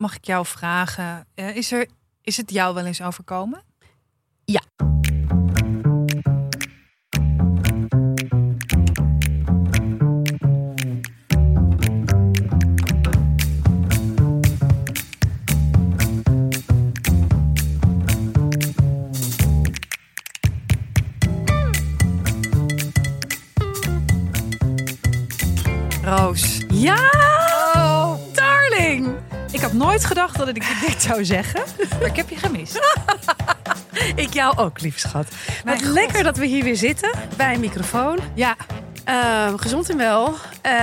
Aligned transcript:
mag 0.00 0.16
ik 0.16 0.24
jou 0.24 0.46
vragen, 0.46 1.26
eh, 1.34 1.56
is, 1.56 1.72
er, 1.72 1.88
is 2.22 2.36
het 2.36 2.50
jou 2.50 2.74
wel 2.74 2.84
eens 2.84 3.02
overkomen? 3.02 3.62
Ja. 4.44 4.62
Dat 30.46 30.56
ik 30.56 30.64
dit 30.88 31.02
zou 31.02 31.24
zeggen, 31.24 31.62
maar 31.98 32.08
ik 32.08 32.16
heb 32.16 32.28
je 32.28 32.36
gemist. 32.36 32.80
Ik 34.14 34.32
jou 34.34 34.56
ook, 34.58 34.80
lief 34.80 34.98
schat. 34.98 35.26
Mijn 35.64 35.76
Wat 35.76 35.86
God. 35.86 35.94
lekker 35.94 36.22
dat 36.22 36.36
we 36.36 36.46
hier 36.46 36.64
weer 36.64 36.76
zitten 36.76 37.10
bij 37.36 37.54
een 37.54 37.60
microfoon. 37.60 38.18
Ja, 38.34 38.56
Eh, 39.04 39.52
gezond 39.56 39.90
en 39.90 39.96
wel. 39.96 40.26
Eh, 40.26 40.34
we 40.62 40.76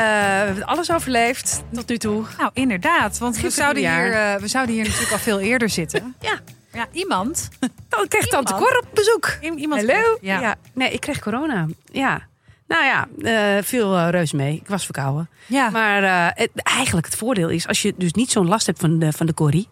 hebben 0.45 0.65
alles 0.65 0.91
overleefd 0.91 1.63
tot 1.73 1.89
nu 1.89 1.97
toe. 1.97 2.23
nou 2.37 2.49
inderdaad, 2.53 3.17
want 3.17 3.39
we 3.41 3.49
zouden, 3.49 3.91
hier, 3.93 4.13
eh, 4.13 4.35
we 4.35 4.47
zouden 4.47 4.75
hier 4.75 4.83
natuurlijk 4.83 5.11
al 5.11 5.17
veel 5.19 5.39
eerder 5.39 5.69
zitten. 5.69 6.15
Ja. 6.21 6.39
Ja, 6.73 6.87
iemand. 6.91 7.49
Oh, 7.89 8.03
ik 8.03 8.09
kreeg 8.09 8.27
tante. 8.27 8.53
Cor 8.53 8.77
op 8.77 8.85
bezoek. 8.93 9.37
I- 9.43 9.55
iemand 9.55 9.81
Hallo? 9.85 10.17
Ja. 10.21 10.55
Nee, 10.73 10.91
ik 10.91 10.99
kreeg 10.99 11.19
corona. 11.19 11.65
Ja. 11.91 12.21
Nou 12.67 12.83
ja, 12.85 13.07
eh 13.21 13.63
viel 13.63 13.95
eh, 13.97 14.09
reus 14.09 14.31
mee. 14.31 14.55
Ik 14.55 14.67
was 14.67 14.83
verkouden. 14.85 15.29
Ja. 15.45 15.69
Maar 15.69 16.33
het, 16.35 16.49
eigenlijk 16.53 17.05
het 17.05 17.15
voordeel 17.15 17.49
is, 17.49 17.67
als 17.67 17.81
je 17.81 17.93
dus 17.97 18.13
niet 18.13 18.31
zo'n 18.31 18.47
last 18.47 18.65
hebt 18.65 18.79
van 18.79 18.99
de, 18.99 19.13
van 19.13 19.25
de 19.25 19.33
corrie. 19.33 19.69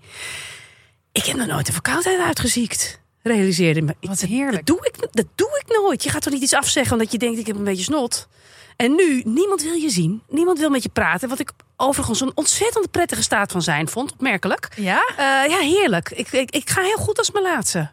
Ik 1.11 1.25
heb 1.25 1.37
nog 1.37 1.47
nooit 1.47 1.67
een 1.67 1.73
verkoudheid 1.73 2.19
uitgeziekt. 2.19 2.99
Realiseerde 3.23 3.81
me. 3.81 3.95
Wat 4.01 4.19
heerlijk. 4.21 4.65
Dat 4.65 4.75
doe, 4.75 4.87
ik, 4.87 5.07
dat 5.11 5.25
doe 5.35 5.63
ik 5.65 5.77
nooit. 5.77 6.03
Je 6.03 6.09
gaat 6.09 6.21
toch 6.21 6.33
niet 6.33 6.41
iets 6.41 6.53
afzeggen 6.53 6.93
omdat 6.93 7.11
je 7.11 7.17
denkt 7.17 7.39
ik 7.39 7.47
heb 7.47 7.55
een 7.55 7.63
beetje 7.63 7.83
snot. 7.83 8.27
En 8.75 8.95
nu, 8.95 9.21
niemand 9.25 9.61
wil 9.63 9.73
je 9.73 9.89
zien. 9.89 10.21
Niemand 10.29 10.59
wil 10.59 10.69
met 10.69 10.83
je 10.83 10.89
praten. 10.89 11.29
Wat 11.29 11.39
ik 11.39 11.51
overigens 11.77 12.21
een 12.21 12.31
ontzettend 12.35 12.91
prettige 12.91 13.23
staat 13.23 13.51
van 13.51 13.61
zijn 13.61 13.87
vond. 13.87 14.11
Opmerkelijk. 14.11 14.69
ja, 14.75 15.03
ja, 15.49 15.59
heerlijk. 15.59 16.09
Ik, 16.09 16.31
ik, 16.31 16.51
ik 16.51 16.69
ga 16.69 16.81
heel 16.81 16.97
goed 16.97 17.17
als 17.17 17.31
mijn 17.31 17.43
laatste. 17.45 17.89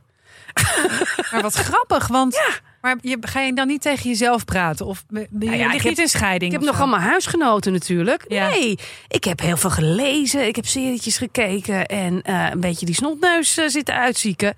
maar 1.33 1.42
wat 1.42 1.55
grappig, 1.55 2.06
want 2.06 2.34
Ja. 2.34 2.70
Maar 2.83 2.97
je, 3.00 3.16
ga 3.20 3.41
je 3.41 3.52
dan 3.55 3.66
niet 3.66 3.83
tegen 3.83 4.08
jezelf 4.11 4.44
praten? 4.44 4.86
Of 4.86 5.05
ben 5.08 5.22
je 5.22 5.28
Nou 5.47 5.56
ja, 5.56 5.66
ligt 5.66 5.78
heb- 5.78 5.84
niet 5.84 5.98
in 5.98 6.08
scheiding? 6.08 6.52
Ik 6.52 6.58
heb 6.58 6.69
nog 6.69 6.80
allemaal 6.80 7.00
huisgenoten 7.00 7.72
natuurlijk. 7.72 8.25
Ja. 8.28 8.48
Nee, 8.48 8.78
ik 9.08 9.25
heb 9.25 9.41
heel 9.41 9.56
veel 9.56 9.70
gelezen. 9.70 10.47
Ik 10.47 10.56
heb 10.56 10.66
serietjes 10.66 11.16
gekeken. 11.16 11.86
En 11.86 12.22
eh, 12.22 12.48
een 12.50 12.60
beetje 12.60 12.86
die 12.86 12.94
snotneus 12.94 13.56
eh, 13.56 13.69
zitten 13.69 13.94
uitzieken. 13.94 14.55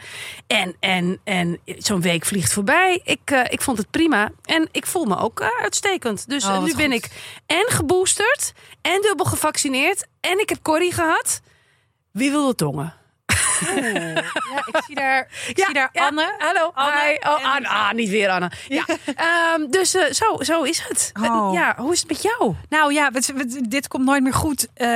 En, 0.47 0.77
en, 0.80 1.19
en 1.25 1.58
zo'n 1.64 2.00
week 2.00 2.25
vliegt 2.25 2.52
voorbij. 2.52 3.00
Ik, 3.05 3.20
eh, 3.30 3.41
ik 3.48 3.61
vond 3.62 3.78
het 3.78 3.91
prima. 3.91 4.30
En 4.45 4.69
ik 4.72 4.86
voel 4.86 5.05
me 5.05 5.17
ook 5.19 5.41
eh, 5.41 5.48
uitstekend. 5.62 6.28
Dus 6.28 6.45
Oh, 6.45 6.55
eh, 6.55 6.62
nu 6.62 6.75
ben 6.77 6.92
ik 6.92 7.08
en 7.47 7.64
geboosterd. 7.69 8.52
En 8.83 9.00
dubbel 9.02 9.27
gevaccineerd. 9.27 10.06
En 10.20 10.41
ik 10.41 10.48
heb 10.48 10.58
Corrie 10.62 10.92
gehad. 10.92 11.41
Wie 12.11 12.30
wil 12.30 12.47
de 12.47 12.55
tongen? 12.55 12.95
Ja, 13.34 14.62
ik 14.66 14.82
zie 14.86 14.94
daar, 14.94 15.28
ik 15.48 15.58
zie 15.64 15.74
daar 15.74 15.88
ja. 15.92 16.06
Anne. 16.06 16.34
Hallo. 16.38 16.70
Anne 16.74 16.92
Hi. 17.00 17.28
Oh, 17.28 17.40
en- 17.40 17.50
Anne. 17.54 17.68
Ah, 17.68 17.92
niet 17.92 18.08
weer 18.08 18.28
Anne. 18.30 18.50
Ja. 18.68 18.84
Ehm, 19.14 19.70
dus 19.70 19.94
eh, 19.94 20.12
zo, 20.12 20.36
zo 20.42 20.62
is 20.62 20.84
het. 20.88 21.10
Eh, 21.12 21.22
Oh. 21.34 21.52
ja, 21.52 21.74
hoe 21.78 21.92
is 21.92 21.98
het 22.00 22.08
met 22.08 22.22
jou? 22.22 22.55
Nou 22.68 22.92
ja, 22.92 23.10
we- 23.12 23.32
we- 23.34 23.68
dit 23.68 23.88
komt 23.88 24.05
nooit 24.05 24.22
meer 24.22 24.34
goed. 24.34 24.68
Ehm, 24.74 24.86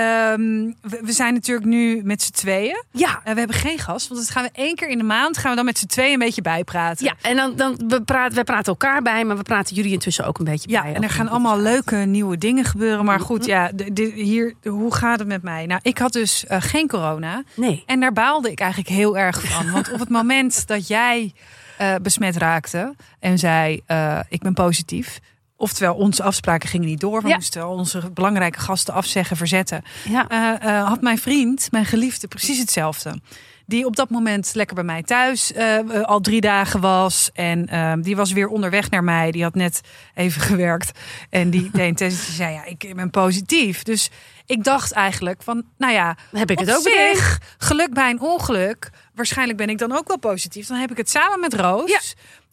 we, 0.80 1.00
we 1.02 1.12
zijn 1.12 1.34
natuurlijk 1.34 1.66
nu 1.66 2.00
met 2.04 2.22
z'n 2.22 2.32
tweeën. 2.32 2.84
Ja, 2.92 3.20
Eh, 3.24 3.32
we 3.32 3.38
hebben 3.38 3.56
geen 3.56 3.78
gast, 3.78 4.08
want 4.08 4.20
dat 4.20 4.30
gaan 4.30 4.42
we 4.42 4.50
één 4.52 4.74
keer 4.74 4.88
in 4.88 4.98
de 4.98 5.04
maand 5.04 5.38
gaan 5.38 5.50
we 5.50 5.56
dan 5.56 5.64
met 5.64 5.78
z'n 5.78 5.86
tweeën 5.86 6.12
een 6.12 6.18
beetje 6.18 6.42
bijpraten. 6.42 7.04
Ja, 7.06 7.14
en 7.22 7.36
dan, 7.36 7.56
dan 7.56 7.80
we 7.88 8.02
praten, 8.02 8.36
we 8.36 8.44
praten 8.44 8.66
elkaar 8.66 9.02
bij, 9.02 9.24
maar 9.24 9.36
we 9.36 9.42
praten 9.42 9.74
jullie 9.76 9.92
intussen 9.92 10.24
ook 10.26 10.38
een 10.38 10.44
beetje 10.44 10.70
Ja, 10.70 10.82
bij. 10.82 10.94
en 10.94 11.02
er 11.02 11.10
gaan 11.10 11.28
allemaal 11.28 11.58
leuke 11.58 11.96
nieuwe 11.96 12.38
dingen 12.38 12.64
gebeuren. 12.64 13.04
Maar 13.04 13.20
goed, 13.20 13.38
Mhm. 13.40 13.48
ja, 13.48 13.70
de- 13.74 13.92
de- 13.92 14.12
hier, 14.14 14.54
hoe 14.62 14.94
gaat 14.94 15.18
het 15.18 15.28
met 15.28 15.42
mij? 15.42 15.66
Nou, 15.66 15.80
ik 15.82 15.98
had 15.98 16.12
dus 16.12 16.44
geen 16.48 16.88
corona. 16.88 17.42
Nee. 17.54 17.82
En 17.86 18.00
daar 18.00 18.12
baalde 18.28 18.50
ik 18.50 18.60
eigenlijk 18.60 18.90
heel 18.90 19.18
erg 19.18 19.40
van. 19.42 19.70
Want 19.70 19.92
op 19.92 19.98
het 19.98 20.08
moment 20.08 20.66
dat 20.66 20.86
jij 20.88 21.32
eh, 21.78 21.94
besmet 22.02 22.36
raakte 22.36 22.94
en 23.20 23.38
zei: 23.38 23.80
eh, 23.86 24.18
Ik 24.28 24.40
ben 24.42 24.54
positief. 24.54 25.18
Oftewel, 25.56 25.94
onze 25.94 26.22
afspraken 26.22 26.68
gingen 26.68 26.86
niet 26.86 27.00
door. 27.00 27.22
We 27.22 27.28
Ja. 27.28 27.34
moesten 27.34 27.68
onze 27.68 28.10
belangrijke 28.10 28.58
gasten 28.58 28.94
afzeggen, 28.94 29.36
verzetten. 29.36 29.82
Ja. 30.08 30.28
Eh, 30.60 30.88
had 30.88 31.00
mijn 31.00 31.18
vriend, 31.18 31.68
mijn 31.70 31.84
geliefde, 31.84 32.28
precies 32.28 32.58
hetzelfde. 32.58 33.20
Die 33.66 33.86
op 33.86 33.96
dat 33.96 34.10
moment 34.10 34.54
lekker 34.54 34.74
bij 34.74 34.84
mij 34.84 35.02
thuis 35.02 35.52
eh, 35.52 35.78
al 36.02 36.20
drie 36.20 36.40
dagen 36.40 36.80
was. 36.80 37.30
En 37.34 37.66
eh, 37.68 37.92
die 37.98 38.16
was 38.16 38.32
weer 38.32 38.48
onderweg 38.48 38.90
naar 38.90 39.04
mij. 39.04 39.30
Die 39.30 39.42
had 39.42 39.54
net 39.54 39.80
even 40.14 40.40
gewerkt. 40.50 40.98
En 41.30 41.50
die 41.50 41.70
deed 41.72 42.00
een 42.00 42.10
zei, 42.10 42.52
ja, 42.52 42.64
ik 42.64 42.92
ben 42.96 43.10
positief. 43.10 43.82
Dus 43.82 44.10
ik 44.48 44.64
dacht 44.64 44.92
eigenlijk 44.92 45.42
van, 45.42 45.64
nou 45.78 45.92
ja, 45.92 46.16
Heb 46.32 46.50
ik 46.50 46.58
het 46.58 46.74
ook 46.76 46.82
bedenkt? 46.82 47.18
zich, 47.18 47.38
geluk 47.58 47.92
bij 47.94 48.10
een 48.10 48.20
ongeluk. 48.20 48.90
Waarschijnlijk 49.14 49.58
ben 49.58 49.68
ik 49.68 49.78
dan 49.78 49.92
ook 49.98 50.08
wel 50.08 50.18
positief. 50.18 50.66
Dan 50.66 50.76
heb 50.76 50.90
ik 50.90 50.96
het 50.96 51.10
samen 51.10 51.40
met 51.40 51.54
Roos. 51.54 51.90
Ja. 51.90 51.98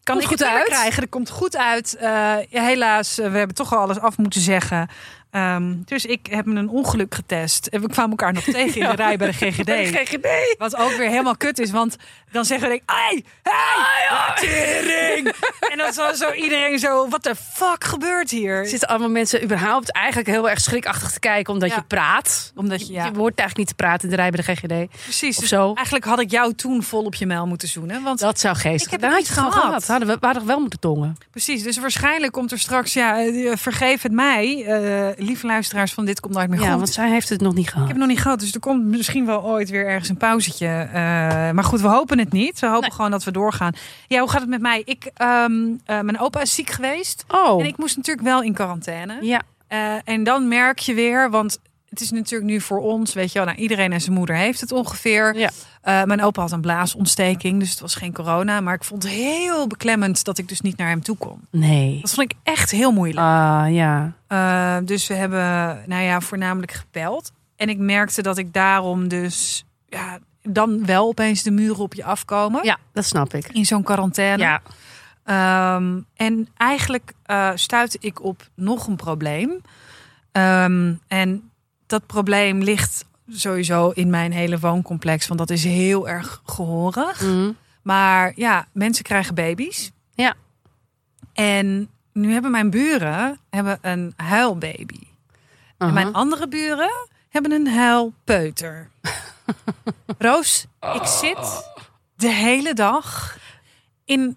Kan 0.02 0.16
Komt 0.18 0.30
ik 0.32 0.38
het 0.38 0.48
goed 0.48 0.56
uit. 0.56 0.66
krijgen? 0.66 1.00
Dat 1.00 1.10
komt 1.10 1.30
goed 1.30 1.56
uit. 1.56 1.96
Eh, 1.96 2.08
ja, 2.48 2.62
helaas, 2.62 3.18
eh, 3.18 3.30
we 3.30 3.38
hebben 3.38 3.56
toch 3.56 3.72
al 3.72 3.78
alles 3.78 3.98
af 4.00 4.18
moeten 4.18 4.40
zeggen. 4.40 4.88
Ehm, 5.36 5.74
dus 5.84 6.04
ik 6.06 6.26
heb 6.30 6.44
me 6.46 6.58
een 6.58 6.68
ongeluk 6.68 7.14
getest. 7.14 7.66
En 7.66 7.80
we 7.80 7.88
kwamen 7.88 8.10
elkaar 8.10 8.32
nog 8.32 8.44
tegen 8.44 8.80
in 8.80 8.88
de 8.88 8.94
rij 9.04 9.16
bij 9.16 9.26
de 9.26 9.32
GGD. 9.32 9.70
GGD. 9.96 10.54
Wat 10.58 10.76
ook 10.76 10.92
weer 10.92 11.08
helemaal 11.08 11.36
kut 11.36 11.58
is, 11.58 11.70
want 11.70 11.96
dan 12.32 12.44
zeggen 12.44 12.68
we: 12.68 12.82
hey, 12.86 13.24
hey, 13.42 14.34
tering. 14.34 15.32
En 15.70 15.78
dan 15.78 15.92
zo, 15.92 16.12
zo 16.12 16.32
iedereen 16.32 16.78
zo: 16.78 17.08
wat 17.08 17.22
de 17.22 17.34
fuck 17.52 17.84
gebeurt 17.84 18.30
hier? 18.30 18.56
Er 18.58 18.66
zitten 18.66 18.88
allemaal 18.88 19.08
mensen 19.10 19.42
überhaupt 19.42 19.92
eigenlijk 19.92 20.28
heel 20.28 20.50
erg 20.50 20.60
schrikachtig 20.60 21.10
te 21.12 21.18
kijken 21.20 21.52
omdat 21.52 21.68
Ja. 21.68 21.74
je 21.76 21.82
praat. 21.82 22.52
Omdat 22.54 22.86
je, 22.86 22.92
ja, 22.92 23.04
Je 23.04 23.10
hoort 23.16 23.38
eigenlijk 23.38 23.56
niet 23.56 23.68
te 23.68 23.74
praten 23.74 24.04
in 24.04 24.10
de 24.10 24.16
rij 24.22 24.30
bij 24.30 24.44
de 24.44 24.52
GGD. 24.54 25.02
precies. 25.02 25.34
of 25.36 25.40
Dus 25.40 25.48
zo. 25.48 25.72
eigenlijk 25.74 26.04
had 26.06 26.20
ik 26.20 26.30
jou 26.30 26.54
toen 26.54 26.82
vol 26.82 27.04
op 27.04 27.14
je 27.14 27.26
mijl 27.26 27.46
moeten 27.46 27.68
zoenen. 27.68 28.02
Want 28.02 28.18
Dat 28.18 28.40
zou 28.40 28.56
geestig. 28.56 28.92
Ik 28.92 29.00
heb 29.00 29.10
het 29.12 29.28
gewoon 29.28 29.52
gehad. 29.52 29.66
gehad. 29.66 29.86
Hadden 29.86 30.08
we, 30.08 30.16
we 30.20 30.26
hadden 30.26 30.46
wel 30.46 30.60
moeten 30.60 30.80
tongen. 30.80 31.16
precies, 31.30 31.62
dus 31.62 31.78
waarschijnlijk 31.78 32.32
komt 32.32 32.52
er 32.52 32.58
straks, 32.58 32.92
ja, 32.92 33.18
eh, 33.24 33.52
vergeef 33.56 34.02
het 34.02 34.12
mij, 34.12 34.64
eh, 34.64 35.25
lieve 35.26 35.46
luisteraars 35.46 35.92
van 35.92 36.04
Dit 36.04 36.20
Komt 36.20 36.34
Nooit 36.34 36.48
Meer 36.48 36.58
Goed. 36.58 36.68
Ja, 36.68 36.76
want 36.76 36.88
zij 36.88 37.10
heeft 37.10 37.28
het 37.28 37.40
nog 37.40 37.54
niet 37.54 37.64
Ik 37.64 37.70
gehad. 37.70 37.86
heb 37.86 37.96
het 37.96 38.06
nog 38.06 38.14
niet 38.14 38.22
gehad, 38.22 38.40
dus 38.40 38.54
er 38.54 38.60
komt 38.60 38.84
misschien 38.84 39.26
wel 39.26 39.44
ooit 39.44 39.70
weer 39.70 39.86
ergens 39.86 40.08
een 40.08 40.16
pauzetje. 40.16 40.66
Eh, 40.66 40.92
maar 41.50 41.64
goed, 41.64 41.80
we 41.80 41.88
hopen 41.88 42.18
het 42.18 42.32
niet. 42.32 42.60
We 42.60 42.66
hopen 42.66 42.80
Nee. 42.80 42.92
gewoon 42.92 43.10
dat 43.10 43.24
we 43.24 43.30
doorgaan. 43.30 43.72
Ja, 44.06 44.20
hoe 44.20 44.30
gaat 44.30 44.40
het 44.40 44.50
met 44.50 44.60
mij? 44.60 44.82
Ik, 44.84 45.10
ehm, 45.14 45.52
eh, 45.84 46.00
mijn 46.00 46.18
opa 46.20 46.40
is 46.40 46.54
ziek 46.54 46.70
geweest. 46.70 47.24
Oh. 47.28 47.60
En 47.60 47.66
ik 47.66 47.76
moest 47.76 47.96
natuurlijk 47.96 48.26
wel 48.26 48.42
in 48.42 48.52
quarantaine. 48.54 49.18
Ja. 49.20 49.42
Eh, 49.68 49.94
en 50.04 50.24
dan 50.24 50.48
merk 50.48 50.78
je 50.78 50.94
weer, 50.94 51.30
want 51.30 51.58
het 51.98 52.04
is 52.04 52.10
natuurlijk 52.10 52.50
nu 52.50 52.60
voor 52.60 52.78
ons, 52.78 53.14
weet 53.14 53.32
je 53.32 53.38
wel, 53.38 53.46
nou, 53.48 53.58
iedereen 53.58 53.92
en 53.92 54.00
zijn 54.00 54.14
moeder 54.14 54.36
heeft 54.36 54.60
het 54.60 54.72
ongeveer. 54.72 55.36
Ja. 55.36 55.50
Eh, 55.80 56.02
mijn 56.02 56.22
opa 56.22 56.40
had 56.40 56.52
een 56.52 56.60
blaasontsteking, 56.60 57.60
dus 57.60 57.70
het 57.70 57.80
was 57.80 57.94
geen 57.94 58.12
corona. 58.12 58.60
Maar 58.60 58.74
ik 58.74 58.84
vond 58.84 59.02
het 59.02 59.12
heel 59.12 59.66
beklemmend 59.66 60.24
dat 60.24 60.38
ik 60.38 60.48
dus 60.48 60.60
niet 60.60 60.76
naar 60.76 60.88
hem 60.88 61.02
toe 61.02 61.16
kon. 61.16 61.40
Nee. 61.50 62.00
Dat 62.00 62.14
vond 62.14 62.30
ik 62.30 62.36
echt 62.42 62.70
heel 62.70 62.92
moeilijk. 62.92 63.26
Ah, 63.26 63.64
ja. 63.68 64.12
Eh, 64.26 64.76
dus 64.84 65.06
we 65.06 65.14
hebben, 65.14 65.82
nou 65.86 66.02
ja, 66.02 66.20
voornamelijk 66.20 66.72
gebeld. 66.72 67.32
En 67.56 67.68
ik 67.68 67.78
merkte 67.78 68.22
dat 68.22 68.38
ik 68.38 68.52
daarom 68.52 69.08
dus, 69.08 69.64
ja, 69.88 70.18
dan 70.42 70.86
wel 70.86 71.06
opeens 71.06 71.42
de 71.42 71.50
muren 71.50 71.78
op 71.78 71.94
je 71.94 72.04
afkomen. 72.04 72.64
Ja, 72.64 72.78
dat 72.92 73.04
snap 73.04 73.34
ik. 73.34 73.48
In 73.48 73.66
zo'n 73.66 73.82
quarantaine. 73.82 74.42
Ja. 74.42 74.62
Ehm, 75.24 76.00
en 76.14 76.48
eigenlijk 76.56 77.12
eh 77.22 77.50
stuitte 77.54 77.98
ik 78.00 78.22
op 78.22 78.48
nog 78.54 78.86
een 78.86 78.96
probleem. 78.96 79.60
Ehm, 80.32 80.94
en 81.08 81.50
dat 81.86 82.06
probleem 82.06 82.62
ligt 82.62 83.04
sowieso 83.28 83.90
in 83.90 84.10
mijn 84.10 84.32
hele 84.32 84.58
wooncomplex, 84.58 85.26
want 85.26 85.40
dat 85.40 85.50
is 85.50 85.64
heel 85.64 86.08
erg 86.08 86.42
gehoorig. 86.44 87.20
Mhm. 87.20 87.50
Maar 87.82 88.32
ja, 88.34 88.66
mensen 88.72 89.04
krijgen 89.04 89.34
baby's. 89.34 89.90
Ja. 90.14 90.34
En 91.32 91.90
nu 92.12 92.32
hebben 92.32 92.50
mijn 92.50 92.70
buren 92.70 93.40
hebben 93.50 93.78
een 93.80 94.12
huilbaby. 94.16 95.00
En 95.78 95.92
mijn 95.92 96.12
andere 96.12 96.48
buren 96.48 97.08
hebben 97.28 97.52
een 97.52 97.68
huilpeuter. 97.68 98.90
Roos, 100.18 100.66
ik 100.94 101.04
zit 101.04 101.70
de 102.16 102.30
hele 102.30 102.74
dag 102.74 103.38
in 104.04 104.36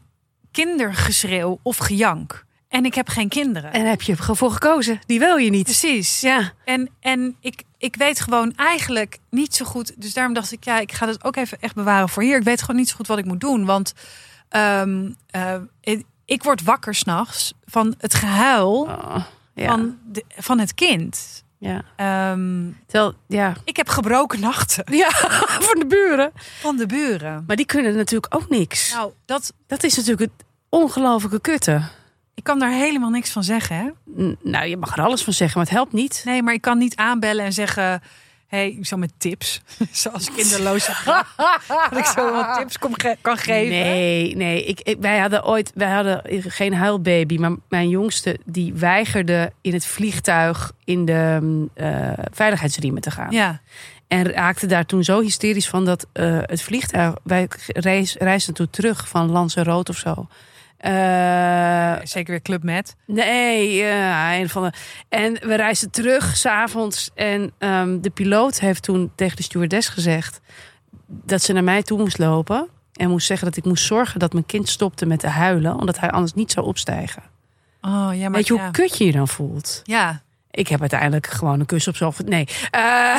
kindergeschreeuw 0.52 1.60
of 1.62 1.78
gejank. 1.78 2.46
En 2.70 2.86
ik 2.86 2.94
heb 2.94 3.08
geen 3.10 3.30
kinderen. 3.30 3.74
En 3.74 3.86
heb 3.86 4.02
je 4.02 4.16
ervoor 4.28 4.52
gekozen? 4.52 5.00
Die 5.06 5.20
wil 5.20 5.38
je 5.38 5.50
niet. 5.50 5.64
Precies. 5.64 6.20
Ja. 6.20 6.52
En, 6.66 6.90
en 7.00 7.36
ik, 7.40 7.64
ik 7.78 7.96
weet 7.96 8.20
gewoon 8.20 8.54
eigenlijk 8.56 9.18
niet 9.30 9.56
zo 9.56 9.66
goed. 9.66 10.02
Dus 10.02 10.14
daarom 10.14 10.34
dacht 10.34 10.52
ik, 10.52 10.64
ja, 10.64 10.80
ik 10.80 10.92
ga 10.92 11.08
het 11.08 11.24
ook 11.24 11.36
even 11.36 11.58
echt 11.62 11.76
bewaren 11.76 12.10
voor 12.10 12.24
hier. 12.24 12.38
Ik 12.38 12.44
weet 12.44 12.62
gewoon 12.62 12.76
niet 12.76 12.90
zo 12.90 12.96
goed 12.96 13.08
wat 13.08 13.18
ik 13.18 13.26
moet 13.26 13.40
doen. 13.40 13.66
Want 13.66 13.94
ehm, 14.50 15.12
eh, 15.30 15.56
ik, 15.82 16.06
ik 16.26 16.44
word 16.44 16.64
wakker 16.64 16.96
s'nachts 16.96 17.54
van 17.66 17.96
het 17.98 18.14
gehuil 18.14 18.82
Oh, 18.82 19.16
ja. 19.54 19.68
van, 19.68 19.98
de, 20.12 20.24
van 20.38 20.60
het 20.60 20.74
kind. 20.74 21.44
Ja. 21.58 21.82
Ehm, 21.96 22.66
Terwijl, 22.88 23.14
ja. 23.28 23.54
ik 23.64 23.76
heb 23.78 23.90
gebroken 23.90 24.40
nachten 24.40 24.84
Ja, 24.96 25.10
van 25.70 25.80
de 25.80 25.86
buren. 25.88 26.32
van 26.60 26.78
de 26.78 26.86
buren. 26.86 27.44
Maar 27.48 27.56
die 27.56 27.66
kunnen 27.66 27.96
natuurlijk 27.96 28.36
ook 28.36 28.50
niks. 28.50 28.94
Nou, 28.94 29.12
dat, 29.26 29.54
Dat 29.68 29.84
is 29.84 29.96
natuurlijk 29.96 30.22
het 30.22 30.46
ongelofelijke 30.70 31.42
kutte. 31.42 31.82
Ik 32.40 32.46
kan 32.46 32.60
daar 32.60 32.72
helemaal 32.72 33.10
niks 33.10 33.30
van 33.32 33.44
zeggen. 33.44 33.76
Hè? 33.76 33.90
N- 34.24 34.38
Nou, 34.44 34.66
je 34.66 34.78
mag 34.78 34.98
er 34.98 35.04
alles 35.04 35.24
van 35.24 35.34
zeggen, 35.34 35.58
maar 35.58 35.68
het 35.68 35.76
helpt 35.78 35.94
niet. 35.94 36.22
Nee, 36.26 36.44
maar 36.44 36.54
ik 36.54 36.62
kan 36.62 36.78
niet 36.78 36.96
aanbellen 36.96 37.46
en 37.46 37.54
zeggen... 37.54 38.02
hey, 38.48 38.78
zo 38.82 38.98
met 38.98 39.12
tips. 39.18 39.62
Zoals 39.92 40.32
kinderloze. 40.32 40.92
Dat 41.68 41.98
ik 42.00 42.06
zo 42.06 42.32
wat 42.32 42.56
tips 42.58 42.78
ge- 42.80 43.18
kan 43.22 43.38
geven. 43.38 43.70
Nee, 43.70 44.36
nee. 44.36 44.64
Ik, 44.64 44.80
ik- 44.82 44.98
wij 45.00 45.20
hadden 45.20 45.46
ooit, 45.46 45.72
wij 45.76 45.90
hadden 45.92 46.22
geen 46.48 46.74
huilbaby, 46.74 47.38
maar 47.38 47.52
mijn 47.70 47.90
jongste 47.90 48.40
die 48.46 48.74
weigerde 48.74 49.52
in 49.62 49.74
het 49.74 49.86
vliegtuig 49.86 50.72
in 50.84 51.06
de 51.06 51.38
mm, 51.42 51.70
eh, 51.74 52.12
veiligheidsriemen 52.32 53.02
te 53.02 53.12
gaan. 53.12 53.32
Ja, 53.32 53.60
En 54.08 54.32
raakte 54.32 54.66
daar 54.66 54.86
toen 54.86 55.04
zo 55.04 55.22
hysterisch 55.22 55.70
van 55.70 55.86
dat 55.86 56.06
eh, 56.12 56.38
het 56.42 56.62
vliegtuig, 56.62 57.14
wij 57.24 57.48
reis, 57.68 58.16
reisden 58.16 58.54
toen 58.54 58.70
terug 58.70 59.08
van 59.08 59.32
Lanzarote 59.32 59.92
of 59.92 59.98
zo. 59.98 60.28
Eh, 60.80 61.96
zeker 62.04 62.32
weer 62.32 62.42
Club 62.42 62.64
Med. 62.64 62.96
Nee, 63.06 63.76
ja, 63.76 64.36
een 64.36 64.50
van 64.50 64.64
de. 64.64 64.72
En 65.10 65.34
we 65.34 65.56
reisden 65.56 65.92
terug 65.92 66.38
s'avonds. 66.38 67.12
En 67.16 67.52
ehm, 67.58 68.02
de 68.02 68.10
piloot 68.10 68.60
heeft 68.60 68.84
toen 68.84 69.12
tegen 69.16 69.38
de 69.38 69.44
stewardess 69.44 69.90
gezegd 69.90 70.42
dat 71.08 71.42
ze 71.42 71.54
naar 71.54 71.64
mij 71.64 71.84
toe 71.84 71.98
moest 71.98 72.18
lopen. 72.18 72.68
En 72.94 73.10
moest 73.10 73.28
zeggen 73.28 73.48
dat 73.48 73.58
ik 73.58 73.66
moest 73.66 73.86
zorgen 73.86 74.20
dat 74.20 74.34
mijn 74.34 74.46
kind 74.46 74.70
stopte 74.70 75.06
met 75.06 75.20
te 75.20 75.28
huilen, 75.28 75.80
omdat 75.80 76.00
hij 76.00 76.12
anders 76.12 76.34
niet 76.34 76.52
zou 76.52 76.66
opstijgen. 76.66 77.24
Oh, 77.82 78.10
ja, 78.14 78.22
maar 78.22 78.32
Weet 78.32 78.48
je 78.48 78.54
hoe 78.54 78.72
kut 78.72 78.98
je 78.98 79.06
je 79.06 79.12
dan 79.12 79.28
voelt? 79.28 79.82
Ja, 79.84 80.22
Ik 80.52 80.68
heb 80.68 80.80
uiteindelijk 80.80 81.28
gewoon 81.28 81.60
een 81.60 81.66
kus 81.66 81.88
op 81.88 81.96
z'n 81.96 82.14
Nee. 82.26 82.48
Eh, 82.72 83.16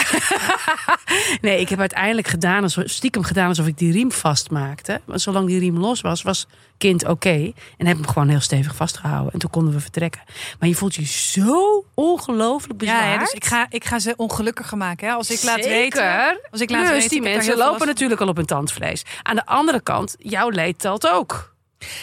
nee, 1.40 1.60
ik 1.60 1.68
heb 1.68 1.80
uiteindelijk 1.80 2.28
gedaan, 2.28 2.62
alsof, 2.62 2.84
stiekem 2.86 3.22
gedaan 3.22 3.48
alsof 3.48 3.66
ik 3.66 3.78
die 3.78 3.92
riem 3.92 4.12
vastmaakte. 4.12 5.00
Maar 5.04 5.20
zolang 5.20 5.46
die 5.46 5.58
riem 5.58 5.78
los 5.78 6.00
was, 6.00 6.22
was 6.22 6.46
kind 6.78 7.06
oké. 7.06 7.52
En 7.76 7.86
heb 7.86 7.96
hem 7.96 8.06
gewoon 8.06 8.28
heel 8.28 8.40
stevig 8.40 8.76
vastgehouden. 8.76 9.32
En 9.32 9.38
toen 9.38 9.50
konden 9.50 9.72
we 9.72 9.80
vertrekken. 9.80 10.20
Maar 10.58 10.68
je 10.68 10.74
voelt 10.74 10.94
je 10.94 11.04
zo 11.04 11.84
ongelooflijk 11.94 12.78
bezwaard. 12.78 13.04
ja, 13.04 13.12
ja, 13.12 13.18
dus 13.18 13.32
ik 13.32 13.44
ga, 13.44 13.66
ik 13.68 13.84
ga 13.84 13.98
ze 13.98 14.14
ongelukkiger 14.16 14.76
maken. 14.76 15.08
Hè? 15.08 15.14
Als 15.14 15.30
ik 15.30 15.42
laat 15.42 15.62
Zeker. 15.62 16.02
weten... 16.02 16.40
Als 16.50 16.60
ik 16.60 16.70
laat 16.70 16.80
Plus, 16.80 16.92
weten 16.92 17.08
die 17.08 17.22
mensen 17.22 17.56
lopen 17.56 17.86
natuurlijk 17.86 18.20
al 18.20 18.28
op 18.28 18.36
hun 18.36 18.46
tandvlees. 18.46 19.02
Aan 19.22 19.36
de 19.36 19.46
andere 19.46 19.80
kant, 19.80 20.16
jouw 20.18 20.48
leed 20.48 20.78
telt 20.78 21.08
ook. 21.08 21.54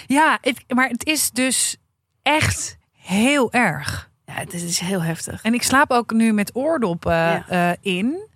Ja, 0.08 0.38
het, 0.42 0.64
maar 0.68 0.88
het 0.90 1.06
is 1.06 1.32
dus 1.32 1.78
echt 2.24 2.78
heel 2.92 3.52
erg. 3.52 4.07
Het 4.40 4.54
is 4.54 4.80
heel 4.80 5.02
heftig. 5.04 5.42
En 5.42 5.54
ik 5.54 5.64
slaap 5.64 5.92
ook 5.92 6.12
nu 6.12 6.34
met 6.34 6.52
oordoppen 6.56 7.14
Ja. 7.14 7.46
eh, 7.48 7.72
in. 7.82 8.28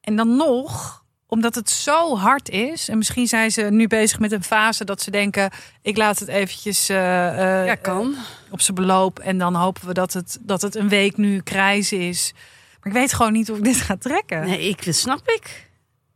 En 0.00 0.16
dan 0.16 0.36
nog, 0.36 1.02
omdat 1.26 1.54
het 1.54 1.70
zo 1.70 2.16
hard 2.16 2.48
is. 2.48 2.88
En 2.88 2.96
misschien 2.98 3.26
zijn 3.26 3.50
ze 3.50 3.62
nu 3.62 3.86
bezig 3.86 4.18
met 4.18 4.32
een 4.32 4.44
fase 4.44 4.84
dat 4.84 5.02
ze 5.02 5.10
denken... 5.10 5.50
ik 5.82 5.96
laat 5.96 6.18
het 6.18 6.28
eventjes 6.28 6.88
eh, 6.88 7.60
eh, 7.60 7.66
Ja, 7.66 7.74
kan. 7.74 8.14
op 8.50 8.60
zijn 8.60 8.76
beloop. 8.76 9.18
En 9.18 9.38
dan 9.38 9.54
hopen 9.54 9.86
we 9.86 9.94
dat 9.94 10.12
het, 10.12 10.38
dat 10.40 10.62
het 10.62 10.74
een 10.74 10.88
week 10.88 11.16
nu 11.16 11.40
krijze 11.40 11.96
is. 11.98 12.32
Maar 12.80 12.92
ik 12.92 12.98
weet 12.98 13.12
gewoon 13.12 13.32
niet 13.32 13.50
of 13.50 13.56
ik 13.58 13.64
dit 13.64 13.76
ga 13.76 13.96
trekken. 13.96 14.40
Nee, 14.46 14.68
ik, 14.68 14.84
dat 14.84 14.94
snap 14.94 15.28
ik. 15.28 15.70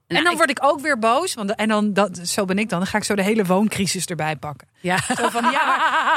En 0.08 0.14
Nou, 0.14 0.24
dan 0.28 0.36
word 0.36 0.50
ik 0.50 0.64
ook 0.64 0.80
weer 0.80 0.98
boos. 0.98 1.34
Want, 1.34 1.54
en 1.54 1.68
dan, 1.68 1.92
dat, 1.92 2.18
zo 2.22 2.44
ben 2.44 2.58
ik 2.58 2.68
dan. 2.68 2.78
Dan 2.78 2.88
ga 2.88 2.96
ik 2.98 3.04
zo 3.04 3.14
de 3.14 3.22
hele 3.22 3.44
wooncrisis 3.44 4.04
erbij 4.04 4.36
pakken. 4.36 4.68
Ja. 4.80 4.96
Zo 5.16 5.28
van, 5.28 5.42
ja, 5.50 5.64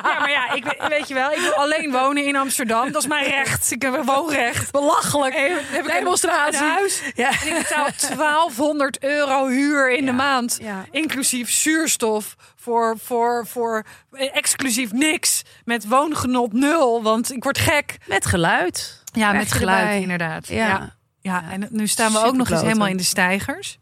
maar 0.01 0.11
ja, 0.13 0.19
maar 0.19 0.29
ja 0.31 0.51
ik, 0.53 0.63
weet- 0.89 1.07
je 1.07 1.13
wel, 1.13 1.31
ik 1.31 1.39
wil 1.39 1.53
alleen 1.53 1.91
wonen 1.91 2.25
in 2.25 2.35
Amsterdam. 2.35 2.91
Dat 2.91 3.01
is 3.01 3.07
mijn 3.07 3.25
recht. 3.25 3.71
Ik 3.71 3.81
heb 3.81 3.93
een 3.93 4.05
woonrecht. 4.05 4.71
Belachelijk. 4.71 5.33
heb 5.35 5.85
ik 5.85 5.91
Demonstratie. 5.91 6.61
Een 6.63 6.69
huis. 6.71 7.01
Ja. 7.15 7.29
En 7.29 7.47
ik 7.47 7.57
betaal 7.57 7.87
1200 8.17 9.03
euro 9.03 9.47
huur 9.47 9.91
in 9.91 10.05
de 10.05 10.11
maand. 10.11 10.57
Ja. 10.61 10.85
Inclusief 10.91 11.51
zuurstof. 11.51 12.35
Voor, 12.55 12.97
voor, 13.03 13.47
voor 13.47 13.85
exclusief 14.11 14.91
niks. 14.91 15.41
Met 15.65 15.87
woongenot 15.87 16.53
nul. 16.53 17.03
Want 17.03 17.31
ik 17.31 17.43
word 17.43 17.57
gek. 17.57 17.97
Met 18.07 18.25
geluid. 18.25 19.03
Ja, 19.13 19.31
met 19.31 19.51
geluid 19.51 19.79
erbij. 19.81 20.01
inderdaad. 20.01 20.47
Ja. 20.47 20.95
Ja. 21.21 21.51
En 21.51 21.67
nu 21.71 21.87
staan 21.87 22.11
we 22.11 22.17
ook 22.23 22.35
nog 22.35 22.49
eens 22.49 22.61
helemaal 22.61 22.87
in 22.87 22.97
de 22.97 23.03
stijgers. 23.03 23.79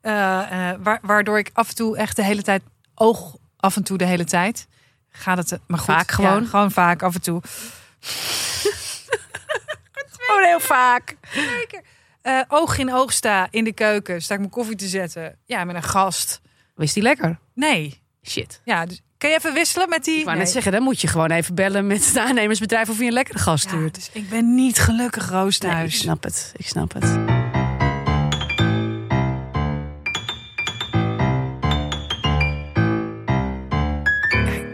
Eh, 0.00 0.70
eh, 0.70 0.78
wa- 0.82 0.98
waardoor 1.02 1.38
ik 1.38 1.50
af 1.52 1.68
en 1.68 1.74
toe 1.74 1.96
echt 1.96 2.16
de 2.16 2.24
hele 2.24 2.42
tijd... 2.42 2.62
Oog 2.94 3.36
af 3.56 3.76
en 3.76 3.82
toe 3.82 3.98
de 3.98 4.04
hele 4.04 4.24
tijd. 4.24 4.66
Gaat 5.08 5.36
het... 5.38 5.60
Maar 5.66 5.78
goed, 5.78 5.94
Vaak 5.94 6.10
gewoon? 6.10 6.42
ja, 6.42 6.48
gewoon 6.48 6.70
vaak, 6.70 7.02
af 7.02 7.14
en 7.14 7.22
toe. 7.22 7.42
Gewoon 10.18 10.44
heel 10.44 10.60
vaak. 10.60 11.16
Eh, 12.22 12.40
oog 12.48 12.78
in 12.78 12.92
oog 12.94 13.12
sta 13.12 13.48
in 13.50 13.64
de 13.64 13.72
keuken. 13.72 14.22
Sta 14.22 14.34
ik 14.34 14.40
mijn 14.40 14.52
koffie 14.52 14.76
te 14.76 14.86
zetten. 14.88 15.38
Ja, 15.44 15.64
met 15.64 15.76
een 15.76 15.82
gast. 15.82 16.40
Wist 16.74 16.94
die 16.94 17.02
lekker? 17.02 17.38
Nee. 17.54 18.02
Shit. 18.22 18.60
Ja, 18.64 18.86
dus, 18.86 19.00
kun 19.18 19.28
je 19.30 19.36
even 19.36 19.52
wisselen 19.54 19.88
met 19.88 20.04
die... 20.04 20.18
Ik 20.18 20.24
wou 20.24 20.36
Nee. 20.36 20.44
net 20.44 20.52
zeggen, 20.54 20.72
dan 20.72 20.82
moet 20.82 21.00
je 21.00 21.06
gewoon 21.08 21.30
even 21.30 21.54
bellen 21.54 21.86
met 21.86 22.06
het 22.06 22.16
aannemersbedrijf 22.18 22.88
of 22.88 22.98
je 22.98 23.04
een 23.04 23.12
lekkere 23.12 23.38
gast 23.38 23.64
Ja, 23.64 23.70
stuurt. 23.70 23.94
dus 23.94 24.10
ik 24.12 24.28
ben 24.28 24.54
niet 24.54 24.78
gelukkig, 24.78 25.28
Roos, 25.30 25.58
Nee, 25.58 25.70
ik 25.70 25.76
thuis. 25.76 25.98
snap 25.98 26.22
het. 26.22 26.52
Ik 26.56 26.66
snap 26.66 26.92
het. 26.92 27.04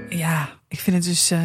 Ja, 0.08 0.48
ik 0.68 0.80
vind 0.80 0.96
het 0.96 1.04
dus 1.04 1.30
eh, 1.30 1.38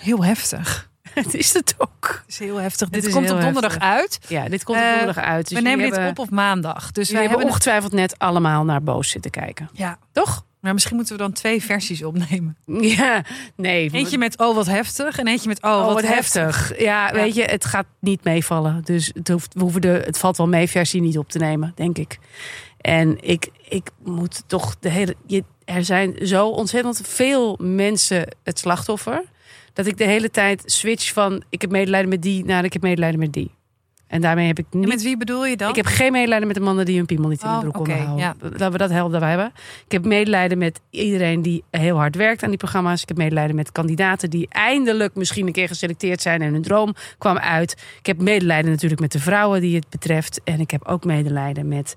heel 0.00 0.24
heftig. 0.24 0.90
het 1.14 1.34
is 1.34 1.52
het 1.54 1.74
ook. 1.78 2.06
Het 2.24 2.28
is 2.28 2.38
heel 2.38 2.56
heftig. 2.56 2.88
Dit 2.88 3.10
komt 3.10 3.30
op 3.30 3.40
donderdag 3.40 3.72
heftig. 3.72 3.88
uit. 3.88 4.18
Ja, 4.28 4.48
dit 4.48 4.64
komt 4.64 4.78
er 4.78 4.84
Eh, 4.84 4.96
donderdag 4.96 5.24
uit. 5.24 5.48
Dus 5.48 5.58
we 5.58 5.64
nemen 5.64 5.84
dit 5.84 5.92
hebben- 5.94 6.10
op 6.10 6.18
op 6.18 6.30
maandag. 6.30 6.92
Dus 6.92 7.10
wij 7.10 7.20
hebben 7.20 7.38
het... 7.38 7.48
ongetwijfeld 7.48 7.92
net 7.92 8.18
allemaal 8.18 8.64
naar 8.64 8.82
boos 8.82 9.10
zitten 9.10 9.30
kijken. 9.30 9.68
Ja, 9.72 9.98
Toch? 10.12 10.44
Maar 10.60 10.72
misschien 10.72 10.96
moeten 10.96 11.16
we 11.16 11.22
dan 11.22 11.32
twee 11.32 11.62
versies 11.62 12.02
opnemen. 12.04 12.56
Ja, 12.98 13.24
nee. 13.56 13.90
Eentje 13.92 14.18
met 14.18 14.38
oh 14.38 14.54
wat 14.54 14.66
heftig 14.66 15.18
en 15.18 15.26
eentje 15.26 15.48
met 15.48 15.62
oh, 15.62 15.70
Oh, 15.70 15.84
wat, 15.84 15.94
wat 15.94 16.06
heftig. 16.06 16.68
heftig. 16.68 16.80
Ja, 16.80 17.12
weet 17.12 17.34
je, 17.34 17.42
het 17.42 17.64
gaat 17.64 17.86
niet 18.00 18.24
meevallen. 18.24 18.80
Dus 18.84 19.10
het, 19.14 19.28
hoeft, 19.28 19.54
we 19.54 19.60
hoeven 19.60 19.80
de, 19.80 20.02
het 20.04 20.18
valt 20.18 20.36
wel 20.36 20.48
mee 20.48 20.68
versie 20.68 21.00
niet 21.00 21.18
op 21.18 21.28
te 21.28 21.38
nemen, 21.38 21.72
denk 21.74 21.98
ik. 21.98 22.18
En 22.80 23.16
ik, 23.20 23.48
ik 23.68 23.90
moet 24.04 24.42
toch 24.46 24.76
de 24.80 24.88
hele. 24.88 25.14
Je, 25.26 25.44
er 25.64 25.84
zijn 25.84 26.26
zo 26.26 26.48
ontzettend 26.48 27.00
veel 27.04 27.58
mensen 27.60 28.36
het 28.42 28.58
slachtoffer. 28.58 29.24
Dat 29.72 29.86
ik 29.86 29.96
de 29.98 30.04
hele 30.04 30.30
tijd 30.30 30.62
switch 30.66 31.12
van 31.12 31.42
ik 31.50 31.60
heb 31.60 31.70
medelijden 31.70 32.08
met 32.08 32.22
die 32.22 32.44
naar 32.44 32.64
ik 32.64 32.72
heb 32.72 32.82
medelijden 32.82 33.20
met 33.20 33.32
die. 33.32 33.50
En 34.08 34.20
daarmee 34.20 34.46
heb 34.46 34.58
ik 34.58 34.66
En 34.72 34.78
niet. 34.78 34.88
met 34.88 35.02
wie 35.02 35.16
bedoel 35.16 35.46
je 35.46 35.56
dan? 35.56 35.68
Ik 35.68 35.76
heb 35.76 35.86
geen 35.86 36.12
medelijden 36.12 36.46
met 36.46 36.56
de 36.56 36.62
mannen 36.62 36.84
die 36.84 36.96
hun 36.96 37.06
piemel 37.06 37.28
niet 37.28 37.42
in 37.42 37.48
de 37.48 37.54
Oh, 37.54 37.60
broek 37.60 37.76
oké, 37.78 37.84
konden 37.90 38.04
houden. 38.06 38.24
ja. 38.26 38.34
Laten 38.50 38.72
we 38.72 38.78
dat 38.78 38.90
helpen 38.90 39.20
wij 39.20 39.28
hebben. 39.28 39.52
Ik 39.84 39.92
heb 39.92 40.04
medelijden 40.04 40.58
met 40.58 40.80
iedereen 40.90 41.42
die 41.42 41.64
heel 41.70 41.96
hard 41.96 42.16
werkt 42.16 42.42
aan 42.42 42.48
die 42.48 42.58
programma's. 42.58 43.02
Ik 43.02 43.08
heb 43.08 43.16
medelijden 43.16 43.56
met 43.56 43.72
kandidaten 43.72 44.30
die 44.30 44.46
eindelijk 44.50 45.14
misschien 45.14 45.46
een 45.46 45.52
keer 45.52 45.68
geselecteerd 45.68 46.22
zijn 46.22 46.42
en 46.42 46.52
hun 46.52 46.62
droom 46.62 46.94
kwam 47.18 47.38
uit. 47.38 47.72
Ik 47.98 48.06
heb 48.06 48.20
medelijden 48.20 48.70
natuurlijk 48.70 49.00
met 49.00 49.12
de 49.12 49.20
vrouwen 49.20 49.60
die 49.60 49.76
het 49.76 49.88
betreft. 49.88 50.40
En 50.44 50.60
ik 50.60 50.70
heb 50.70 50.84
ook 50.86 51.04
medelijden 51.04 51.68
met 51.68 51.96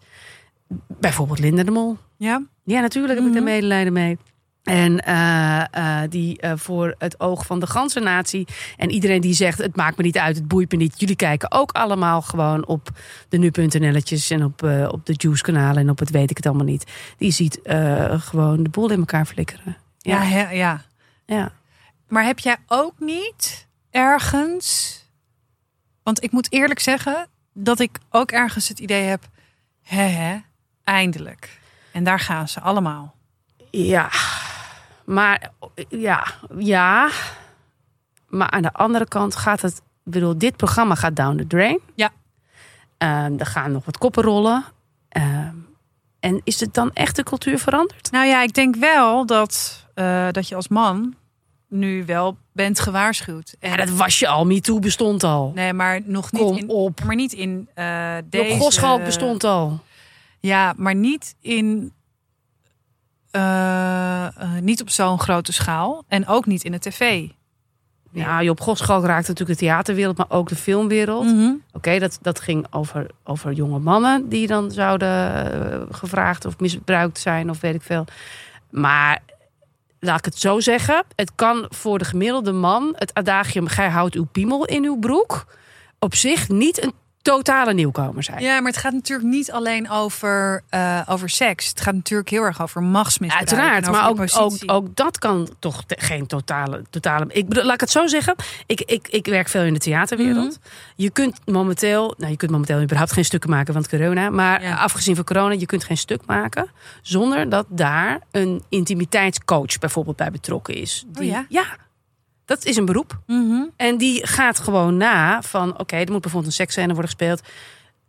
bijvoorbeeld 0.87 1.39
Linda 1.39 1.63
de 1.63 1.71
Mol. 1.71 1.97
Ja? 2.17 2.43
Ja, 2.63 2.79
natuurlijk 2.81 3.13
heb 3.19 3.27
ik 3.27 3.33
daar 3.33 3.41
Mhm. 3.43 3.51
medelijden 3.51 3.93
mee. 3.93 4.17
En 4.63 4.99
eh, 4.99 5.61
eh, 5.71 6.09
die 6.09 6.39
eh, 6.39 6.53
voor 6.55 6.95
het 6.97 7.19
oog 7.19 7.45
van 7.45 7.59
de 7.59 7.67
ganse 7.67 7.99
natie. 7.99 8.47
En 8.77 8.89
iedereen 8.89 9.21
die 9.21 9.33
zegt: 9.33 9.57
het 9.57 9.75
maakt 9.75 9.97
me 9.97 10.03
niet 10.03 10.17
uit, 10.17 10.35
het 10.35 10.47
boeit 10.47 10.71
me 10.71 10.77
niet. 10.77 10.99
Jullie 10.99 11.15
kijken 11.15 11.51
ook 11.51 11.71
allemaal 11.71 12.21
gewoon 12.21 12.65
op 12.65 12.89
de 13.29 13.37
nu.nl'tjes 13.37 14.29
en 14.29 14.43
op, 14.43 14.63
op 14.91 15.05
de 15.05 15.13
Juice-kanalen 15.17 15.81
en 15.83 15.89
op 15.89 15.99
het 15.99 16.09
weet 16.09 16.29
ik 16.29 16.37
het 16.37 16.45
allemaal 16.45 16.65
niet. 16.65 16.91
Die 17.17 17.31
ziet 17.31 17.59
gewoon 18.17 18.63
de 18.63 18.69
boel 18.69 18.89
in 18.91 18.99
elkaar 18.99 19.25
flikkeren. 19.25 19.77
Ja, 19.97 20.23
Ja, 20.23 20.49
ja. 20.49 20.81
ja. 21.25 21.51
Maar 22.07 22.23
heb 22.25 22.39
jij 22.39 22.57
ook 22.67 22.93
niet 22.99 23.67
ergens... 23.89 24.99
Want 26.03 26.23
ik 26.23 26.31
moet 26.31 26.51
eerlijk 26.51 26.79
zeggen 26.79 27.27
dat 27.53 27.79
ik 27.79 27.99
ook 28.09 28.31
ergens 28.31 28.67
het 28.67 28.79
idee 28.79 29.03
heb... 29.03 29.27
Hè, 29.81 30.03
hè, 30.03 30.37
eindelijk. 30.83 31.59
En 31.91 32.03
daar 32.03 32.19
gaan 32.19 32.47
ze 32.47 32.59
allemaal. 32.59 33.15
Ja, 33.71 34.09
maar 35.13 35.51
ja, 35.89 36.25
ja. 36.57 37.09
Maar 38.27 38.49
aan 38.49 38.61
de 38.61 38.73
andere 38.73 39.07
kant 39.07 39.35
gaat 39.35 39.61
het. 39.61 39.81
Ik 40.05 40.11
bedoel, 40.11 40.37
dit 40.37 40.55
programma 40.57 40.95
gaat 40.95 41.15
down 41.15 41.37
the 41.37 41.47
drain. 41.47 41.79
Ja. 41.95 42.09
Ehm, 42.97 43.33
er 43.37 43.45
gaan 43.45 43.71
nog 43.71 43.85
wat 43.85 43.97
koppen 43.97 44.23
rollen. 44.23 44.63
Ehm, 45.09 45.55
en 46.19 46.41
is 46.43 46.59
het 46.59 46.73
dan 46.73 46.91
echt 46.93 47.15
de 47.15 47.23
cultuur 47.23 47.59
veranderd? 47.59 48.11
Nou 48.11 48.25
ja, 48.25 48.41
ik 48.41 48.53
denk 48.53 48.75
wel 48.75 49.25
dat, 49.25 49.85
eh, 49.93 50.27
dat 50.31 50.47
je 50.47 50.55
als 50.55 50.67
man 50.67 51.15
nu 51.67 52.05
wel 52.05 52.37
bent 52.53 52.79
gewaarschuwd. 52.79 53.55
En, 53.59 53.69
Ja, 53.69 53.75
dat 53.75 53.89
was 53.89 54.19
je 54.19 54.27
al. 54.27 54.45
MeToo 54.45 54.79
bestond 54.79 55.23
al. 55.23 55.51
Nee, 55.55 55.73
maar 55.73 55.99
nog 56.05 56.31
niet 56.31 56.41
Kom 56.41 56.57
in... 56.57 56.69
op. 56.69 57.03
Maar 57.03 57.15
niet 57.15 57.33
in 57.33 57.69
eh 57.73 58.15
Job 58.15 58.31
deze... 58.31 58.57
Goschalk 58.59 59.03
bestond 59.03 59.43
al. 59.43 59.79
Ja, 60.39 60.73
maar 60.77 60.95
niet 60.95 61.35
in... 61.41 61.91
eh, 63.31 64.25
eh, 64.25 64.61
niet 64.61 64.81
op 64.81 64.89
zo'n 64.89 65.19
grote 65.19 65.53
schaal. 65.53 66.03
En 66.07 66.27
ook 66.27 66.45
niet 66.45 66.63
in 66.63 66.71
de 66.71 66.79
tv. 66.79 67.27
Ja, 68.13 68.43
Job 68.43 68.59
Goschalk 68.59 69.05
raakte 69.05 69.29
natuurlijk 69.29 69.59
de 69.59 69.65
theaterwereld, 69.65 70.17
maar 70.17 70.29
ook 70.29 70.49
de 70.49 70.55
filmwereld. 70.55 71.25
Mhm. 71.25 71.53
Oké, 71.73 71.99
dat, 71.99 72.17
dat 72.21 72.39
ging 72.39 72.65
over, 72.69 73.07
over 73.23 73.51
jonge 73.51 73.79
mannen 73.79 74.29
die 74.29 74.47
dan 74.47 74.71
zouden 74.71 75.09
eh, 75.09 75.81
gevraagd 75.91 76.45
of 76.45 76.59
misbruikt 76.59 77.19
zijn 77.19 77.49
of 77.49 77.61
weet 77.61 77.75
ik 77.75 77.81
veel. 77.81 78.05
Maar 78.69 79.21
laat 79.99 80.19
ik 80.19 80.25
het 80.25 80.37
zo 80.37 80.59
zeggen, 80.59 81.03
het 81.15 81.31
kan 81.35 81.65
voor 81.69 81.97
de 81.97 82.05
gemiddelde 82.05 82.51
man 82.51 82.95
het 82.97 83.13
adagium 83.13 83.67
gij 83.67 83.89
houdt 83.89 84.15
uw 84.15 84.25
piemel 84.25 84.65
in 84.65 84.83
uw 84.83 84.99
broek 84.99 85.45
op 85.99 86.15
zich 86.15 86.49
niet 86.49 86.83
een 86.83 86.93
totale 87.21 87.73
nieuwkomer 87.73 88.23
zijn. 88.23 88.41
Ja, 88.41 88.59
maar 88.61 88.71
het 88.71 88.81
gaat 88.81 88.93
natuurlijk 88.93 89.29
niet 89.29 89.51
alleen 89.51 89.89
over, 89.89 90.63
eh, 90.69 91.01
over 91.07 91.29
seks. 91.29 91.67
Het 91.67 91.81
gaat 91.81 91.93
natuurlijk 91.93 92.29
heel 92.29 92.43
erg 92.43 92.61
over 92.61 92.83
machtsmisbruik. 92.83 93.49
Uiteraard, 93.49 93.87
over 93.87 93.91
maar 93.91 94.09
ook, 94.09 94.51
ook, 94.51 94.53
ook 94.65 94.95
dat 94.95 95.17
kan 95.17 95.49
toch 95.59 95.83
geen 95.87 96.27
totale, 96.27 96.83
totale. 96.89 97.25
Ik 97.27 97.47
bedoel, 97.47 97.63
laat 97.63 97.73
ik 97.73 97.79
het 97.79 97.91
zo 97.91 98.07
zeggen. 98.07 98.35
Ik, 98.65 98.81
ik, 98.81 99.07
ik 99.07 99.25
werk 99.25 99.47
veel 99.49 99.63
in 99.63 99.73
de 99.73 99.79
theaterwereld. 99.79 100.59
Mhm. 100.59 100.69
Je 100.95 101.09
kunt 101.09 101.39
momenteel, 101.45 102.13
nou, 102.17 102.31
je 102.31 102.37
kunt 102.37 102.51
momenteel 102.51 102.81
überhaupt 102.81 103.11
geen 103.11 103.25
stukken 103.25 103.49
maken 103.49 103.73
van 103.73 103.85
corona. 103.89 104.29
Maar 104.29 104.61
Ja. 104.63 104.75
afgezien 104.75 105.15
van 105.15 105.23
corona, 105.23 105.53
je 105.53 105.65
kunt 105.65 105.83
geen 105.83 105.97
stuk 105.97 106.25
maken 106.25 106.69
zonder 107.01 107.49
dat 107.49 107.65
daar 107.69 108.19
een 108.31 108.63
intimiteitscoach 108.69 109.79
bijvoorbeeld 109.79 110.15
bij 110.17 110.31
betrokken 110.31 110.73
is. 110.75 111.05
Oh 111.19 111.25
ja? 111.25 111.45
ja, 111.49 111.63
dat 112.51 112.65
is 112.65 112.75
een 112.77 112.85
beroep. 112.85 113.19
Mhm. 113.27 113.61
En 113.75 113.97
die 113.97 114.27
gaat 114.27 114.59
gewoon 114.59 114.97
na 114.97 115.41
van, 115.41 115.79
oké, 115.79 115.95
er 115.95 116.11
moet 116.11 116.21
bijvoorbeeld 116.21 116.45
een 116.45 116.51
seksscène 116.51 116.87
worden 116.93 117.05
gespeeld. 117.11 117.41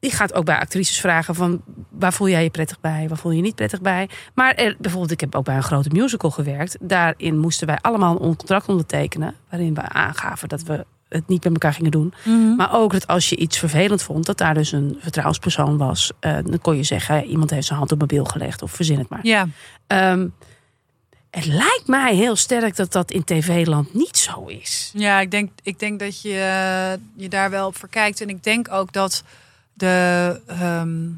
Die 0.01 0.11
gaat 0.11 0.35
ook 0.35 0.45
bij 0.45 0.59
actrices 0.59 1.01
vragen 1.01 1.35
van, 1.35 1.63
waar 1.91 2.13
voel 2.13 2.29
jij 2.29 2.43
je 2.43 2.51
prettig 2.51 2.81
bij? 2.81 3.09
Waar 3.09 3.19
voel 3.19 3.31
je 3.31 3.37
je 3.37 3.43
niet 3.43 3.55
prettig 3.55 3.81
bij? 3.81 4.09
Maar 4.35 4.55
er, 4.55 4.77
bijvoorbeeld, 4.79 5.13
ik 5.13 5.21
heb 5.21 5.35
ook 5.35 5.45
bij 5.45 5.57
een 5.57 5.63
grote 5.63 5.89
musical 5.93 6.31
gewerkt. 6.31 6.77
Daarin 6.81 7.39
moesten 7.39 7.67
wij 7.67 7.79
allemaal 7.81 8.13
een 8.23 8.37
contract 8.37 8.69
ondertekenen. 8.69 9.35
Waarin 9.51 9.75
we 9.75 9.81
aangaven 9.89 10.49
dat 10.49 10.63
we 10.63 10.85
het 11.09 11.29
niet 11.29 11.45
met 11.45 11.53
elkaar 11.53 11.73
gingen 11.73 11.91
doen. 11.91 12.15
Mhm. 12.25 12.55
Maar 12.57 12.75
ook 12.75 12.93
dat 12.93 13.07
als 13.07 13.29
je 13.29 13.37
iets 13.37 13.59
vervelend 13.59 14.03
vond, 14.03 14.27
dat 14.27 14.39
daar 14.39 14.55
dus 14.55 14.73
een 14.73 14.97
vertrouwenspersoon 15.01 15.77
was. 15.77 16.13
eh, 16.21 16.33
dan 16.45 16.59
kon 16.59 16.77
je 16.77 16.83
zeggen, 16.83 17.25
iemand 17.25 17.51
heeft 17.51 17.67
zijn 17.67 17.79
hand 17.79 17.93
op 17.93 17.97
mijn 17.97 18.09
bil 18.09 18.25
gelegd. 18.25 18.63
Of 18.63 18.71
verzin 18.71 18.99
het 18.99 19.09
maar. 19.09 19.21
Ja, 19.27 19.47
Ehm, 19.87 20.27
het 21.33 21.47
lijkt 21.47 21.87
mij 21.87 22.15
heel 22.15 22.37
sterk 22.37 22.77
dat 22.77 22.93
dat 22.93 23.11
in 23.11 23.25
tv-land 23.25 23.95
niet 23.95 24.17
zo 24.17 24.45
is. 24.47 24.91
ja 24.95 25.21
ik, 25.21 25.31
denk, 25.31 25.51
ik 25.63 25.79
denk 25.79 25.99
dat 25.99 26.23
je 26.23 26.29
eh, 26.29 27.01
je 27.17 27.29
daar 27.29 27.51
wel 27.51 27.67
op 27.67 27.77
verkijkt. 27.77 28.21
En 28.21 28.29
ik 28.29 28.43
denk 28.43 28.73
ook 28.73 28.93
dat 28.93 29.23
de, 29.73 30.41
ehm, 30.47 31.09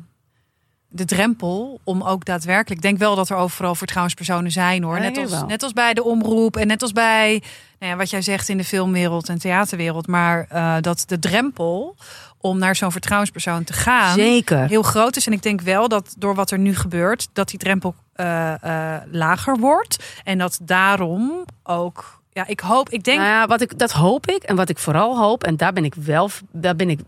de 0.88 1.04
drempel 1.04 1.80
om 1.85 2.02
ook 2.02 2.25
daadwerkelijk... 2.25 2.80
Ik 2.80 2.83
denk 2.83 2.99
wel 2.99 3.16
dat 3.16 3.28
er 3.28 3.37
overal 3.37 3.75
vertrouwenspersonen 3.75 4.50
zijn 4.50 4.83
hoor. 4.83 4.97
Ja, 4.97 5.02
net, 5.02 5.16
als, 5.18 5.44
net 5.47 5.62
als 5.62 5.73
bij 5.73 5.94
de 5.94 6.04
omroep 6.04 6.56
en 6.56 6.66
net 6.66 6.83
als 6.83 6.92
bij 6.92 7.42
nou 7.78 7.92
ja, 7.92 7.97
wat 7.97 8.11
jij 8.11 8.23
zegt 8.23 8.49
in 8.49 8.56
de 8.56 8.64
filmwereld 8.64 9.28
en 9.28 9.38
theaterwereld. 9.38 10.06
Maar 10.06 10.47
eh, 10.49 10.76
dat 10.80 11.04
de 11.06 11.18
drempel 11.18 11.97
om 12.45 12.59
naar 12.59 12.77
zo'n 12.77 12.93
vertrouwenspersoon 12.93 13.65
te 13.65 13.73
gaan... 13.73 14.15
Zeker. 14.15 14.69
heel 14.69 14.83
groot 14.83 15.17
is. 15.17 15.27
En 15.27 15.33
ik 15.33 15.43
denk 15.43 15.61
wel 15.61 15.89
dat 15.89 16.15
door 16.19 16.35
wat 16.35 16.51
er 16.51 16.59
nu 16.59 16.75
gebeurt, 16.75 17.29
dat 17.33 17.49
die 17.49 17.59
drempel 17.59 17.95
eh, 18.13 18.53
eh, 18.63 19.03
lager 19.11 19.59
wordt. 19.59 20.05
En 20.25 20.39
dat 20.39 20.59
daarom 20.63 21.45
ook. 21.63 22.23
Ja, 22.33 22.47
ik 22.47 22.61
hoop, 22.61 22.89
ik 22.89 23.05
denk. 23.05 23.19
Nou 23.19 23.31
ja, 23.31 23.47
wat 23.47 23.61
ik, 23.61 23.79
dat 23.79 23.93
hoop 23.93 24.27
ik. 24.27 24.43
En 24.43 24.57
wat 24.57 24.69
ik 24.69 24.79
vooral 24.79 25.19
hoop, 25.19 25.45
en 25.45 25.57
daar 25.57 25.73
ben 25.73 25.85
ik 25.85 25.95
wel, 25.95 26.31
daar 26.53 26.77
ben 26.77 26.91
ik, 26.91 27.01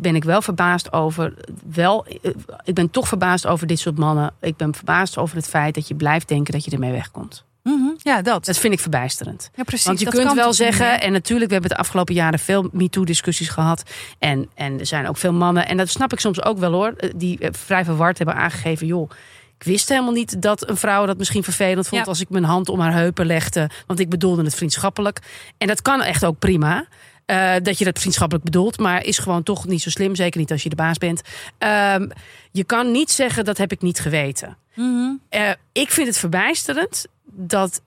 ben 0.00 0.14
ik 0.14 0.24
wel 0.24 0.42
verbaasd 0.42 0.92
over. 0.92 1.34
Wel, 1.72 2.06
eh, 2.06 2.30
ik 2.64 2.74
ben 2.74 2.90
toch 2.90 3.08
verbaasd 3.08 3.46
over 3.46 3.66
dit 3.66 3.78
soort 3.78 3.98
mannen. 3.98 4.32
Ik 4.40 4.56
ben 4.56 4.74
verbaasd 4.74 5.18
over 5.18 5.36
het 5.36 5.48
feit 5.48 5.74
dat 5.74 5.88
je 5.88 5.94
blijft 5.94 6.28
denken 6.28 6.52
dat 6.52 6.64
je 6.64 6.70
ermee 6.70 6.92
wegkomt. 6.92 7.44
Mhm, 7.62 7.88
ja, 7.96 8.22
dat. 8.22 8.44
Dat 8.44 8.58
vind 8.58 8.72
ik 8.72 8.80
verbijsterend. 8.80 9.50
Ja, 9.54 9.62
precies. 9.62 9.86
Want 9.86 9.98
je 9.98 10.04
dat 10.04 10.14
kunt 10.14 10.32
wel 10.32 10.46
niet 10.46 10.54
zeggen, 10.54 11.00
en 11.00 11.12
natuurlijk, 11.12 11.46
we 11.46 11.52
hebben 11.52 11.70
de 11.70 11.76
afgelopen 11.76 12.14
jaren 12.14 12.38
veel 12.38 12.68
MeToo-discussies 12.72 13.48
gehad. 13.48 13.82
En, 14.18 14.48
en 14.54 14.78
er 14.80 14.86
zijn 14.86 15.08
ook 15.08 15.16
veel 15.16 15.32
mannen, 15.32 15.66
en 15.68 15.76
dat 15.76 15.88
snap 15.88 16.12
ik 16.12 16.20
soms 16.20 16.42
ook 16.42 16.58
wel 16.58 16.72
hoor, 16.72 16.92
eh, 16.96 17.10
die 17.16 17.38
eh, 17.38 17.48
vrij 17.52 17.84
verward 17.84 18.16
hebben 18.18 18.36
aangegeven, 18.36 18.86
joh. 18.86 19.10
Ik 19.58 19.68
wist 19.68 19.88
helemaal 19.88 20.12
niet 20.12 20.42
dat 20.42 20.68
een 20.68 20.76
vrouw 20.76 21.06
dat 21.06 21.18
misschien 21.18 21.42
vervelend 21.44 21.88
vond 21.88 22.00
Ja. 22.02 22.06
als 22.08 22.20
ik 22.20 22.28
mijn 22.30 22.44
hand 22.44 22.68
om 22.68 22.80
haar 22.80 22.92
heupen 22.92 23.26
legde. 23.26 23.70
Want 23.86 24.00
ik 24.00 24.08
bedoelde 24.08 24.42
het 24.44 24.54
vriendschappelijk. 24.54 25.18
En 25.58 25.66
dat 25.66 25.82
kan 25.82 26.02
echt 26.02 26.24
ook 26.24 26.38
prima. 26.38 26.86
eh, 27.26 27.52
dat 27.62 27.78
je 27.78 27.84
dat 27.84 27.98
vriendschappelijk 27.98 28.44
bedoelt, 28.44 28.78
maar 28.78 29.04
is 29.04 29.18
gewoon 29.18 29.42
toch 29.42 29.66
niet 29.66 29.82
zo 29.82 29.90
slim. 29.90 30.14
Zeker 30.14 30.40
niet 30.40 30.50
als 30.52 30.62
je 30.62 30.68
de 30.68 30.76
baas 30.76 30.98
bent. 30.98 31.22
Ehm, 31.58 32.08
je 32.50 32.64
kan 32.64 32.90
niet 32.90 33.10
zeggen 33.10 33.44
dat 33.44 33.58
heb 33.58 33.72
ik 33.72 33.82
niet 33.82 34.00
geweten. 34.00 34.56
Mhm. 34.74 35.14
Eh, 35.28 35.50
ik 35.72 35.90
vind 35.90 36.06
het 36.06 36.18
verbijsterend 36.18 37.06
dat 37.24 37.82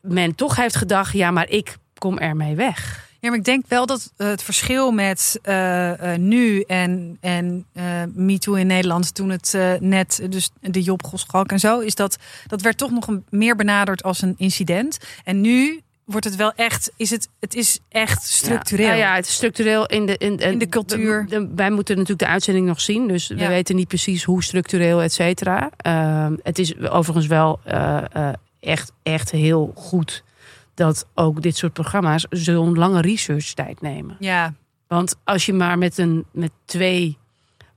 men 0.00 0.34
toch 0.34 0.56
heeft 0.56 0.76
gedacht: 0.76 1.12
ja, 1.12 1.30
maar 1.30 1.48
ik 1.48 1.76
kom 1.98 2.18
ermee 2.18 2.54
weg. 2.54 3.08
Ja, 3.20 3.28
maar 3.28 3.38
ik 3.38 3.44
denk 3.44 3.64
wel 3.68 3.86
dat 3.86 4.12
het 4.16 4.42
verschil 4.42 4.92
met 4.92 5.38
eh, 5.42 6.12
eh, 6.12 6.20
nu 6.20 6.60
en, 6.60 7.18
en 7.20 7.66
eh 7.72 8.02
MeToo 8.14 8.54
in 8.54 8.66
Nederland, 8.66 9.14
toen 9.14 9.30
het 9.30 9.58
net, 9.80 10.26
dus 10.28 10.50
de 10.60 10.82
Job 10.82 11.02
Goschalk 11.04 11.52
en 11.52 11.60
zo, 11.60 11.78
is 11.78 11.94
dat 11.94 12.16
dat 12.46 12.62
werd 12.62 12.78
toch 12.78 12.90
nog 12.90 13.06
een, 13.06 13.24
meer 13.28 13.56
benaderd 13.56 14.02
als 14.02 14.22
een 14.22 14.34
incident. 14.36 14.98
En 15.24 15.40
nu 15.40 15.82
wordt 16.10 16.26
het 16.26 16.36
wel 16.36 16.52
echt, 16.52 16.92
is 16.96 17.10
het, 17.10 17.28
het 17.40 17.54
is 17.54 17.78
echt 17.88 18.22
structureel. 18.22 18.86
Ja, 18.86 18.92
nou 18.92 19.02
ja, 19.02 19.14
het 19.14 19.26
is 19.26 19.34
structureel 19.34 19.86
in 19.86 20.06
de, 20.06 20.16
in, 20.16 20.38
In 20.38 20.58
de 20.58 20.68
cultuur. 20.68 21.26
wij 21.54 21.70
moeten 21.70 21.94
natuurlijk 21.94 22.18
de 22.22 22.32
uitzending 22.32 22.66
nog 22.66 22.80
zien, 22.80 23.08
dus 23.08 23.28
we 23.28 23.46
weten 23.46 23.76
niet 23.76 23.88
precies 23.88 24.24
hoe 24.24 24.42
structureel, 24.42 25.02
et 25.02 25.12
cetera. 25.12 25.70
Ehm, 25.76 26.36
het 26.42 26.58
is 26.58 26.78
overigens 26.78 27.26
wel 27.26 27.60
eh, 27.64 28.02
eh, 28.12 28.32
echt, 28.60 28.92
echt 29.02 29.30
heel 29.30 29.72
goed 29.74 30.22
dat 30.74 31.06
ook 31.14 31.42
dit 31.42 31.56
soort 31.56 31.72
programma's 31.72 32.26
zo'n 32.30 32.78
lange 32.78 33.00
research 33.00 33.52
tijd 33.52 33.80
nemen. 33.80 34.16
Ja, 34.18 34.54
Want 34.86 35.16
als 35.24 35.46
je 35.46 35.52
maar 35.52 35.78
met, 35.78 35.98
een, 35.98 36.24
met 36.32 36.50
twee 36.64 37.18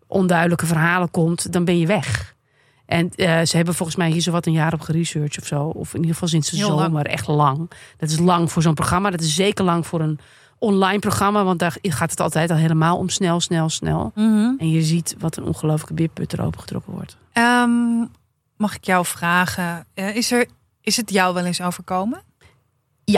onduidelijke 0.08 0.66
verhalen 0.66 1.12
komt, 1.12 1.52
dan 1.52 1.66
ben 1.66 1.80
je 1.80 1.88
weg. 1.88 2.33
En 2.94 3.10
eh, 3.16 3.42
ze 3.46 3.56
hebben 3.56 3.76
volgens 3.76 3.98
mij 3.98 4.10
hier 4.10 4.22
zowat 4.22 4.46
een 4.46 4.52
jaar 4.52 4.74
op 4.74 4.82
geresearched 4.82 5.42
of 5.42 5.48
zo. 5.48 5.64
Of 5.64 5.90
in 5.90 6.00
ieder 6.00 6.14
geval 6.14 6.28
sinds 6.28 6.50
de 6.50 6.58
Heel 6.58 6.68
lang. 6.70 6.82
zomer. 6.82 7.06
Echt 7.06 7.28
lang. 7.28 7.72
Dat 7.98 8.10
is 8.10 8.20
lang 8.20 8.52
voor 8.52 8.62
zo'n 8.62 8.74
programma. 8.74 9.10
Dat 9.10 9.22
is 9.22 9.36
zeker 9.36 9.66
lang 9.66 9.88
voor 9.88 10.02
een 10.02 10.20
online 10.60 11.00
programma. 11.00 11.44
Want 11.44 11.60
daar 11.60 11.78
gaat 11.82 12.12
het 12.12 12.20
altijd 12.20 12.50
al 12.52 12.58
helemaal 12.58 12.98
om 12.98 13.10
snel, 13.10 13.40
snel, 13.40 13.70
snel. 13.70 14.12
Mhm. 14.16 14.54
En 14.58 14.70
je 14.70 14.82
ziet 14.82 15.16
wat 15.20 15.38
een 15.38 15.44
ongelooflijke 15.44 15.94
bierput 15.94 16.34
er 16.34 16.42
opengetrokken 16.42 16.94
wordt. 16.94 17.18
Ehm, 17.32 18.00
mag 18.58 18.76
ik 18.76 18.84
jou 18.84 19.06
vragen, 19.06 19.86
eh, 19.94 20.16
is, 20.16 20.32
er, 20.32 20.48
is 20.82 20.98
het 20.98 21.12
jou 21.12 21.34
wel 21.34 21.46
eens 21.46 21.62
overkomen? 21.62 22.22
Eh, 23.06 23.16